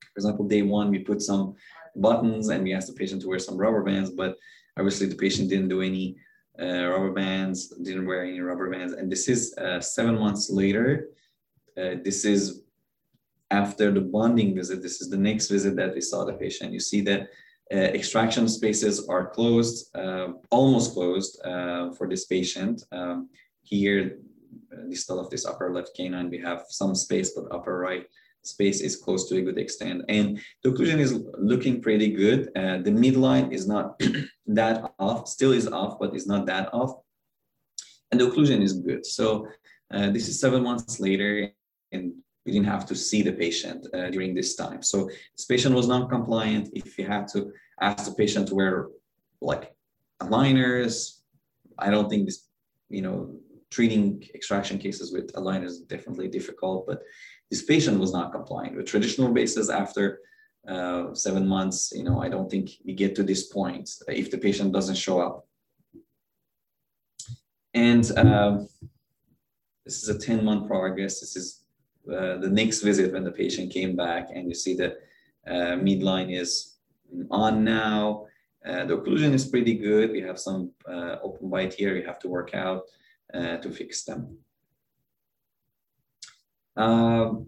For 0.00 0.18
example, 0.18 0.46
day 0.46 0.62
one, 0.62 0.90
we 0.90 1.00
put 1.00 1.22
some 1.22 1.54
buttons 1.96 2.48
and 2.48 2.62
we 2.62 2.74
asked 2.74 2.88
the 2.88 2.94
patient 2.94 3.22
to 3.22 3.28
wear 3.28 3.38
some 3.38 3.56
rubber 3.56 3.82
bands, 3.82 4.10
but 4.10 4.36
obviously 4.78 5.06
the 5.06 5.14
patient 5.14 5.48
didn't 5.48 5.68
do 5.68 5.82
any 5.82 6.16
uh, 6.60 6.86
rubber 6.88 7.12
bands, 7.12 7.68
didn't 7.68 8.06
wear 8.06 8.24
any 8.24 8.40
rubber 8.40 8.70
bands. 8.70 8.92
And 8.92 9.10
this 9.10 9.28
is 9.28 9.54
uh, 9.58 9.80
seven 9.80 10.18
months 10.18 10.50
later. 10.50 11.08
Uh, 11.76 11.96
this 12.02 12.24
is 12.24 12.62
after 13.50 13.92
the 13.92 14.00
bonding 14.00 14.54
visit. 14.54 14.82
This 14.82 15.00
is 15.00 15.10
the 15.10 15.16
next 15.16 15.48
visit 15.48 15.76
that 15.76 15.94
we 15.94 16.00
saw 16.00 16.24
the 16.24 16.32
patient. 16.32 16.72
You 16.72 16.80
see 16.80 17.00
that 17.02 17.28
uh, 17.72 17.76
extraction 17.76 18.48
spaces 18.48 19.06
are 19.08 19.28
closed, 19.30 19.94
uh, 19.96 20.28
almost 20.50 20.94
closed 20.94 21.40
uh, 21.44 21.92
for 21.92 22.08
this 22.08 22.24
patient. 22.26 22.84
Um, 22.92 23.28
here, 23.62 24.18
distal 24.88 25.18
of 25.18 25.30
this 25.30 25.44
upper 25.44 25.72
left 25.72 25.96
canine, 25.96 26.30
we 26.30 26.38
have 26.38 26.64
some 26.68 26.94
space, 26.94 27.30
but 27.30 27.52
upper 27.52 27.78
right 27.78 28.06
space 28.46 28.80
is 28.80 28.96
close 28.96 29.28
to 29.28 29.38
a 29.38 29.42
good 29.42 29.58
extent. 29.58 30.02
And 30.08 30.40
the 30.62 30.70
occlusion 30.70 30.98
is 30.98 31.20
looking 31.38 31.80
pretty 31.80 32.10
good. 32.10 32.50
Uh, 32.56 32.78
the 32.78 32.90
midline 32.90 33.52
is 33.52 33.66
not 33.66 34.00
that 34.46 34.92
off, 34.98 35.28
still 35.28 35.52
is 35.52 35.68
off, 35.68 35.98
but 35.98 36.14
it's 36.14 36.26
not 36.26 36.46
that 36.46 36.72
off. 36.72 36.92
And 38.10 38.20
the 38.20 38.26
occlusion 38.28 38.62
is 38.62 38.74
good. 38.74 39.04
So 39.04 39.48
uh, 39.92 40.10
this 40.10 40.28
is 40.28 40.40
seven 40.40 40.62
months 40.62 41.00
later, 41.00 41.50
and 41.92 42.12
we 42.44 42.52
didn't 42.52 42.68
have 42.68 42.86
to 42.86 42.94
see 42.94 43.22
the 43.22 43.32
patient 43.32 43.86
uh, 43.92 44.10
during 44.10 44.34
this 44.34 44.54
time. 44.54 44.82
So 44.82 45.10
this 45.36 45.44
patient 45.46 45.74
was 45.74 45.88
non-compliant. 45.88 46.70
If 46.72 46.98
you 46.98 47.06
had 47.06 47.26
to 47.28 47.52
ask 47.80 48.04
the 48.04 48.14
patient 48.14 48.48
to 48.48 48.54
wear 48.54 48.88
like 49.40 49.74
aligners, 50.20 51.20
I 51.78 51.90
don't 51.90 52.08
think 52.08 52.26
this, 52.26 52.46
you 52.88 53.02
know, 53.02 53.34
treating 53.70 54.22
extraction 54.34 54.78
cases 54.78 55.12
with 55.12 55.32
aligners 55.34 55.66
is 55.66 55.80
definitely 55.80 56.28
difficult, 56.28 56.86
but 56.86 57.02
this 57.50 57.64
patient 57.64 58.00
was 58.00 58.12
not 58.12 58.32
compliant 58.32 58.76
with 58.76 58.86
traditional 58.86 59.32
basis 59.32 59.70
after 59.70 60.20
uh, 60.68 61.14
seven 61.14 61.46
months. 61.46 61.92
You 61.94 62.04
know, 62.04 62.20
I 62.20 62.28
don't 62.28 62.50
think 62.50 62.70
we 62.84 62.92
get 62.92 63.14
to 63.16 63.22
this 63.22 63.46
point 63.46 63.88
if 64.08 64.30
the 64.30 64.38
patient 64.38 64.72
doesn't 64.72 64.96
show 64.96 65.20
up. 65.20 65.46
And 67.72 68.10
uh, 68.16 68.64
this 69.84 70.02
is 70.02 70.08
a 70.08 70.18
10 70.18 70.44
month 70.44 70.66
progress. 70.66 71.20
This 71.20 71.36
is 71.36 71.64
uh, 72.10 72.38
the 72.38 72.48
next 72.50 72.82
visit 72.82 73.12
when 73.12 73.24
the 73.24 73.30
patient 73.30 73.72
came 73.72 73.94
back 73.94 74.30
and 74.34 74.48
you 74.48 74.54
see 74.54 74.74
that 74.76 74.96
uh, 75.46 75.76
midline 75.76 76.36
is 76.36 76.78
on 77.30 77.62
now. 77.62 78.26
Uh, 78.66 78.84
the 78.84 78.96
occlusion 78.96 79.32
is 79.32 79.44
pretty 79.46 79.74
good. 79.74 80.10
We 80.10 80.20
have 80.22 80.40
some 80.40 80.72
uh, 80.88 81.16
open 81.22 81.48
bite 81.48 81.74
here. 81.74 81.94
We 81.94 82.02
have 82.02 82.18
to 82.20 82.28
work 82.28 82.54
out 82.54 82.82
to 83.34 83.70
fix 83.70 84.04
them. 84.04 84.38
Um, 86.76 87.46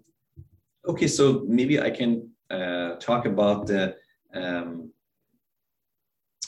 okay, 0.86 1.06
so 1.06 1.44
maybe 1.46 1.80
I 1.80 1.90
can 1.90 2.30
uh, 2.50 2.94
talk 2.96 3.26
about 3.26 3.66
the 3.66 3.96
um, 4.34 4.90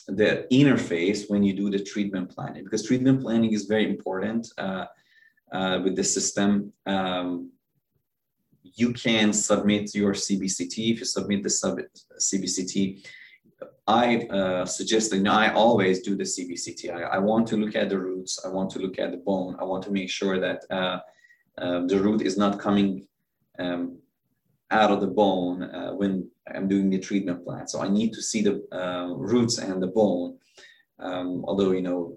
the 0.09 0.47
interface 0.51 1.31
when 1.31 1.43
you 1.43 1.55
do 1.55 1.71
the 1.71 1.79
treatment 1.79 2.31
planning 2.31 2.65
because 2.65 2.87
treatment 2.87 3.23
planning 3.23 3.53
is 3.53 3.67
very 3.67 3.89
important 3.89 4.49
uh, 4.59 4.87
uh, 5.53 5.81
with 5.85 5.95
the 5.97 6.05
system. 6.05 6.73
Um, 6.87 7.51
you 8.63 8.93
can 8.93 9.33
submit 9.33 9.95
your 9.95 10.13
CBCT. 10.13 10.93
If 10.93 10.99
you 11.01 11.05
submit 11.05 11.43
the 11.43 11.51
sub 11.51 11.79
CBCT, 12.19 13.07
I 13.87 14.17
uh, 14.29 14.65
suggest 14.65 15.11
that 15.11 15.19
you 15.19 15.23
know, 15.23 15.33
I 15.33 15.53
always 15.53 16.01
do 16.01 16.17
the 16.17 16.25
CBCT. 16.25 16.95
I, 16.95 17.03
I, 17.03 17.19
want 17.19 17.47
to 17.49 17.57
look 17.57 17.75
at 17.75 17.89
the 17.89 17.99
roots. 17.99 18.45
I 18.45 18.49
want 18.49 18.71
to 18.71 18.79
look 18.79 18.99
at 18.99 19.11
the 19.11 19.17
bone. 19.17 19.57
I 19.59 19.65
want 19.65 19.83
to 19.85 19.91
make 19.91 20.11
sure 20.11 20.39
that 20.39 20.65
uh, 21.59 21.87
the 21.87 22.01
root 22.01 22.23
is 22.23 22.37
not 22.37 22.59
coming 22.59 23.07
um, 23.59 23.99
out 24.71 24.91
of 24.91 25.01
the 25.01 25.07
bone 25.07 25.63
uh, 25.63 25.93
when 25.93 26.31
I'm 26.55 26.69
doing 26.69 26.91
the 26.91 26.99
treatment 26.99 27.45
plan. 27.45 27.67
So 27.67 27.81
I 27.81 27.89
need 27.89 28.13
to 28.15 28.23
see 28.23 28.43
the 28.43 28.63
uh, 28.73 29.15
roots 29.15 29.59
and 29.59 29.83
the 29.83 29.89
bone. 29.89 30.39
Um, 30.99 31.45
although, 31.47 31.73
you 31.73 31.83
know, 31.83 32.17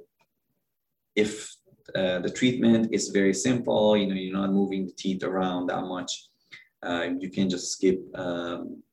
if 1.16 1.56
uh, 1.96 2.20
the 2.20 2.30
treatment 2.30 2.94
is 2.94 3.10
very 3.10 3.34
simple, 3.34 3.98
you 3.98 4.08
know, 4.08 4.16
you're 4.16 4.34
not 4.34 4.52
moving 4.52 4.86
the 4.86 4.94
teeth 4.94 5.24
around 5.24 5.68
that 5.68 5.84
much, 5.84 6.28
uh, 6.84 7.08
you 7.20 7.30
can 7.30 7.50
just 7.50 7.72
skip 7.72 8.00
um, 8.16 8.84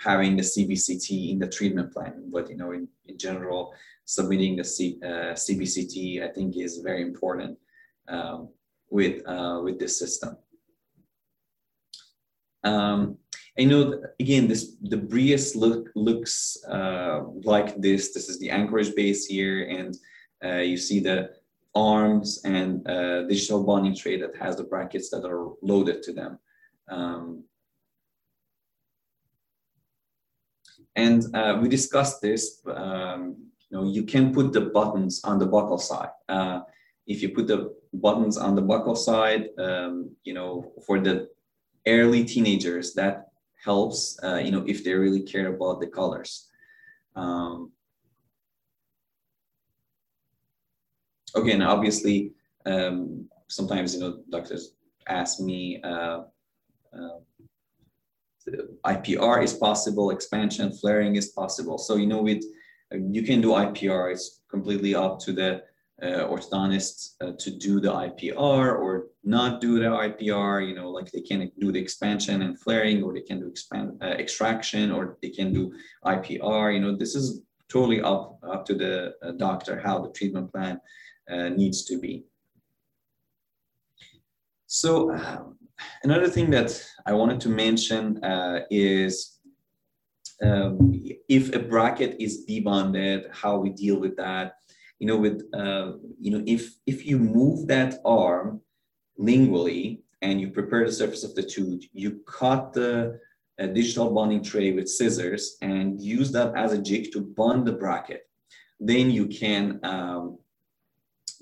having 0.00 0.36
the 0.36 0.42
CBCT 0.42 1.30
in 1.32 1.38
the 1.38 1.48
treatment 1.48 1.92
plan. 1.92 2.28
But, 2.30 2.50
you 2.50 2.56
know, 2.56 2.72
in, 2.72 2.88
in 3.06 3.18
general, 3.18 3.72
submitting 4.04 4.56
the 4.56 4.64
C, 4.64 4.98
uh, 5.02 5.32
CBCT, 5.34 6.22
I 6.22 6.32
think 6.32 6.56
is 6.56 6.78
very 6.78 7.02
important 7.02 7.58
um, 8.08 8.48
with, 8.94 9.26
uh, 9.26 9.60
with 9.64 9.80
this 9.80 9.98
system. 9.98 10.36
Um, 12.62 13.18
I 13.58 13.64
know 13.64 14.02
again, 14.20 14.46
this 14.48 14.76
the 14.82 14.96
Brius 14.96 15.54
look 15.54 15.90
looks 15.94 16.56
uh, 16.68 17.22
like 17.52 17.80
this. 17.80 18.12
This 18.14 18.28
is 18.28 18.38
the 18.38 18.50
anchorage 18.50 18.94
base 18.94 19.26
here, 19.26 19.58
and 19.68 19.96
uh, 20.44 20.62
you 20.70 20.76
see 20.76 21.00
the 21.00 21.30
arms 21.74 22.40
and 22.44 22.88
uh, 22.88 23.22
digital 23.24 23.64
bonding 23.64 23.96
tray 23.96 24.16
that 24.20 24.36
has 24.36 24.56
the 24.56 24.64
brackets 24.64 25.10
that 25.10 25.24
are 25.24 25.50
loaded 25.62 26.02
to 26.04 26.12
them. 26.12 26.38
Um, 26.88 27.44
and 30.96 31.22
uh, 31.34 31.58
we 31.60 31.68
discussed 31.68 32.22
this. 32.22 32.60
Um, 32.66 33.36
you 33.68 33.76
know, 33.76 33.84
you 33.96 34.04
can 34.04 34.32
put 34.32 34.52
the 34.52 34.66
buttons 34.76 35.22
on 35.24 35.38
the 35.38 35.48
buccal 35.48 35.80
side. 35.80 36.14
Uh, 37.06 37.12
if 37.12 37.22
you 37.22 37.28
put 37.30 37.46
the 37.46 37.74
buttons 37.92 38.36
on 38.36 38.54
the 38.54 38.62
buccal 38.62 38.96
side, 38.96 39.48
um, 39.58 40.10
you 40.24 40.34
know, 40.34 40.72
for 40.86 41.00
the 41.00 41.28
early 41.86 42.24
teenagers 42.24 42.94
that 42.94 43.28
helps 43.64 44.18
uh, 44.22 44.36
you 44.36 44.50
know 44.50 44.64
if 44.66 44.84
they 44.84 44.92
really 44.92 45.22
care 45.22 45.54
about 45.54 45.80
the 45.80 45.86
colors. 45.86 46.50
Um, 47.16 47.72
again 51.34 51.62
obviously 51.62 52.32
um, 52.66 53.28
sometimes 53.48 53.94
you 53.94 54.00
know 54.00 54.22
doctors 54.30 54.74
ask 55.08 55.40
me 55.40 55.80
uh, 55.82 56.22
uh, 56.92 57.18
IPR 58.84 59.42
is 59.42 59.54
possible 59.54 60.10
expansion 60.10 60.72
flaring 60.72 61.16
is 61.16 61.28
possible. 61.28 61.78
So 61.78 61.96
you 61.96 62.06
know 62.06 62.22
with 62.22 62.44
you 62.92 63.22
can 63.22 63.40
do 63.40 63.50
IPR 63.50 64.12
it's 64.12 64.42
completely 64.50 64.94
up 64.94 65.18
to 65.20 65.32
the 65.32 65.62
uh, 66.02 66.26
orthodontists 66.26 67.14
uh, 67.20 67.32
to 67.38 67.50
do 67.50 67.80
the 67.80 67.90
IPR 67.90 68.78
or 68.78 69.06
not 69.22 69.60
do 69.60 69.78
the 69.78 69.86
IPR, 69.86 70.66
you 70.66 70.74
know, 70.74 70.90
like 70.90 71.10
they 71.10 71.20
can 71.20 71.50
do 71.58 71.72
the 71.72 71.78
expansion 71.78 72.42
and 72.42 72.58
flaring, 72.60 73.02
or 73.02 73.14
they 73.14 73.20
can 73.20 73.40
do 73.40 73.48
expand 73.48 73.98
uh, 74.02 74.06
extraction, 74.06 74.90
or 74.90 75.16
they 75.22 75.30
can 75.30 75.52
do 75.52 75.72
IPR. 76.04 76.74
You 76.74 76.80
know, 76.80 76.96
this 76.96 77.14
is 77.14 77.42
totally 77.68 78.02
up 78.02 78.38
up 78.42 78.66
to 78.66 78.74
the 78.74 79.14
uh, 79.22 79.32
doctor 79.32 79.80
how 79.80 80.00
the 80.00 80.10
treatment 80.10 80.52
plan 80.52 80.80
uh, 81.30 81.48
needs 81.50 81.84
to 81.84 81.98
be. 81.98 82.24
So 84.66 85.14
um, 85.14 85.56
another 86.02 86.28
thing 86.28 86.50
that 86.50 86.84
I 87.06 87.12
wanted 87.12 87.40
to 87.42 87.48
mention 87.48 88.22
uh, 88.24 88.60
is 88.70 89.38
um, 90.42 90.92
if 91.28 91.54
a 91.54 91.60
bracket 91.60 92.16
is 92.18 92.44
debonded, 92.48 93.32
how 93.32 93.58
we 93.58 93.70
deal 93.70 94.00
with 94.00 94.16
that 94.16 94.54
you 94.98 95.06
know, 95.06 95.16
with, 95.16 95.42
uh, 95.54 95.92
you 96.20 96.30
know, 96.30 96.42
if, 96.46 96.74
if 96.86 97.04
you 97.04 97.18
move 97.18 97.66
that 97.68 98.00
arm 98.04 98.60
lingually 99.18 100.00
and 100.22 100.40
you 100.40 100.50
prepare 100.50 100.86
the 100.86 100.92
surface 100.92 101.24
of 101.24 101.34
the 101.34 101.42
tooth, 101.42 101.84
you 101.92 102.20
cut 102.26 102.72
the 102.72 103.18
uh, 103.60 103.66
digital 103.66 104.10
bonding 104.10 104.42
tray 104.42 104.72
with 104.72 104.88
scissors 104.88 105.56
and 105.62 106.00
use 106.00 106.32
that 106.32 106.56
as 106.56 106.72
a 106.72 106.78
jig 106.78 107.12
to 107.12 107.20
bond 107.20 107.66
the 107.66 107.72
bracket. 107.72 108.28
Then 108.80 109.10
you 109.10 109.26
can 109.26 109.80
um, 109.82 110.38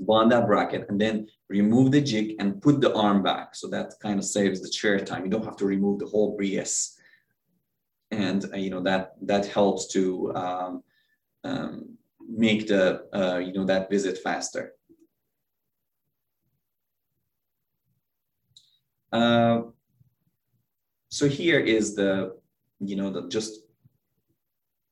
bond 0.01 0.33
that 0.33 0.47
bracket 0.47 0.87
and 0.89 1.01
then 1.01 1.29
remove 1.49 1.93
the 1.93 2.01
jig 2.01 2.37
and 2.39 2.61
put 2.61 2.81
the 2.81 2.95
arm 2.95 3.23
back. 3.23 3.55
So 3.55 3.69
that 3.69 3.95
kind 4.01 4.19
of 4.19 4.25
saves 4.25 4.61
the 4.61 4.69
chair 4.69 4.99
time. 4.99 5.25
You 5.25 5.31
don't 5.31 5.45
have 5.45 5.57
to 5.57 5.67
remove 5.67 5.99
the 5.99 6.07
whole 6.07 6.37
Brius. 6.37 6.97
And, 8.11 8.45
uh, 8.53 8.57
you 8.57 8.71
know, 8.71 8.83
that, 8.83 9.15
that 9.23 9.47
helps 9.47 9.87
to 9.89 10.35
um, 10.35 10.83
um, 11.45 11.97
make 12.29 12.67
the 12.67 13.07
uh, 13.13 13.39
you 13.39 13.53
know 13.53 13.65
that 13.65 13.91
visit 13.91 14.19
faster. 14.19 14.73
Uh, 19.13 19.63
so 21.11 21.29
here 21.29 21.61
is 21.61 21.95
the 21.95 22.37
you 22.81 22.97
know 22.97 23.11
the 23.11 23.29
just 23.29 23.61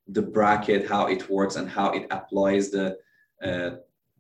the 0.09 0.22
bracket 0.22 0.89
how 0.89 1.07
it 1.07 1.31
works 1.31 1.57
and 1.57 1.68
how 1.68 1.91
it 1.91 2.07
applies 2.11 2.70
the 2.70 2.97
uh, 3.43 3.70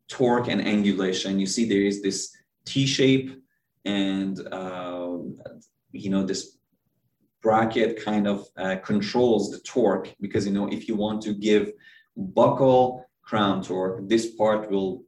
torque 0.08 0.48
and 0.48 0.60
angulation. 0.60 1.38
You 1.38 1.46
see 1.46 1.68
there 1.68 1.82
is 1.82 2.02
this 2.02 2.34
T 2.64 2.86
shape 2.86 3.42
and 3.84 4.40
uh, 4.52 5.18
you 5.92 6.10
know 6.10 6.24
this 6.24 6.56
bracket 7.42 8.02
kind 8.04 8.26
of 8.26 8.46
uh, 8.56 8.76
controls 8.76 9.50
the 9.50 9.58
torque 9.60 10.14
because 10.20 10.46
you 10.46 10.52
know 10.52 10.68
if 10.68 10.88
you 10.88 10.94
want 10.94 11.22
to 11.22 11.32
give 11.32 11.72
buccal 12.18 13.04
crown 13.22 13.62
torque. 13.62 14.08
This 14.08 14.34
part 14.34 14.70
will 14.70 15.04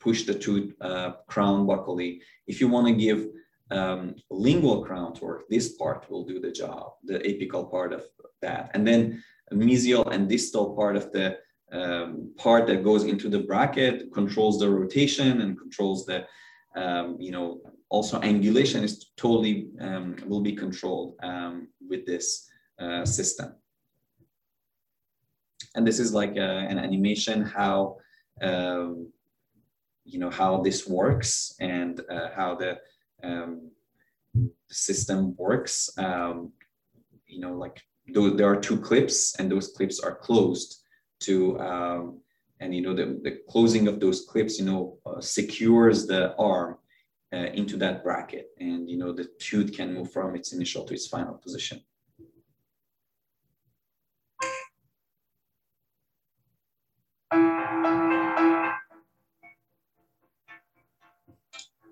push 0.00 0.24
the 0.24 0.34
tooth 0.34 0.74
uh, 0.80 1.12
crown 1.26 1.66
buccally. 1.66 2.20
If 2.46 2.60
you 2.60 2.68
want 2.68 2.86
to 2.88 2.94
give 2.94 3.28
um, 3.70 4.16
lingual 4.30 4.84
crown 4.84 5.14
torque, 5.14 5.48
this 5.48 5.74
part 5.74 6.10
will 6.10 6.24
do 6.24 6.40
the 6.40 6.50
job, 6.50 6.94
the 7.04 7.18
apical 7.20 7.70
part 7.70 7.92
of 7.92 8.04
that. 8.42 8.70
And 8.74 8.86
then 8.86 9.22
mesial 9.52 10.10
and 10.12 10.28
distal 10.28 10.74
part 10.74 10.96
of 10.96 11.12
the 11.12 11.38
um, 11.72 12.32
part 12.36 12.66
that 12.66 12.82
goes 12.82 13.04
into 13.04 13.28
the 13.28 13.40
bracket 13.40 14.12
controls 14.12 14.58
the 14.58 14.68
rotation 14.68 15.40
and 15.42 15.58
controls 15.58 16.04
the, 16.04 16.26
um, 16.74 17.16
you 17.20 17.30
know, 17.30 17.60
also 17.90 18.20
angulation 18.20 18.82
is 18.82 19.10
totally 19.16 19.68
um, 19.80 20.16
will 20.26 20.40
be 20.40 20.54
controlled 20.54 21.14
um, 21.22 21.68
with 21.88 22.06
this 22.06 22.48
uh, 22.80 23.04
system. 23.04 23.54
And 25.74 25.86
this 25.86 25.98
is 25.98 26.12
like 26.12 26.36
a, 26.36 26.44
uh, 26.44 26.60
an 26.70 26.78
animation 26.78 27.42
how, 27.42 27.96
um, 28.42 29.12
you 30.04 30.18
know, 30.18 30.30
how 30.30 30.62
this 30.62 30.86
works 30.86 31.54
and 31.60 32.00
uh, 32.10 32.30
how 32.34 32.54
the, 32.56 32.78
um, 33.22 33.70
system 34.70 35.34
works. 35.36 35.90
Um, 35.98 36.52
you 37.26 37.40
know, 37.40 37.52
like 37.52 37.82
there 38.12 38.48
are 38.48 38.60
two 38.60 38.78
clips 38.78 39.34
and 39.38 39.50
those 39.50 39.68
clips 39.68 40.00
are 40.00 40.14
closed 40.14 40.80
to 41.20 41.58
um, 41.60 42.20
and 42.60 42.74
you 42.74 42.82
know 42.82 42.94
the, 42.94 43.20
the 43.22 43.38
closing 43.48 43.88
of 43.88 44.00
those 44.00 44.24
clips 44.26 44.58
you 44.58 44.64
know 44.64 44.98
uh, 45.06 45.20
secures 45.20 46.06
the 46.06 46.34
arm 46.36 46.76
uh, 47.32 47.48
into 47.54 47.76
that 47.76 48.02
bracket 48.02 48.48
and 48.58 48.88
you 48.88 48.96
know 48.96 49.12
the 49.12 49.28
tooth 49.38 49.72
can 49.72 49.94
move 49.94 50.10
from 50.12 50.34
its 50.34 50.52
initial 50.52 50.84
to 50.84 50.94
its 50.94 51.06
final 51.06 51.34
position 51.34 51.80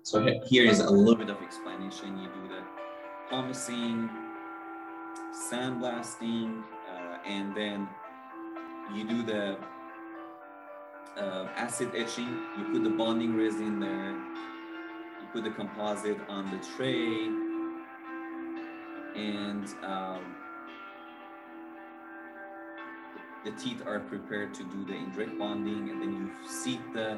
so 0.03 0.25
here 0.45 0.65
is 0.65 0.79
a 0.79 0.89
little 0.89 1.15
bit 1.15 1.29
of 1.29 1.41
explanation. 1.41 2.17
You 2.19 2.29
do 2.29 2.47
the 2.47 2.63
pumicing 3.29 4.09
sandblasting 5.51 6.63
uh, 6.89 7.17
and 7.25 7.55
then 7.55 7.87
you 8.93 9.03
do 9.07 9.23
the 9.23 9.57
uh, 11.17 11.47
acid 11.55 11.91
etching, 11.95 12.27
you 12.57 12.65
put 12.71 12.83
the 12.83 12.89
bonding 12.89 13.35
resin 13.35 13.79
there, 13.79 14.11
you 14.11 15.27
put 15.33 15.43
the 15.43 15.51
composite 15.51 16.17
on 16.27 16.49
the 16.49 16.65
tray, 16.75 17.27
and 19.15 19.67
um, 19.83 20.35
the 23.43 23.51
teeth 23.51 23.83
are 23.85 23.99
prepared 23.99 24.53
to 24.53 24.63
do 24.63 24.85
the 24.85 24.93
indirect 24.93 25.37
bonding, 25.37 25.89
and 25.89 26.01
then 26.01 26.13
you 26.13 26.49
seat 26.49 26.81
the 26.93 27.17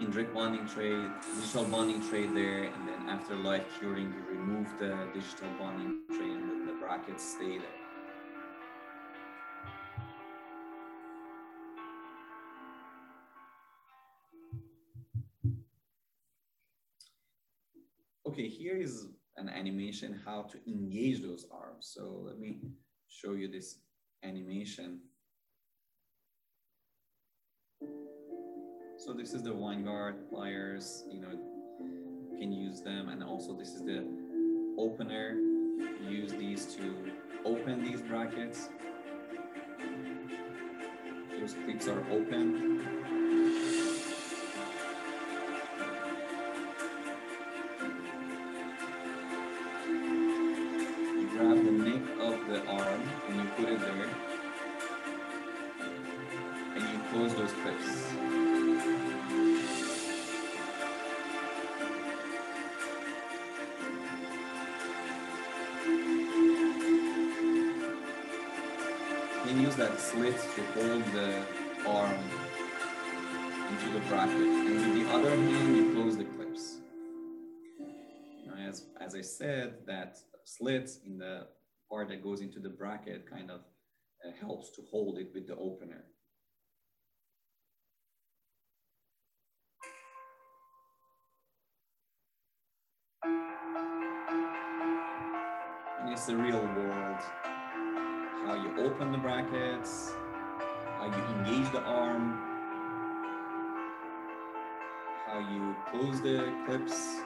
indirect 0.00 0.32
bonding 0.32 0.66
tray, 0.66 0.94
digital 1.34 1.64
bonding 1.64 2.06
tray 2.08 2.26
there, 2.26 2.64
and 2.64 2.88
then 2.88 3.08
after 3.08 3.34
light 3.34 3.66
curing, 3.78 4.12
you 4.12 4.38
remove 4.38 4.66
the 4.78 4.96
digital 5.12 5.48
bonding 5.58 6.02
tray 6.08 6.30
and 6.30 6.68
the 6.68 6.72
brackets 6.74 7.34
stay 7.34 7.58
there. 7.58 7.66
Okay, 18.26 18.46
here 18.46 18.76
is 18.76 19.08
an 19.36 19.48
animation 19.48 20.20
how 20.24 20.42
to 20.42 20.58
engage 20.70 21.22
those 21.22 21.46
arms. 21.50 21.90
So 21.92 22.22
let 22.24 22.38
me 22.38 22.60
show 23.08 23.32
you 23.32 23.48
this 23.48 23.80
animation. 24.22 25.00
So 28.98 29.12
this 29.12 29.32
is 29.32 29.44
the 29.44 29.50
Weingart 29.50 30.28
pliers, 30.28 31.04
you 31.08 31.20
know, 31.20 31.28
you 31.30 32.36
can 32.36 32.52
use 32.52 32.80
them. 32.80 33.10
And 33.10 33.22
also 33.22 33.54
this 33.54 33.68
is 33.68 33.82
the 33.82 34.04
opener. 34.76 35.36
Use 36.08 36.32
these 36.32 36.66
to 36.74 37.12
open 37.44 37.84
these 37.84 38.02
brackets. 38.02 38.70
Those 41.38 41.54
clips 41.64 41.86
are 41.86 42.00
open. 42.10 42.67
Into 73.88 74.00
the 74.00 74.06
bracket. 74.06 74.36
And 74.36 74.74
with 74.74 75.06
the 75.06 75.14
other 75.14 75.30
hand, 75.30 75.76
you 75.76 75.92
close 75.94 76.16
the 76.16 76.24
clips. 76.24 76.78
Know, 78.46 78.54
as, 78.68 78.84
as 79.00 79.14
I 79.14 79.22
said, 79.22 79.74
that 79.86 80.18
slit 80.44 80.90
in 81.06 81.18
the 81.18 81.46
part 81.90 82.08
that 82.08 82.22
goes 82.22 82.40
into 82.40 82.60
the 82.60 82.68
bracket 82.68 83.30
kind 83.30 83.50
of 83.50 83.60
uh, 84.24 84.30
helps 84.40 84.70
to 84.76 84.82
hold 84.90 85.18
it 85.18 85.30
with 85.34 85.46
the 85.46 85.56
opener. 85.56 86.04
And 96.00 96.12
it's 96.12 96.26
the 96.26 96.36
real 96.36 96.60
world 96.60 97.20
how 98.46 98.54
you 98.54 98.72
open 98.82 99.12
the 99.12 99.18
brackets, 99.18 100.12
how 100.98 101.06
you 101.06 101.36
engage 101.36 101.70
the 101.70 101.82
arm, 101.82 102.47
how 105.30 105.40
you 105.40 105.76
close 105.90 106.22
the 106.22 106.52
clips, 106.64 107.20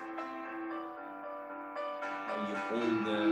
how 2.26 2.48
you 2.48 2.56
hold 2.68 3.06
the, 3.06 3.22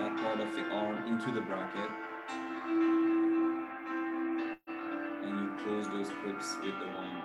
that 0.00 0.16
part 0.22 0.40
of 0.40 0.54
the 0.54 0.62
arm 0.70 1.06
into 1.06 1.30
the 1.32 1.42
bracket, 1.42 1.90
and 5.24 5.38
you 5.40 5.50
close 5.62 5.86
those 5.88 6.08
clips 6.22 6.56
with 6.62 6.74
the 6.80 6.86
wine 6.86 7.22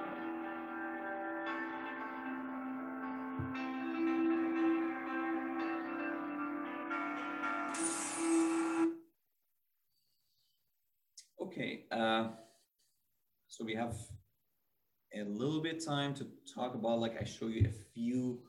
Okay, 11.42 11.86
uh, 11.92 12.30
so 13.48 13.64
we 13.64 13.76
have 13.76 13.94
a 15.16 15.24
little 15.24 15.62
bit 15.62 15.84
time 15.84 16.14
to 16.16 16.28
talk 16.54 16.74
about, 16.74 17.00
like 17.00 17.22
I 17.22 17.24
show 17.24 17.48
you 17.48 17.68
a 17.68 17.74
few 17.94 18.40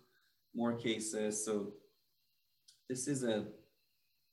more 0.55 0.73
cases. 0.73 1.45
So 1.45 1.73
this 2.89 3.07
is 3.07 3.23
a, 3.23 3.47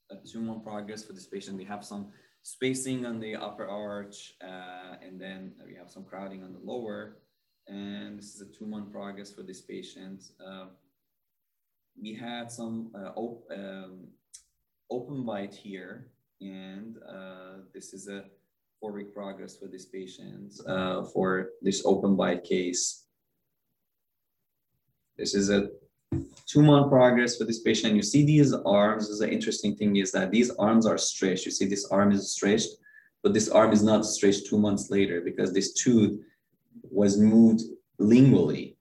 a 0.09 0.15
two-month 0.25 0.63
progress 0.63 1.03
for 1.03 1.13
this 1.13 1.27
patient. 1.27 1.57
We 1.57 1.65
have 1.65 1.83
some 1.83 2.11
spacing 2.43 3.05
on 3.05 3.19
the 3.19 3.35
upper 3.35 3.67
arch, 3.67 4.33
uh, 4.41 4.95
and 5.05 5.19
then 5.19 5.53
we 5.65 5.75
have 5.75 5.89
some 5.89 6.03
crowding 6.03 6.43
on 6.43 6.53
the 6.53 6.59
lower. 6.59 7.17
And 7.67 8.17
this 8.17 8.33
is 8.35 8.41
a 8.41 8.45
two-month 8.45 8.91
progress 8.91 9.33
for 9.33 9.43
this 9.43 9.61
patient. 9.61 10.23
Uh, 10.45 10.67
we 12.01 12.13
had 12.13 12.51
some 12.51 12.91
uh, 12.95 13.11
op 13.15 13.45
um, 13.51 14.07
open 14.89 15.25
bite 15.25 15.53
here, 15.53 16.07
and 16.39 16.97
uh, 17.07 17.63
this 17.73 17.93
is 17.93 18.07
a 18.07 18.25
four 18.81 18.91
week 18.91 19.13
progress 19.13 19.55
for 19.55 19.67
these 19.67 19.85
patients 19.85 20.59
uh, 20.67 21.03
for 21.13 21.49
this 21.61 21.83
open 21.85 22.15
bite 22.15 22.43
case. 22.43 23.05
This 25.17 25.35
is 25.35 25.51
a 25.51 25.69
two 26.47 26.63
month 26.63 26.89
progress 26.89 27.37
for 27.37 27.43
this 27.45 27.61
patient. 27.61 27.95
You 27.95 28.01
see 28.01 28.25
these 28.25 28.53
arms, 28.53 29.19
the 29.19 29.31
interesting 29.31 29.75
thing 29.75 29.97
is 29.97 30.11
that 30.13 30.31
these 30.31 30.49
arms 30.51 30.87
are 30.87 30.97
stretched. 30.97 31.45
You 31.45 31.51
see 31.51 31.67
this 31.67 31.85
arm 31.91 32.11
is 32.11 32.33
stretched, 32.33 32.69
but 33.21 33.35
this 33.35 33.49
arm 33.49 33.71
is 33.71 33.83
not 33.83 34.03
stretched 34.03 34.47
two 34.47 34.57
months 34.57 34.89
later 34.89 35.21
because 35.21 35.53
this 35.53 35.73
tooth 35.73 36.19
was 36.81 37.19
moved 37.19 37.61
lingually. 37.99 38.75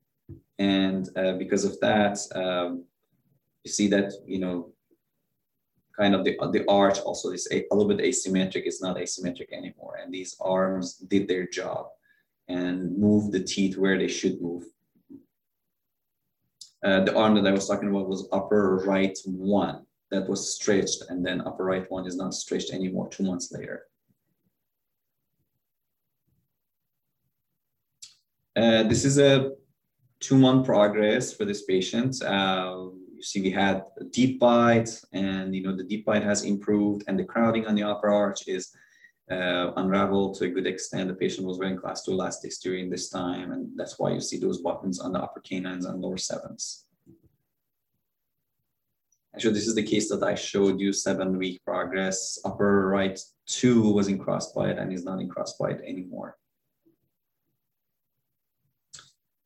And 0.59 1.09
uh, 1.15 1.35
because 1.35 1.65
of 1.65 1.79
that, 1.81 2.19
um, 2.35 2.85
you 3.65 3.71
see 3.71 3.89
that, 3.89 4.13
you 4.27 4.39
know, 4.39 4.73
kind 6.01 6.15
of 6.15 6.25
the, 6.25 6.37
the 6.53 6.65
arch 6.69 6.99
also 7.01 7.31
is 7.31 7.47
a, 7.53 7.67
a 7.71 7.75
little 7.75 7.95
bit 7.95 8.05
asymmetric. 8.05 8.63
It's 8.65 8.83
not 8.83 8.97
asymmetric 8.97 9.53
anymore. 9.53 9.99
And 10.03 10.13
these 10.13 10.35
arms 10.41 10.95
did 10.95 11.29
their 11.29 11.47
job 11.47 11.89
and 12.49 12.97
moved 12.97 13.33
the 13.33 13.43
teeth 13.43 13.77
where 13.77 13.99
they 13.99 14.09
should 14.09 14.41
move. 14.41 14.65
Uh, 16.83 17.05
the 17.05 17.15
arm 17.15 17.35
that 17.35 17.47
I 17.47 17.53
was 17.53 17.69
talking 17.69 17.91
about 17.91 18.09
was 18.09 18.29
upper 18.33 18.83
right 18.87 19.17
one 19.27 19.85
that 20.11 20.27
was 20.27 20.55
stretched 20.55 21.05
and 21.11 21.25
then 21.25 21.43
upper 21.43 21.65
right 21.65 21.89
one 21.91 22.07
is 22.07 22.17
not 22.17 22.33
stretched 22.33 22.73
anymore 22.73 23.09
two 23.11 23.25
months 23.25 23.53
later. 23.53 23.87
Uh, 28.57 28.83
this 28.85 29.05
is 29.05 29.19
a 29.19 29.53
two 30.21 30.39
month 30.39 30.65
progress 30.65 31.35
for 31.35 31.45
this 31.45 31.63
patient. 31.65 32.23
Uh, 32.23 32.87
you 33.21 33.25
see 33.25 33.43
we 33.43 33.51
had 33.51 33.85
a 34.01 34.05
deep 34.05 34.41
bite 34.41 34.89
and 35.13 35.55
you 35.55 35.63
know 35.63 35.77
the 35.77 35.85
deep 35.85 36.07
bite 36.07 36.23
has 36.23 36.45
improved 36.45 37.05
and 37.07 37.19
the 37.19 37.25
crowding 37.33 37.67
on 37.67 37.75
the 37.75 37.83
upper 37.83 38.09
arch 38.09 38.49
is 38.49 38.75
uh, 39.31 39.73
unraveled 39.77 40.37
to 40.37 40.45
a 40.47 40.49
good 40.49 40.67
extent. 40.67 41.07
The 41.09 41.15
patient 41.15 41.47
was 41.47 41.59
wearing 41.59 41.77
class 41.77 42.03
two 42.03 42.13
elastics 42.13 42.59
during 42.59 42.89
this 42.89 43.11
time 43.11 43.53
and 43.53 43.69
that's 43.77 43.99
why 43.99 44.11
you 44.13 44.21
see 44.21 44.39
those 44.39 44.63
buttons 44.63 45.01
on 45.01 45.13
the 45.13 45.21
upper 45.21 45.41
canines 45.41 45.85
and 45.85 46.01
lower 46.01 46.17
sevens. 46.17 46.87
Actually, 49.35 49.53
this 49.53 49.69
is 49.69 49.75
the 49.75 49.83
case 49.83 50.09
that 50.09 50.23
I 50.23 50.35
showed 50.35 50.81
you 50.81 50.91
seven 50.91 51.37
week 51.37 51.63
progress. 51.63 52.41
Upper 52.47 52.89
right 52.89 53.21
two 53.45 53.93
was 53.93 54.09
in 54.09 54.19
crossbite 54.19 54.81
and 54.81 54.95
is 54.95 55.05
not 55.05 55.21
in 55.21 55.29
crossbite 55.29 55.87
anymore. 55.87 56.39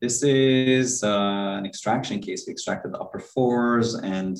This 0.01 0.23
is 0.23 1.03
uh, 1.03 1.55
an 1.57 1.65
extraction 1.65 2.19
case. 2.19 2.43
We 2.45 2.51
extracted 2.51 2.91
the 2.91 2.99
upper 2.99 3.19
fours 3.19 3.95
and 3.95 4.37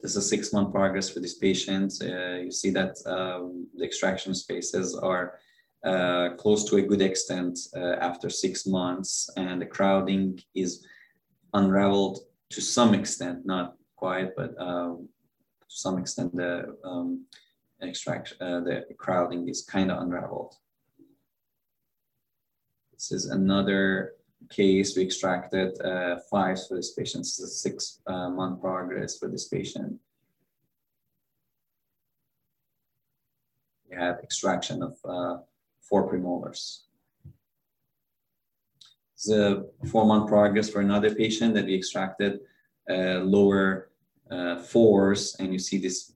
this 0.00 0.14
is 0.16 0.28
six 0.28 0.52
month 0.52 0.72
progress 0.72 1.10
for 1.10 1.20
this 1.20 1.34
patient. 1.34 1.92
Uh, 2.00 2.38
you 2.38 2.52
see 2.52 2.70
that 2.70 2.96
um, 3.06 3.66
the 3.76 3.84
extraction 3.84 4.32
spaces 4.34 4.96
are 4.96 5.38
uh, 5.84 6.30
close 6.36 6.64
to 6.70 6.76
a 6.76 6.82
good 6.82 7.02
extent 7.02 7.58
uh, 7.76 7.96
after 8.00 8.30
six 8.30 8.64
months 8.64 9.28
and 9.36 9.60
the 9.60 9.66
crowding 9.66 10.38
is 10.54 10.86
unraveled 11.52 12.20
to 12.50 12.60
some 12.60 12.94
extent, 12.94 13.44
not 13.44 13.74
quite, 13.96 14.36
but 14.36 14.54
um, 14.60 15.08
to 15.68 15.76
some 15.76 15.98
extent 15.98 16.34
the 16.36 16.76
um, 16.84 17.24
extraction, 17.82 18.36
uh, 18.40 18.60
the 18.60 18.84
crowding 18.98 19.48
is 19.48 19.62
kind 19.62 19.90
of 19.90 20.00
unraveled. 20.00 20.54
This 22.92 23.10
is 23.10 23.26
another 23.26 24.12
case, 24.50 24.96
we 24.96 25.02
extracted 25.02 25.80
uh, 25.82 26.18
five 26.30 26.58
for 26.66 26.76
this 26.76 26.92
patient. 26.92 27.24
A 27.24 27.46
six 27.46 28.00
uh, 28.06 28.30
month 28.30 28.60
progress 28.60 29.18
for 29.18 29.28
this 29.28 29.48
patient. 29.48 29.98
We 33.88 33.96
had 33.96 34.18
extraction 34.22 34.82
of 34.82 34.96
uh, 35.04 35.38
four 35.80 36.10
premolars. 36.10 36.80
The 39.24 39.70
four 39.90 40.04
month 40.04 40.28
progress 40.28 40.68
for 40.68 40.80
another 40.80 41.14
patient 41.14 41.54
that 41.54 41.66
we 41.66 41.76
extracted 41.76 42.40
uh, 42.90 43.20
lower 43.20 43.90
uh, 44.30 44.56
fours, 44.56 45.36
and 45.38 45.52
you 45.52 45.58
see 45.58 45.78
this 45.78 46.12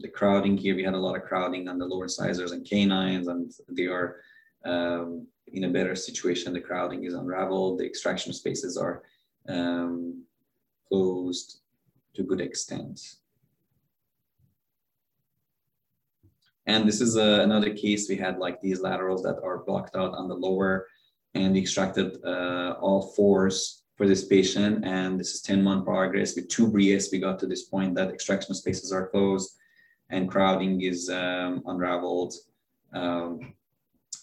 the 0.00 0.08
crowding 0.08 0.56
here. 0.56 0.74
We 0.74 0.82
had 0.82 0.94
a 0.94 0.98
lot 0.98 1.16
of 1.16 1.22
crowding 1.22 1.68
on 1.68 1.78
the 1.78 1.86
lower 1.86 2.04
incisors 2.04 2.52
and 2.52 2.68
canines, 2.68 3.28
and 3.28 3.52
they 3.68 3.86
are 3.86 4.16
um, 4.64 5.26
in 5.52 5.64
a 5.64 5.68
better 5.68 5.94
situation. 5.94 6.52
The 6.52 6.60
crowding 6.60 7.04
is 7.04 7.14
unraveled. 7.14 7.78
The 7.78 7.86
extraction 7.86 8.32
spaces 8.32 8.76
are 8.76 9.02
um, 9.48 10.24
closed 10.88 11.60
to 12.14 12.22
good 12.22 12.40
extent. 12.40 13.00
And 16.66 16.86
this 16.86 17.00
is 17.00 17.16
uh, 17.16 17.40
another 17.42 17.72
case. 17.74 18.08
We 18.08 18.16
had 18.16 18.38
like 18.38 18.60
these 18.60 18.80
laterals 18.80 19.22
that 19.22 19.40
are 19.42 19.64
blocked 19.64 19.96
out 19.96 20.12
on 20.14 20.28
the 20.28 20.34
lower 20.34 20.86
and 21.34 21.52
we 21.54 21.60
extracted 21.60 22.18
uh, 22.24 22.74
all 22.80 23.12
fours 23.16 23.84
for 23.96 24.06
this 24.06 24.24
patient. 24.26 24.84
And 24.84 25.18
this 25.18 25.34
is 25.34 25.40
10 25.42 25.62
month 25.62 25.84
progress 25.84 26.36
with 26.36 26.48
two 26.48 26.68
Brius. 26.68 27.10
We 27.10 27.20
got 27.20 27.38
to 27.40 27.46
this 27.46 27.64
point 27.64 27.94
that 27.94 28.10
extraction 28.10 28.54
spaces 28.54 28.92
are 28.92 29.08
closed 29.08 29.56
and 30.10 30.30
crowding 30.30 30.82
is 30.82 31.08
um, 31.08 31.62
unraveled. 31.66 32.34
Um, 32.92 33.54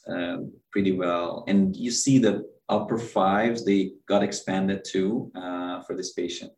um, 0.07 0.51
pretty 0.71 0.91
well. 0.91 1.43
And 1.47 1.75
you 1.75 1.91
see 1.91 2.17
the 2.17 2.47
upper 2.69 2.97
fives, 2.97 3.65
they 3.65 3.91
got 4.07 4.23
expanded 4.23 4.83
too 4.85 5.31
uh, 5.35 5.81
for 5.81 5.95
this 5.95 6.13
patient. 6.13 6.51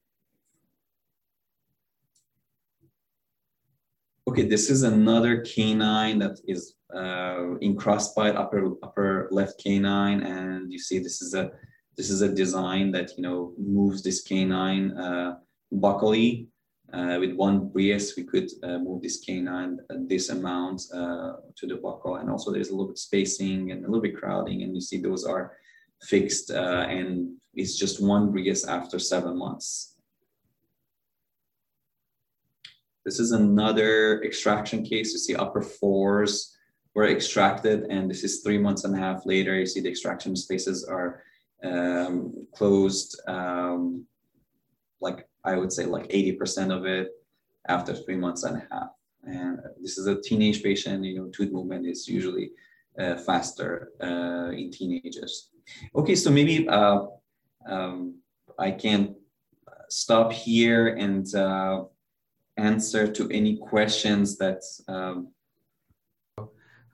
Okay, 4.27 4.43
this 4.43 4.69
is 4.69 4.83
another 4.83 5.41
canine 5.41 6.19
that 6.19 6.37
is 6.45 6.75
uh, 6.93 7.55
in 7.59 7.77
crossbite 7.77 8.35
upper 8.35 8.73
upper 8.83 9.29
left 9.31 9.57
canine, 9.63 10.21
and 10.23 10.71
you 10.71 10.79
see 10.79 10.99
this 10.99 11.21
is 11.21 11.33
a 11.33 11.51
this 11.95 12.09
is 12.09 12.21
a 12.21 12.33
design 12.33 12.91
that 12.91 13.11
you 13.15 13.23
know 13.23 13.53
moves 13.57 14.03
this 14.03 14.21
canine 14.21 14.91
uh, 14.97 15.37
buccally 15.73 16.47
uh, 16.93 17.17
with 17.19 17.33
one 17.33 17.69
Brius, 17.69 18.15
we 18.15 18.23
could 18.23 18.49
uh, 18.63 18.77
move 18.77 19.01
this 19.01 19.19
canine 19.19 19.79
this 20.07 20.29
amount 20.29 20.83
uh, 20.93 21.33
to 21.57 21.67
the 21.67 21.75
buccal. 21.75 22.19
And 22.19 22.29
also 22.29 22.51
there's 22.51 22.69
a 22.69 22.71
little 22.71 22.87
bit 22.87 22.97
spacing 22.97 23.71
and 23.71 23.83
a 23.83 23.87
little 23.87 24.01
bit 24.01 24.15
crowding. 24.15 24.63
And 24.63 24.73
you 24.73 24.81
see 24.81 25.01
those 25.01 25.25
are 25.25 25.57
fixed 26.03 26.51
uh, 26.51 26.85
and 26.87 27.35
it's 27.53 27.77
just 27.77 28.01
one 28.01 28.31
Brius 28.31 28.67
after 28.67 28.99
seven 28.99 29.37
months. 29.37 29.95
This 33.03 33.19
is 33.19 33.31
another 33.31 34.21
extraction 34.23 34.83
case. 34.83 35.11
You 35.11 35.19
see 35.19 35.35
upper 35.35 35.61
fours 35.61 36.57
were 36.93 37.07
extracted 37.07 37.83
and 37.89 38.09
this 38.09 38.23
is 38.23 38.41
three 38.41 38.57
months 38.57 38.85
and 38.85 38.95
a 38.95 38.99
half 38.99 39.25
later. 39.25 39.59
You 39.59 39.65
see 39.65 39.81
the 39.81 39.89
extraction 39.89 40.35
spaces 40.35 40.85
are 40.85 41.21
um, 41.63 42.47
closed 42.53 43.19
um, 43.27 44.05
like 45.01 45.27
I 45.47 45.55
would 45.55 45.71
say 45.71 45.85
like 45.85 46.07
80% 46.09 46.75
of 46.77 46.85
it 46.85 47.07
after 47.67 47.93
three 47.95 48.17
months 48.17 48.43
and 48.43 48.57
a 48.57 48.67
half. 48.69 48.89
And 49.23 49.59
this 49.81 49.97
is 49.97 50.05
a 50.07 50.21
teenage 50.21 50.61
patient, 50.61 51.05
you 51.05 51.15
know, 51.17 51.27
tooth 51.29 51.51
movement 51.51 51.87
is 51.87 52.07
usually 52.07 52.51
uh, 52.99 53.15
faster 53.15 53.91
uh, 54.01 54.49
in 54.51 54.71
teenagers. 54.71 55.49
Okay, 55.95 56.15
so 56.15 56.29
maybe 56.29 56.67
uh, 56.67 57.05
um, 57.65 58.19
I 58.59 58.71
can 58.71 59.15
stop 59.89 60.31
here 60.31 60.95
and 60.95 61.33
uh, 61.33 61.85
answer 62.57 63.07
to 63.07 63.29
any 63.31 63.57
questions 63.57 64.37
that. 64.37 64.61
Um... 64.87 65.29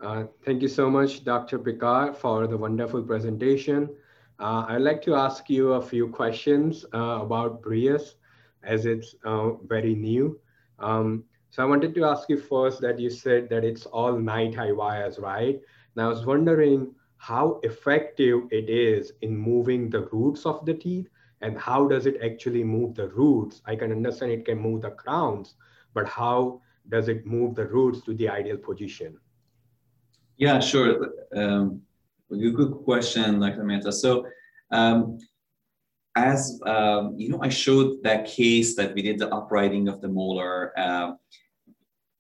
Uh, 0.04 0.26
thank 0.46 0.62
you 0.62 0.68
so 0.68 0.90
much, 0.90 1.24
Dr. 1.24 1.58
Peikar, 1.60 2.14
for 2.14 2.46
the 2.46 2.58
wonderful 2.58 3.02
presentation. 3.02 3.90
Uh, 4.38 4.66
I'd 4.68 4.82
like 4.82 5.02
to 5.04 5.16
ask 5.16 5.50
you 5.50 5.74
a 5.74 5.82
few 5.82 6.10
questions 6.10 6.86
about 6.92 7.62
Brius 7.62 8.16
as 8.64 8.86
it's 8.86 9.16
uh, 9.26 9.52
very 9.68 9.96
new. 9.96 10.40
Um, 10.80 11.24
so 11.50 11.62
I 11.62 11.66
wanted 11.66 11.94
to 11.96 12.06
ask 12.06 12.30
you 12.30 12.38
first 12.38 12.82
that 12.82 13.00
you 13.00 13.10
said 13.10 13.50
that 13.50 13.64
it's 13.64 13.86
all 13.86 14.14
NiTi 14.14 14.76
wires, 14.76 15.20
right? 15.20 15.60
And 15.96 16.06
I 16.06 16.08
was 16.08 16.26
wondering 16.26 16.94
how 17.18 17.60
effective 17.64 18.42
it 18.52 18.70
is 18.70 19.14
in 19.22 19.38
moving 19.38 19.90
the 19.90 20.10
roots 20.12 20.46
of 20.46 20.66
the 20.66 20.74
teeth 20.74 21.08
and 21.42 21.58
how 21.60 21.88
does 21.88 22.06
it 22.06 22.18
actually 22.24 22.64
move 22.64 22.96
the 22.96 23.10
roots? 23.10 23.62
I 23.66 23.76
can 23.76 23.92
understand 23.92 24.32
it 24.32 24.46
can 24.46 24.58
move 24.58 24.82
the 24.82 24.92
crowns, 24.92 25.56
but 25.94 26.08
how 26.08 26.62
does 26.90 27.08
it 27.08 27.26
move 27.26 27.56
the 27.56 27.68
roots 27.68 28.02
to 28.06 28.14
the 28.14 28.30
ideal 28.30 28.58
position? 28.58 29.18
Yeah, 30.38 30.60
sure. 30.60 31.12
Um, 31.36 31.82
good 32.30 32.72
question, 32.84 33.40
Dr. 33.40 33.64
Mehta. 33.64 33.92
So 33.92 34.26
um, 34.72 35.18
as 36.16 36.60
um, 36.66 37.16
you 37.18 37.30
know, 37.30 37.40
I 37.42 37.50
showed 37.50 38.04
that 38.04 38.26
case 38.26 38.76
that 38.76 38.94
we 38.94 39.02
did 39.02 39.20
the 39.20 39.34
uprighting 39.34 39.88
of 39.88 40.02
the 40.02 40.10
molar. 40.10 40.78
Uh, 40.78 41.14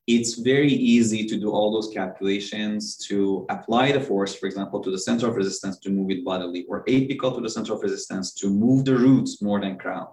it's 0.07 0.33
very 0.33 0.71
easy 0.71 1.25
to 1.25 1.37
do 1.39 1.51
all 1.51 1.71
those 1.71 1.93
calculations 1.93 2.97
to 3.07 3.45
apply 3.49 3.93
the 3.93 4.01
force, 4.01 4.35
for 4.35 4.47
example, 4.47 4.81
to 4.81 4.91
the 4.91 4.97
center 4.97 5.29
of 5.29 5.35
resistance 5.35 5.79
to 5.79 5.89
move 5.89 6.11
it 6.11 6.25
bodily, 6.25 6.65
or 6.67 6.83
apical 6.85 7.33
to 7.33 7.41
the 7.41 7.49
center 7.49 7.73
of 7.73 7.81
resistance 7.81 8.33
to 8.33 8.49
move 8.49 8.83
the 8.83 8.95
roots 8.95 9.41
more 9.41 9.61
than 9.61 9.77
crown. 9.77 10.07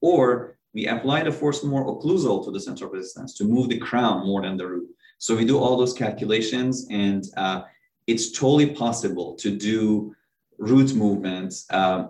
Or 0.00 0.56
we 0.72 0.86
apply 0.86 1.24
the 1.24 1.32
force 1.32 1.62
more 1.62 1.84
occlusal 1.86 2.44
to 2.44 2.50
the 2.50 2.60
center 2.60 2.86
of 2.86 2.92
resistance 2.92 3.34
to 3.34 3.44
move 3.44 3.68
the 3.68 3.78
crown 3.78 4.26
more 4.26 4.42
than 4.42 4.56
the 4.56 4.66
root. 4.66 4.88
So 5.18 5.36
we 5.36 5.44
do 5.44 5.58
all 5.58 5.76
those 5.76 5.92
calculations, 5.92 6.86
and 6.90 7.24
uh, 7.36 7.62
it's 8.06 8.32
totally 8.32 8.70
possible 8.70 9.34
to 9.36 9.54
do 9.54 10.14
root 10.58 10.94
movements 10.94 11.66
uh, 11.70 12.06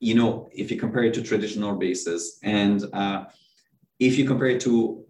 you 0.00 0.14
know, 0.14 0.48
if 0.52 0.70
you 0.70 0.78
compare 0.78 1.04
it 1.04 1.14
to 1.14 1.22
traditional 1.22 1.76
bases, 1.76 2.38
and 2.42 2.84
uh, 2.92 3.24
if 3.98 4.18
you 4.18 4.26
compare 4.26 4.48
it 4.48 4.60
to 4.60 5.04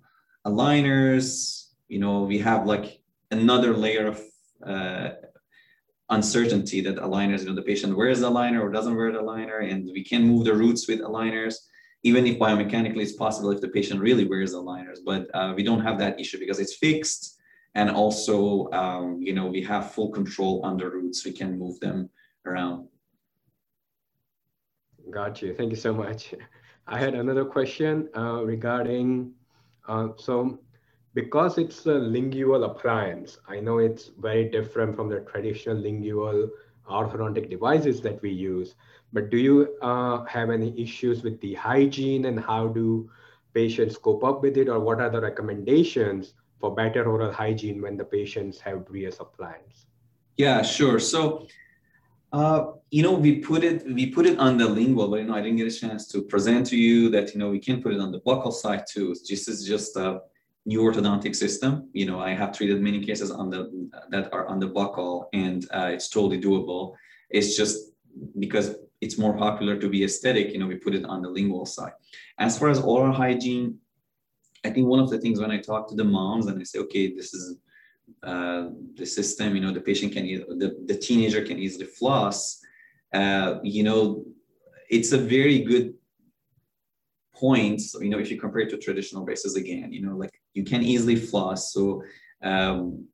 aligners, 0.46 1.70
you 1.88 1.98
know, 1.98 2.22
we 2.22 2.38
have 2.38 2.66
like 2.66 3.00
another 3.30 3.76
layer 3.76 4.06
of 4.06 4.20
uh, 4.64 5.10
uncertainty 6.10 6.80
that 6.80 6.96
aligners, 6.96 7.40
you 7.40 7.46
know, 7.46 7.54
the 7.54 7.62
patient 7.62 7.96
wears 7.96 8.20
the 8.20 8.30
aligner 8.30 8.62
or 8.62 8.70
doesn't 8.70 8.96
wear 8.96 9.12
the 9.12 9.18
aligner, 9.18 9.70
and 9.70 9.90
we 9.92 10.04
can 10.04 10.26
move 10.26 10.44
the 10.44 10.54
roots 10.54 10.86
with 10.86 11.00
aligners, 11.00 11.54
even 12.04 12.26
if 12.26 12.38
biomechanically 12.38 13.02
it's 13.02 13.12
possible 13.12 13.50
if 13.50 13.60
the 13.60 13.68
patient 13.68 14.00
really 14.00 14.24
wears 14.24 14.54
aligners, 14.54 14.98
but 15.04 15.28
uh, 15.34 15.52
we 15.56 15.62
don't 15.64 15.80
have 15.80 15.98
that 15.98 16.18
issue 16.20 16.38
because 16.38 16.60
it's 16.60 16.76
fixed. 16.76 17.32
And 17.74 17.90
also, 17.90 18.70
um, 18.72 19.20
you 19.20 19.34
know, 19.34 19.46
we 19.46 19.62
have 19.64 19.92
full 19.92 20.10
control 20.10 20.62
on 20.64 20.78
the 20.78 20.88
roots. 20.88 21.26
We 21.26 21.32
can 21.32 21.58
move 21.58 21.78
them 21.80 22.08
around. 22.46 22.88
Got 25.10 25.40
you. 25.40 25.54
Thank 25.54 25.70
you 25.70 25.76
so 25.76 25.92
much. 25.92 26.34
I 26.86 26.98
had 26.98 27.14
another 27.14 27.44
question 27.44 28.08
uh, 28.16 28.44
regarding, 28.44 29.32
uh, 29.88 30.08
so 30.16 30.58
because 31.14 31.58
it's 31.58 31.86
a 31.86 31.94
lingual 31.94 32.64
appliance, 32.64 33.38
I 33.48 33.60
know 33.60 33.78
it's 33.78 34.10
very 34.18 34.48
different 34.50 34.94
from 34.94 35.08
the 35.08 35.20
traditional 35.20 35.76
lingual 35.76 36.50
orthodontic 36.88 37.50
devices 37.50 38.00
that 38.02 38.22
we 38.22 38.30
use, 38.30 38.76
but 39.12 39.30
do 39.30 39.36
you 39.38 39.76
uh, 39.82 40.24
have 40.26 40.50
any 40.50 40.80
issues 40.80 41.22
with 41.22 41.40
the 41.40 41.54
hygiene 41.54 42.26
and 42.26 42.38
how 42.38 42.68
do 42.68 43.10
patients 43.54 43.96
cope 43.96 44.22
up 44.22 44.42
with 44.42 44.56
it 44.56 44.68
or 44.68 44.78
what 44.78 45.00
are 45.00 45.10
the 45.10 45.20
recommendations 45.20 46.34
for 46.60 46.74
better 46.74 47.04
oral 47.08 47.32
hygiene 47.32 47.80
when 47.82 47.96
the 47.96 48.04
patients 48.04 48.60
have 48.60 48.84
Brius 48.84 49.18
appliance? 49.20 49.86
Yeah, 50.36 50.62
sure. 50.62 51.00
So, 51.00 51.46
uh, 52.32 52.72
you 52.90 53.02
know, 53.02 53.12
we 53.12 53.38
put 53.38 53.62
it 53.64 53.84
we 53.86 54.06
put 54.06 54.26
it 54.26 54.38
on 54.38 54.58
the 54.58 54.68
lingual, 54.68 55.08
but 55.08 55.20
you 55.20 55.24
know, 55.24 55.34
I 55.34 55.40
didn't 55.40 55.56
get 55.56 55.72
a 55.72 55.76
chance 55.76 56.08
to 56.08 56.22
present 56.22 56.66
to 56.68 56.76
you 56.76 57.08
that 57.10 57.32
you 57.32 57.38
know 57.40 57.50
we 57.50 57.60
can 57.60 57.82
put 57.82 57.92
it 57.92 58.00
on 58.00 58.12
the 58.12 58.20
buccal 58.20 58.52
side 58.52 58.84
too. 58.90 59.14
This 59.28 59.48
is 59.48 59.64
just 59.64 59.96
a 59.96 60.20
new 60.64 60.80
orthodontic 60.80 61.36
system. 61.36 61.88
You 61.92 62.06
know, 62.06 62.20
I 62.20 62.30
have 62.30 62.52
treated 62.52 62.80
many 62.80 63.04
cases 63.04 63.30
on 63.30 63.50
the 63.50 63.88
that 64.10 64.32
are 64.32 64.46
on 64.46 64.58
the 64.58 64.68
buccal, 64.68 65.26
and 65.32 65.66
uh, 65.72 65.90
it's 65.92 66.08
totally 66.08 66.40
doable. 66.40 66.94
It's 67.30 67.56
just 67.56 67.92
because 68.38 68.76
it's 69.00 69.18
more 69.18 69.36
popular 69.36 69.78
to 69.78 69.88
be 69.88 70.04
aesthetic. 70.04 70.52
You 70.52 70.58
know, 70.58 70.66
we 70.66 70.76
put 70.76 70.94
it 70.94 71.04
on 71.04 71.22
the 71.22 71.28
lingual 71.28 71.66
side. 71.66 71.92
As 72.38 72.58
far 72.58 72.68
as 72.70 72.80
oral 72.80 73.12
hygiene, 73.12 73.78
I 74.64 74.70
think 74.70 74.88
one 74.88 75.00
of 75.00 75.10
the 75.10 75.18
things 75.18 75.40
when 75.40 75.50
I 75.50 75.58
talk 75.58 75.88
to 75.88 75.94
the 75.94 76.04
moms 76.04 76.46
and 76.46 76.58
I 76.60 76.64
say, 76.64 76.80
okay, 76.80 77.14
this 77.14 77.32
is 77.34 77.58
uh, 78.22 78.68
the 78.94 79.06
system, 79.06 79.54
you 79.54 79.62
know, 79.62 79.72
the 79.72 79.80
patient 79.80 80.12
can, 80.12 80.26
the, 80.26 80.76
the 80.86 80.96
teenager 80.96 81.44
can 81.44 81.58
easily 81.58 81.86
floss, 81.86 82.60
uh, 83.12 83.56
you 83.62 83.82
know, 83.82 84.24
it's 84.90 85.12
a 85.12 85.18
very 85.18 85.60
good 85.60 85.94
point. 87.34 87.80
So, 87.80 88.00
you 88.00 88.08
know, 88.08 88.18
if 88.18 88.30
you 88.30 88.40
compare 88.40 88.62
it 88.62 88.70
to 88.70 88.78
traditional 88.78 89.24
braces 89.24 89.56
again, 89.56 89.92
you 89.92 90.02
know, 90.04 90.16
like 90.16 90.40
you 90.54 90.64
can 90.64 90.82
easily 90.82 91.16
floss. 91.16 91.72
So 91.72 92.02
um, 92.42 93.06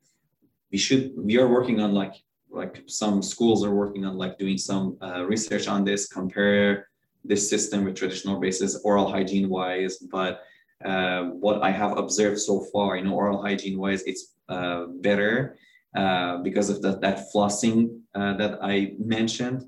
we 0.70 0.78
should, 0.78 1.12
we 1.16 1.38
are 1.38 1.48
working 1.48 1.80
on 1.80 1.92
like, 1.92 2.14
like 2.50 2.82
some 2.86 3.22
schools 3.22 3.64
are 3.64 3.74
working 3.74 4.04
on 4.04 4.16
like 4.16 4.38
doing 4.38 4.58
some 4.58 4.96
uh, 5.02 5.24
research 5.24 5.68
on 5.68 5.84
this, 5.84 6.06
compare 6.06 6.88
this 7.24 7.48
system 7.48 7.84
with 7.84 7.94
traditional 7.94 8.38
braces, 8.38 8.80
oral 8.84 9.10
hygiene 9.10 9.48
wise, 9.48 9.98
but 9.98 10.42
uh, 10.84 11.24
what 11.24 11.62
I 11.62 11.70
have 11.70 11.96
observed 11.98 12.38
so 12.38 12.66
far, 12.72 12.96
you 12.96 13.04
know, 13.04 13.14
oral 13.14 13.42
hygiene 13.42 13.78
wise, 13.78 14.02
it's 14.02 14.34
uh, 14.48 14.86
better 15.00 15.56
uh, 15.96 16.38
because 16.38 16.70
of 16.70 16.82
the, 16.82 16.98
that 16.98 17.26
flossing 17.34 18.00
uh, 18.14 18.34
that 18.34 18.58
I 18.62 18.94
mentioned. 18.98 19.64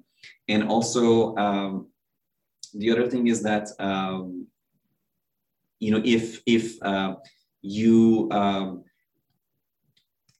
And 0.48 0.68
also, 0.68 1.34
um, 1.36 1.88
the 2.74 2.90
other 2.90 3.08
thing 3.08 3.28
is 3.28 3.42
that, 3.42 3.68
um, 3.78 4.46
you 5.78 5.90
know, 5.90 6.02
if, 6.04 6.42
if 6.46 6.82
uh, 6.82 7.16
you 7.62 8.28
um, 8.30 8.84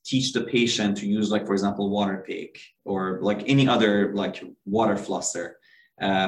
teach 0.04 0.32
the 0.32 0.42
patient 0.42 0.96
to 0.98 1.06
use 1.06 1.30
like, 1.30 1.46
for 1.46 1.52
example, 1.52 1.90
Waterpik 1.90 2.56
or 2.84 3.18
like 3.22 3.48
any 3.48 3.68
other 3.68 4.14
like 4.14 4.42
water 4.64 4.94
flosser 4.94 5.52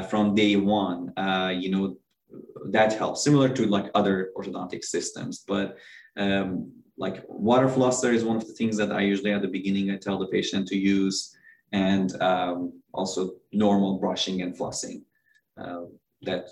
from 0.08 0.34
day 0.34 0.56
one, 0.56 1.12
you 1.60 1.70
know, 1.70 1.96
that 2.72 2.92
helps, 2.92 3.22
similar 3.22 3.48
to 3.50 3.66
like 3.66 3.90
other 3.94 4.30
orthodontic 4.36 4.84
systems. 4.84 5.44
But 5.46 5.76
um, 6.16 6.72
like 6.96 7.24
water 7.28 7.68
flosser 7.68 8.12
is 8.12 8.24
one 8.24 8.36
of 8.36 8.46
the 8.46 8.54
things 8.54 8.76
that 8.78 8.92
I 8.92 9.02
usually 9.02 9.32
at 9.32 9.42
the 9.42 9.48
beginning 9.48 9.90
I 9.90 9.96
tell 9.96 10.18
the 10.18 10.26
patient 10.28 10.66
to 10.68 10.76
use, 10.76 11.36
and 11.72 12.20
um, 12.22 12.80
also 12.92 13.32
normal 13.52 13.98
brushing 13.98 14.42
and 14.42 14.56
flossing. 14.56 15.02
Uh, 15.60 15.84
that 16.22 16.48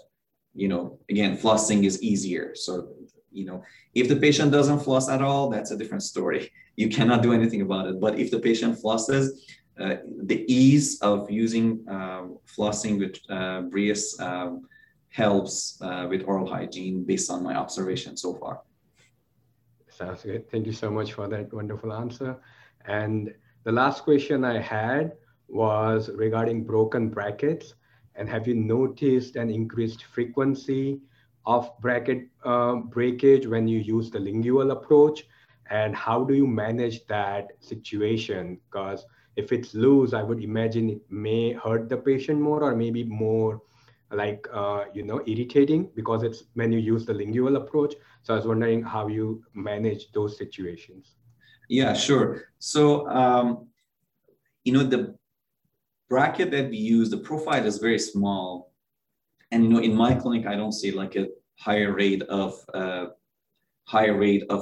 you 0.54 0.68
know, 0.68 0.98
again, 1.10 1.36
flossing 1.36 1.84
is 1.84 2.02
easier. 2.02 2.54
So 2.54 2.88
you 3.32 3.44
know, 3.44 3.62
if 3.94 4.08
the 4.08 4.16
patient 4.16 4.52
doesn't 4.52 4.80
floss 4.80 5.08
at 5.08 5.22
all, 5.22 5.50
that's 5.50 5.70
a 5.70 5.76
different 5.76 6.02
story. 6.02 6.50
You 6.76 6.88
cannot 6.88 7.22
do 7.22 7.32
anything 7.32 7.60
about 7.60 7.86
it. 7.86 8.00
But 8.00 8.18
if 8.18 8.32
the 8.32 8.40
patient 8.40 8.82
flosses, 8.82 9.28
uh, 9.78 9.98
the 10.24 10.44
ease 10.52 11.00
of 11.02 11.30
using 11.30 11.84
uh, 11.88 12.24
flossing 12.56 12.98
with 12.98 13.14
uh, 13.30 13.62
Brius 13.70 14.20
um, 14.20 14.68
helps 15.14 15.80
uh, 15.80 16.06
with 16.10 16.24
oral 16.26 16.44
hygiene 16.44 17.04
based 17.04 17.30
on 17.30 17.40
my 17.40 17.54
observation 17.54 18.16
so 18.16 18.34
far. 18.34 18.62
Sounds 19.88 20.24
good. 20.24 20.50
Thank 20.50 20.66
you 20.66 20.72
so 20.72 20.90
much 20.90 21.12
for 21.12 21.28
that 21.28 21.54
wonderful 21.54 21.92
answer. 21.92 22.36
And 22.84 23.32
the 23.62 23.70
last 23.70 24.02
question 24.02 24.44
I 24.44 24.58
had 24.60 25.12
was 25.46 26.10
regarding 26.10 26.64
broken 26.64 27.10
brackets. 27.10 27.74
And 28.16 28.28
have 28.28 28.48
you 28.48 28.56
noticed 28.56 29.36
an 29.36 29.50
increased 29.50 30.02
frequency 30.02 30.98
of 31.46 31.70
bracket 31.80 32.26
uh, 32.44 32.74
breakage 32.96 33.46
when 33.46 33.68
you 33.68 33.78
use 33.78 34.10
the 34.10 34.18
lingual 34.18 34.72
approach? 34.72 35.28
And 35.70 35.94
how 35.94 36.24
do 36.24 36.34
you 36.34 36.46
manage 36.48 37.06
that 37.06 37.52
situation? 37.60 38.58
Because 38.66 39.06
if 39.36 39.52
it's 39.52 39.74
loose, 39.74 40.12
I 40.12 40.24
would 40.24 40.42
imagine 40.42 40.90
it 40.90 41.02
may 41.08 41.52
hurt 41.52 41.88
the 41.88 41.98
patient 41.98 42.40
more 42.40 42.64
or 42.64 42.74
maybe 42.74 43.04
more 43.04 43.62
like 44.14 44.46
uh, 44.52 44.84
you 44.92 45.02
know 45.02 45.22
irritating 45.26 45.90
because 45.94 46.22
it's 46.22 46.44
when 46.54 46.72
you 46.72 46.78
use 46.78 47.04
the 47.06 47.14
lingual 47.14 47.56
approach. 47.56 47.94
So 48.22 48.34
i 48.34 48.36
was 48.36 48.46
wondering 48.46 48.82
how 48.82 49.08
you 49.08 49.42
manage 49.54 50.12
those 50.12 50.36
situations. 50.36 51.16
Yeah 51.68 51.92
sure. 51.92 52.44
So 52.58 53.08
um, 53.08 53.68
you 54.64 54.72
know 54.72 54.84
the 54.84 55.16
bracket 56.08 56.50
that 56.50 56.70
we 56.70 56.76
use 56.76 57.10
the 57.10 57.18
profile 57.18 57.66
is 57.66 57.78
very 57.78 57.98
small. 57.98 58.72
And 59.50 59.64
you 59.64 59.70
know 59.70 59.80
in 59.80 59.94
my 59.94 60.14
clinic 60.14 60.46
i 60.46 60.56
don't 60.56 60.72
see 60.72 60.90
like 60.90 61.14
a 61.16 61.28
higher 61.60 61.92
rate 61.92 62.22
of 62.22 62.54
uh, 62.74 63.06
higher 63.86 64.16
rate 64.18 64.44
of 64.50 64.60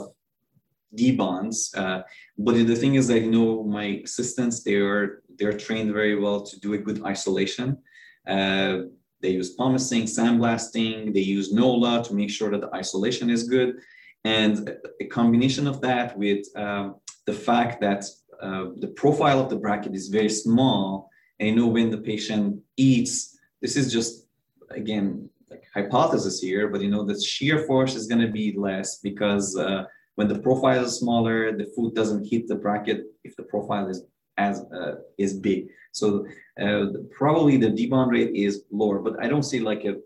debonds 0.94 1.74
uh, 1.78 2.02
but 2.36 2.54
the 2.54 2.76
thing 2.76 2.96
is 2.96 3.06
that 3.08 3.20
you 3.20 3.30
know 3.30 3.62
my 3.62 4.02
assistants 4.04 4.62
they 4.62 4.74
are 4.74 5.22
they're 5.38 5.56
trained 5.56 5.92
very 5.92 6.16
well 6.18 6.40
to 6.42 6.58
do 6.60 6.74
a 6.74 6.78
good 6.78 7.04
isolation. 7.04 7.78
Uh, 8.26 8.82
they 9.22 9.30
use 9.30 9.56
pumicing, 9.56 10.04
sandblasting, 10.04 11.14
they 11.14 11.20
use 11.20 11.52
NOLA 11.52 12.04
to 12.04 12.14
make 12.14 12.30
sure 12.30 12.50
that 12.50 12.60
the 12.60 12.74
isolation 12.74 13.30
is 13.30 13.44
good. 13.44 13.76
And 14.24 14.76
a 15.00 15.06
combination 15.06 15.66
of 15.66 15.80
that 15.80 16.16
with 16.18 16.44
um, 16.56 16.96
the 17.26 17.32
fact 17.32 17.80
that 17.80 18.04
uh, 18.40 18.66
the 18.76 18.88
profile 18.88 19.40
of 19.40 19.48
the 19.48 19.56
bracket 19.56 19.94
is 19.94 20.08
very 20.08 20.28
small, 20.28 21.08
and 21.38 21.48
you 21.48 21.56
know 21.56 21.68
when 21.68 21.90
the 21.90 21.98
patient 21.98 22.60
eats, 22.76 23.38
this 23.60 23.76
is 23.76 23.92
just, 23.92 24.26
again, 24.70 25.28
like 25.50 25.64
hypothesis 25.74 26.40
here, 26.40 26.68
but 26.68 26.80
you 26.80 26.90
know 26.90 27.04
the 27.04 27.20
shear 27.20 27.64
force 27.66 27.94
is 27.94 28.06
going 28.06 28.20
to 28.20 28.32
be 28.32 28.54
less 28.56 28.98
because 28.98 29.56
uh, 29.56 29.84
when 30.16 30.28
the 30.28 30.38
profile 30.38 30.84
is 30.84 30.98
smaller, 30.98 31.56
the 31.56 31.70
food 31.76 31.94
doesn't 31.94 32.24
hit 32.24 32.48
the 32.48 32.54
bracket 32.54 33.04
if 33.24 33.34
the 33.36 33.44
profile 33.44 33.88
is 33.88 34.04
as 34.38 34.60
uh, 34.74 34.94
is 35.18 35.34
big. 35.34 35.68
So 35.92 36.26
uh, 36.60 36.86
probably 37.10 37.56
the 37.56 37.68
debond 37.68 38.10
rate 38.10 38.34
is 38.34 38.64
lower, 38.70 38.98
but 38.98 39.22
I 39.22 39.28
don't 39.28 39.42
see 39.42 39.60
like 39.60 39.84
a 39.84 39.96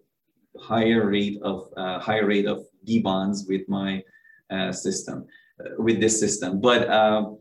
higher 0.60 1.08
rate 1.08 1.38
of 1.42 1.68
uh, 1.76 1.98
higher 2.00 2.26
rate 2.26 2.46
of 2.46 2.66
debonds 2.86 3.48
with 3.48 3.68
my 3.68 4.02
uh, 4.50 4.72
system, 4.72 5.26
uh, 5.60 5.70
with 5.78 6.00
this 6.00 6.18
system. 6.18 6.60
But 6.60 6.90
um, 6.90 7.38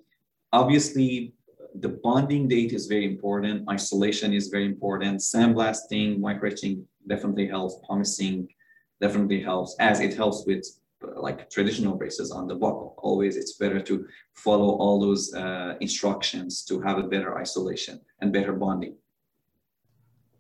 obviously, 0.54 1.34
the 1.80 1.90
bonding 1.90 2.48
date 2.48 2.72
is 2.72 2.88
very 2.88 3.06
important. 3.06 3.68
Isolation 3.70 4.34
is 4.34 4.48
very 4.48 4.66
important. 4.66 5.20
Sandblasting, 5.20 6.20
microetching 6.20 6.84
definitely 7.08 7.48
helps. 7.48 7.76
Pumicing 7.90 8.48
definitely 9.02 9.42
helps, 9.42 9.76
as 9.80 10.00
it 10.00 10.14
helps 10.16 10.46
with 10.48 10.66
like 11.02 11.50
traditional 11.50 11.96
braces 11.96 12.32
on 12.32 12.48
the 12.48 12.56
buccal. 12.56 12.94
Always 12.98 13.36
it's 13.38 13.54
better 13.54 13.80
to 13.82 14.08
follow 14.34 14.76
all 14.78 15.00
those 15.00 15.34
uh, 15.34 15.76
instructions 15.82 16.64
to 16.66 16.82
have 16.82 16.98
a 16.98 17.04
better 17.04 17.38
isolation 17.38 18.00
and 18.22 18.32
better 18.32 18.54
bonding. 18.54 18.96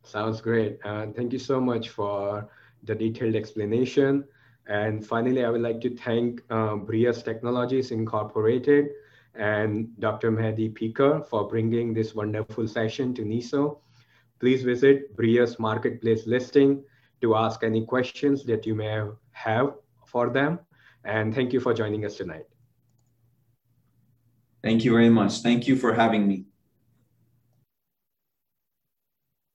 Sounds 0.03 0.41
great. 0.41 0.77
Uh, 0.83 1.07
thank 1.15 1.33
you 1.33 1.39
so 1.39 1.59
much 1.59 1.89
for 1.89 2.47
the 2.83 2.93
detailed 2.93 3.35
explanation. 3.35 4.23
And 4.67 5.05
finally, 5.05 5.43
I 5.43 5.49
would 5.49 5.61
like 5.61 5.81
to 5.81 5.95
thank 5.95 6.41
uh, 6.49 6.75
Brius 6.75 7.23
Technologies 7.23 7.91
Incorporated 7.91 8.89
and 9.35 9.89
Dr. 9.99 10.31
Mehdi 10.31 10.73
Peikar 10.73 11.25
for 11.27 11.47
bringing 11.47 11.93
this 11.93 12.15
wonderful 12.15 12.67
session 12.67 13.13
to 13.15 13.23
NISO. 13.23 13.79
Please 14.39 14.63
visit 14.63 15.15
Brius 15.15 15.59
Marketplace 15.59 16.25
listing 16.25 16.83
to 17.21 17.35
ask 17.35 17.63
any 17.63 17.85
questions 17.85 18.43
that 18.45 18.65
you 18.65 18.75
may 18.75 19.01
have 19.31 19.73
for 20.15 20.29
them. 20.29 20.59
And 21.03 21.35
thank 21.35 21.51
you 21.51 21.59
for 21.59 21.73
joining 21.73 22.05
us 22.05 22.15
tonight. 22.15 22.47
Thank 24.63 24.85
you 24.85 24.91
very 24.91 25.09
much. 25.09 25.41
Thank 25.41 25.67
you 25.67 25.75
for 25.75 25.93
having 25.93 26.25
me. 26.25 26.45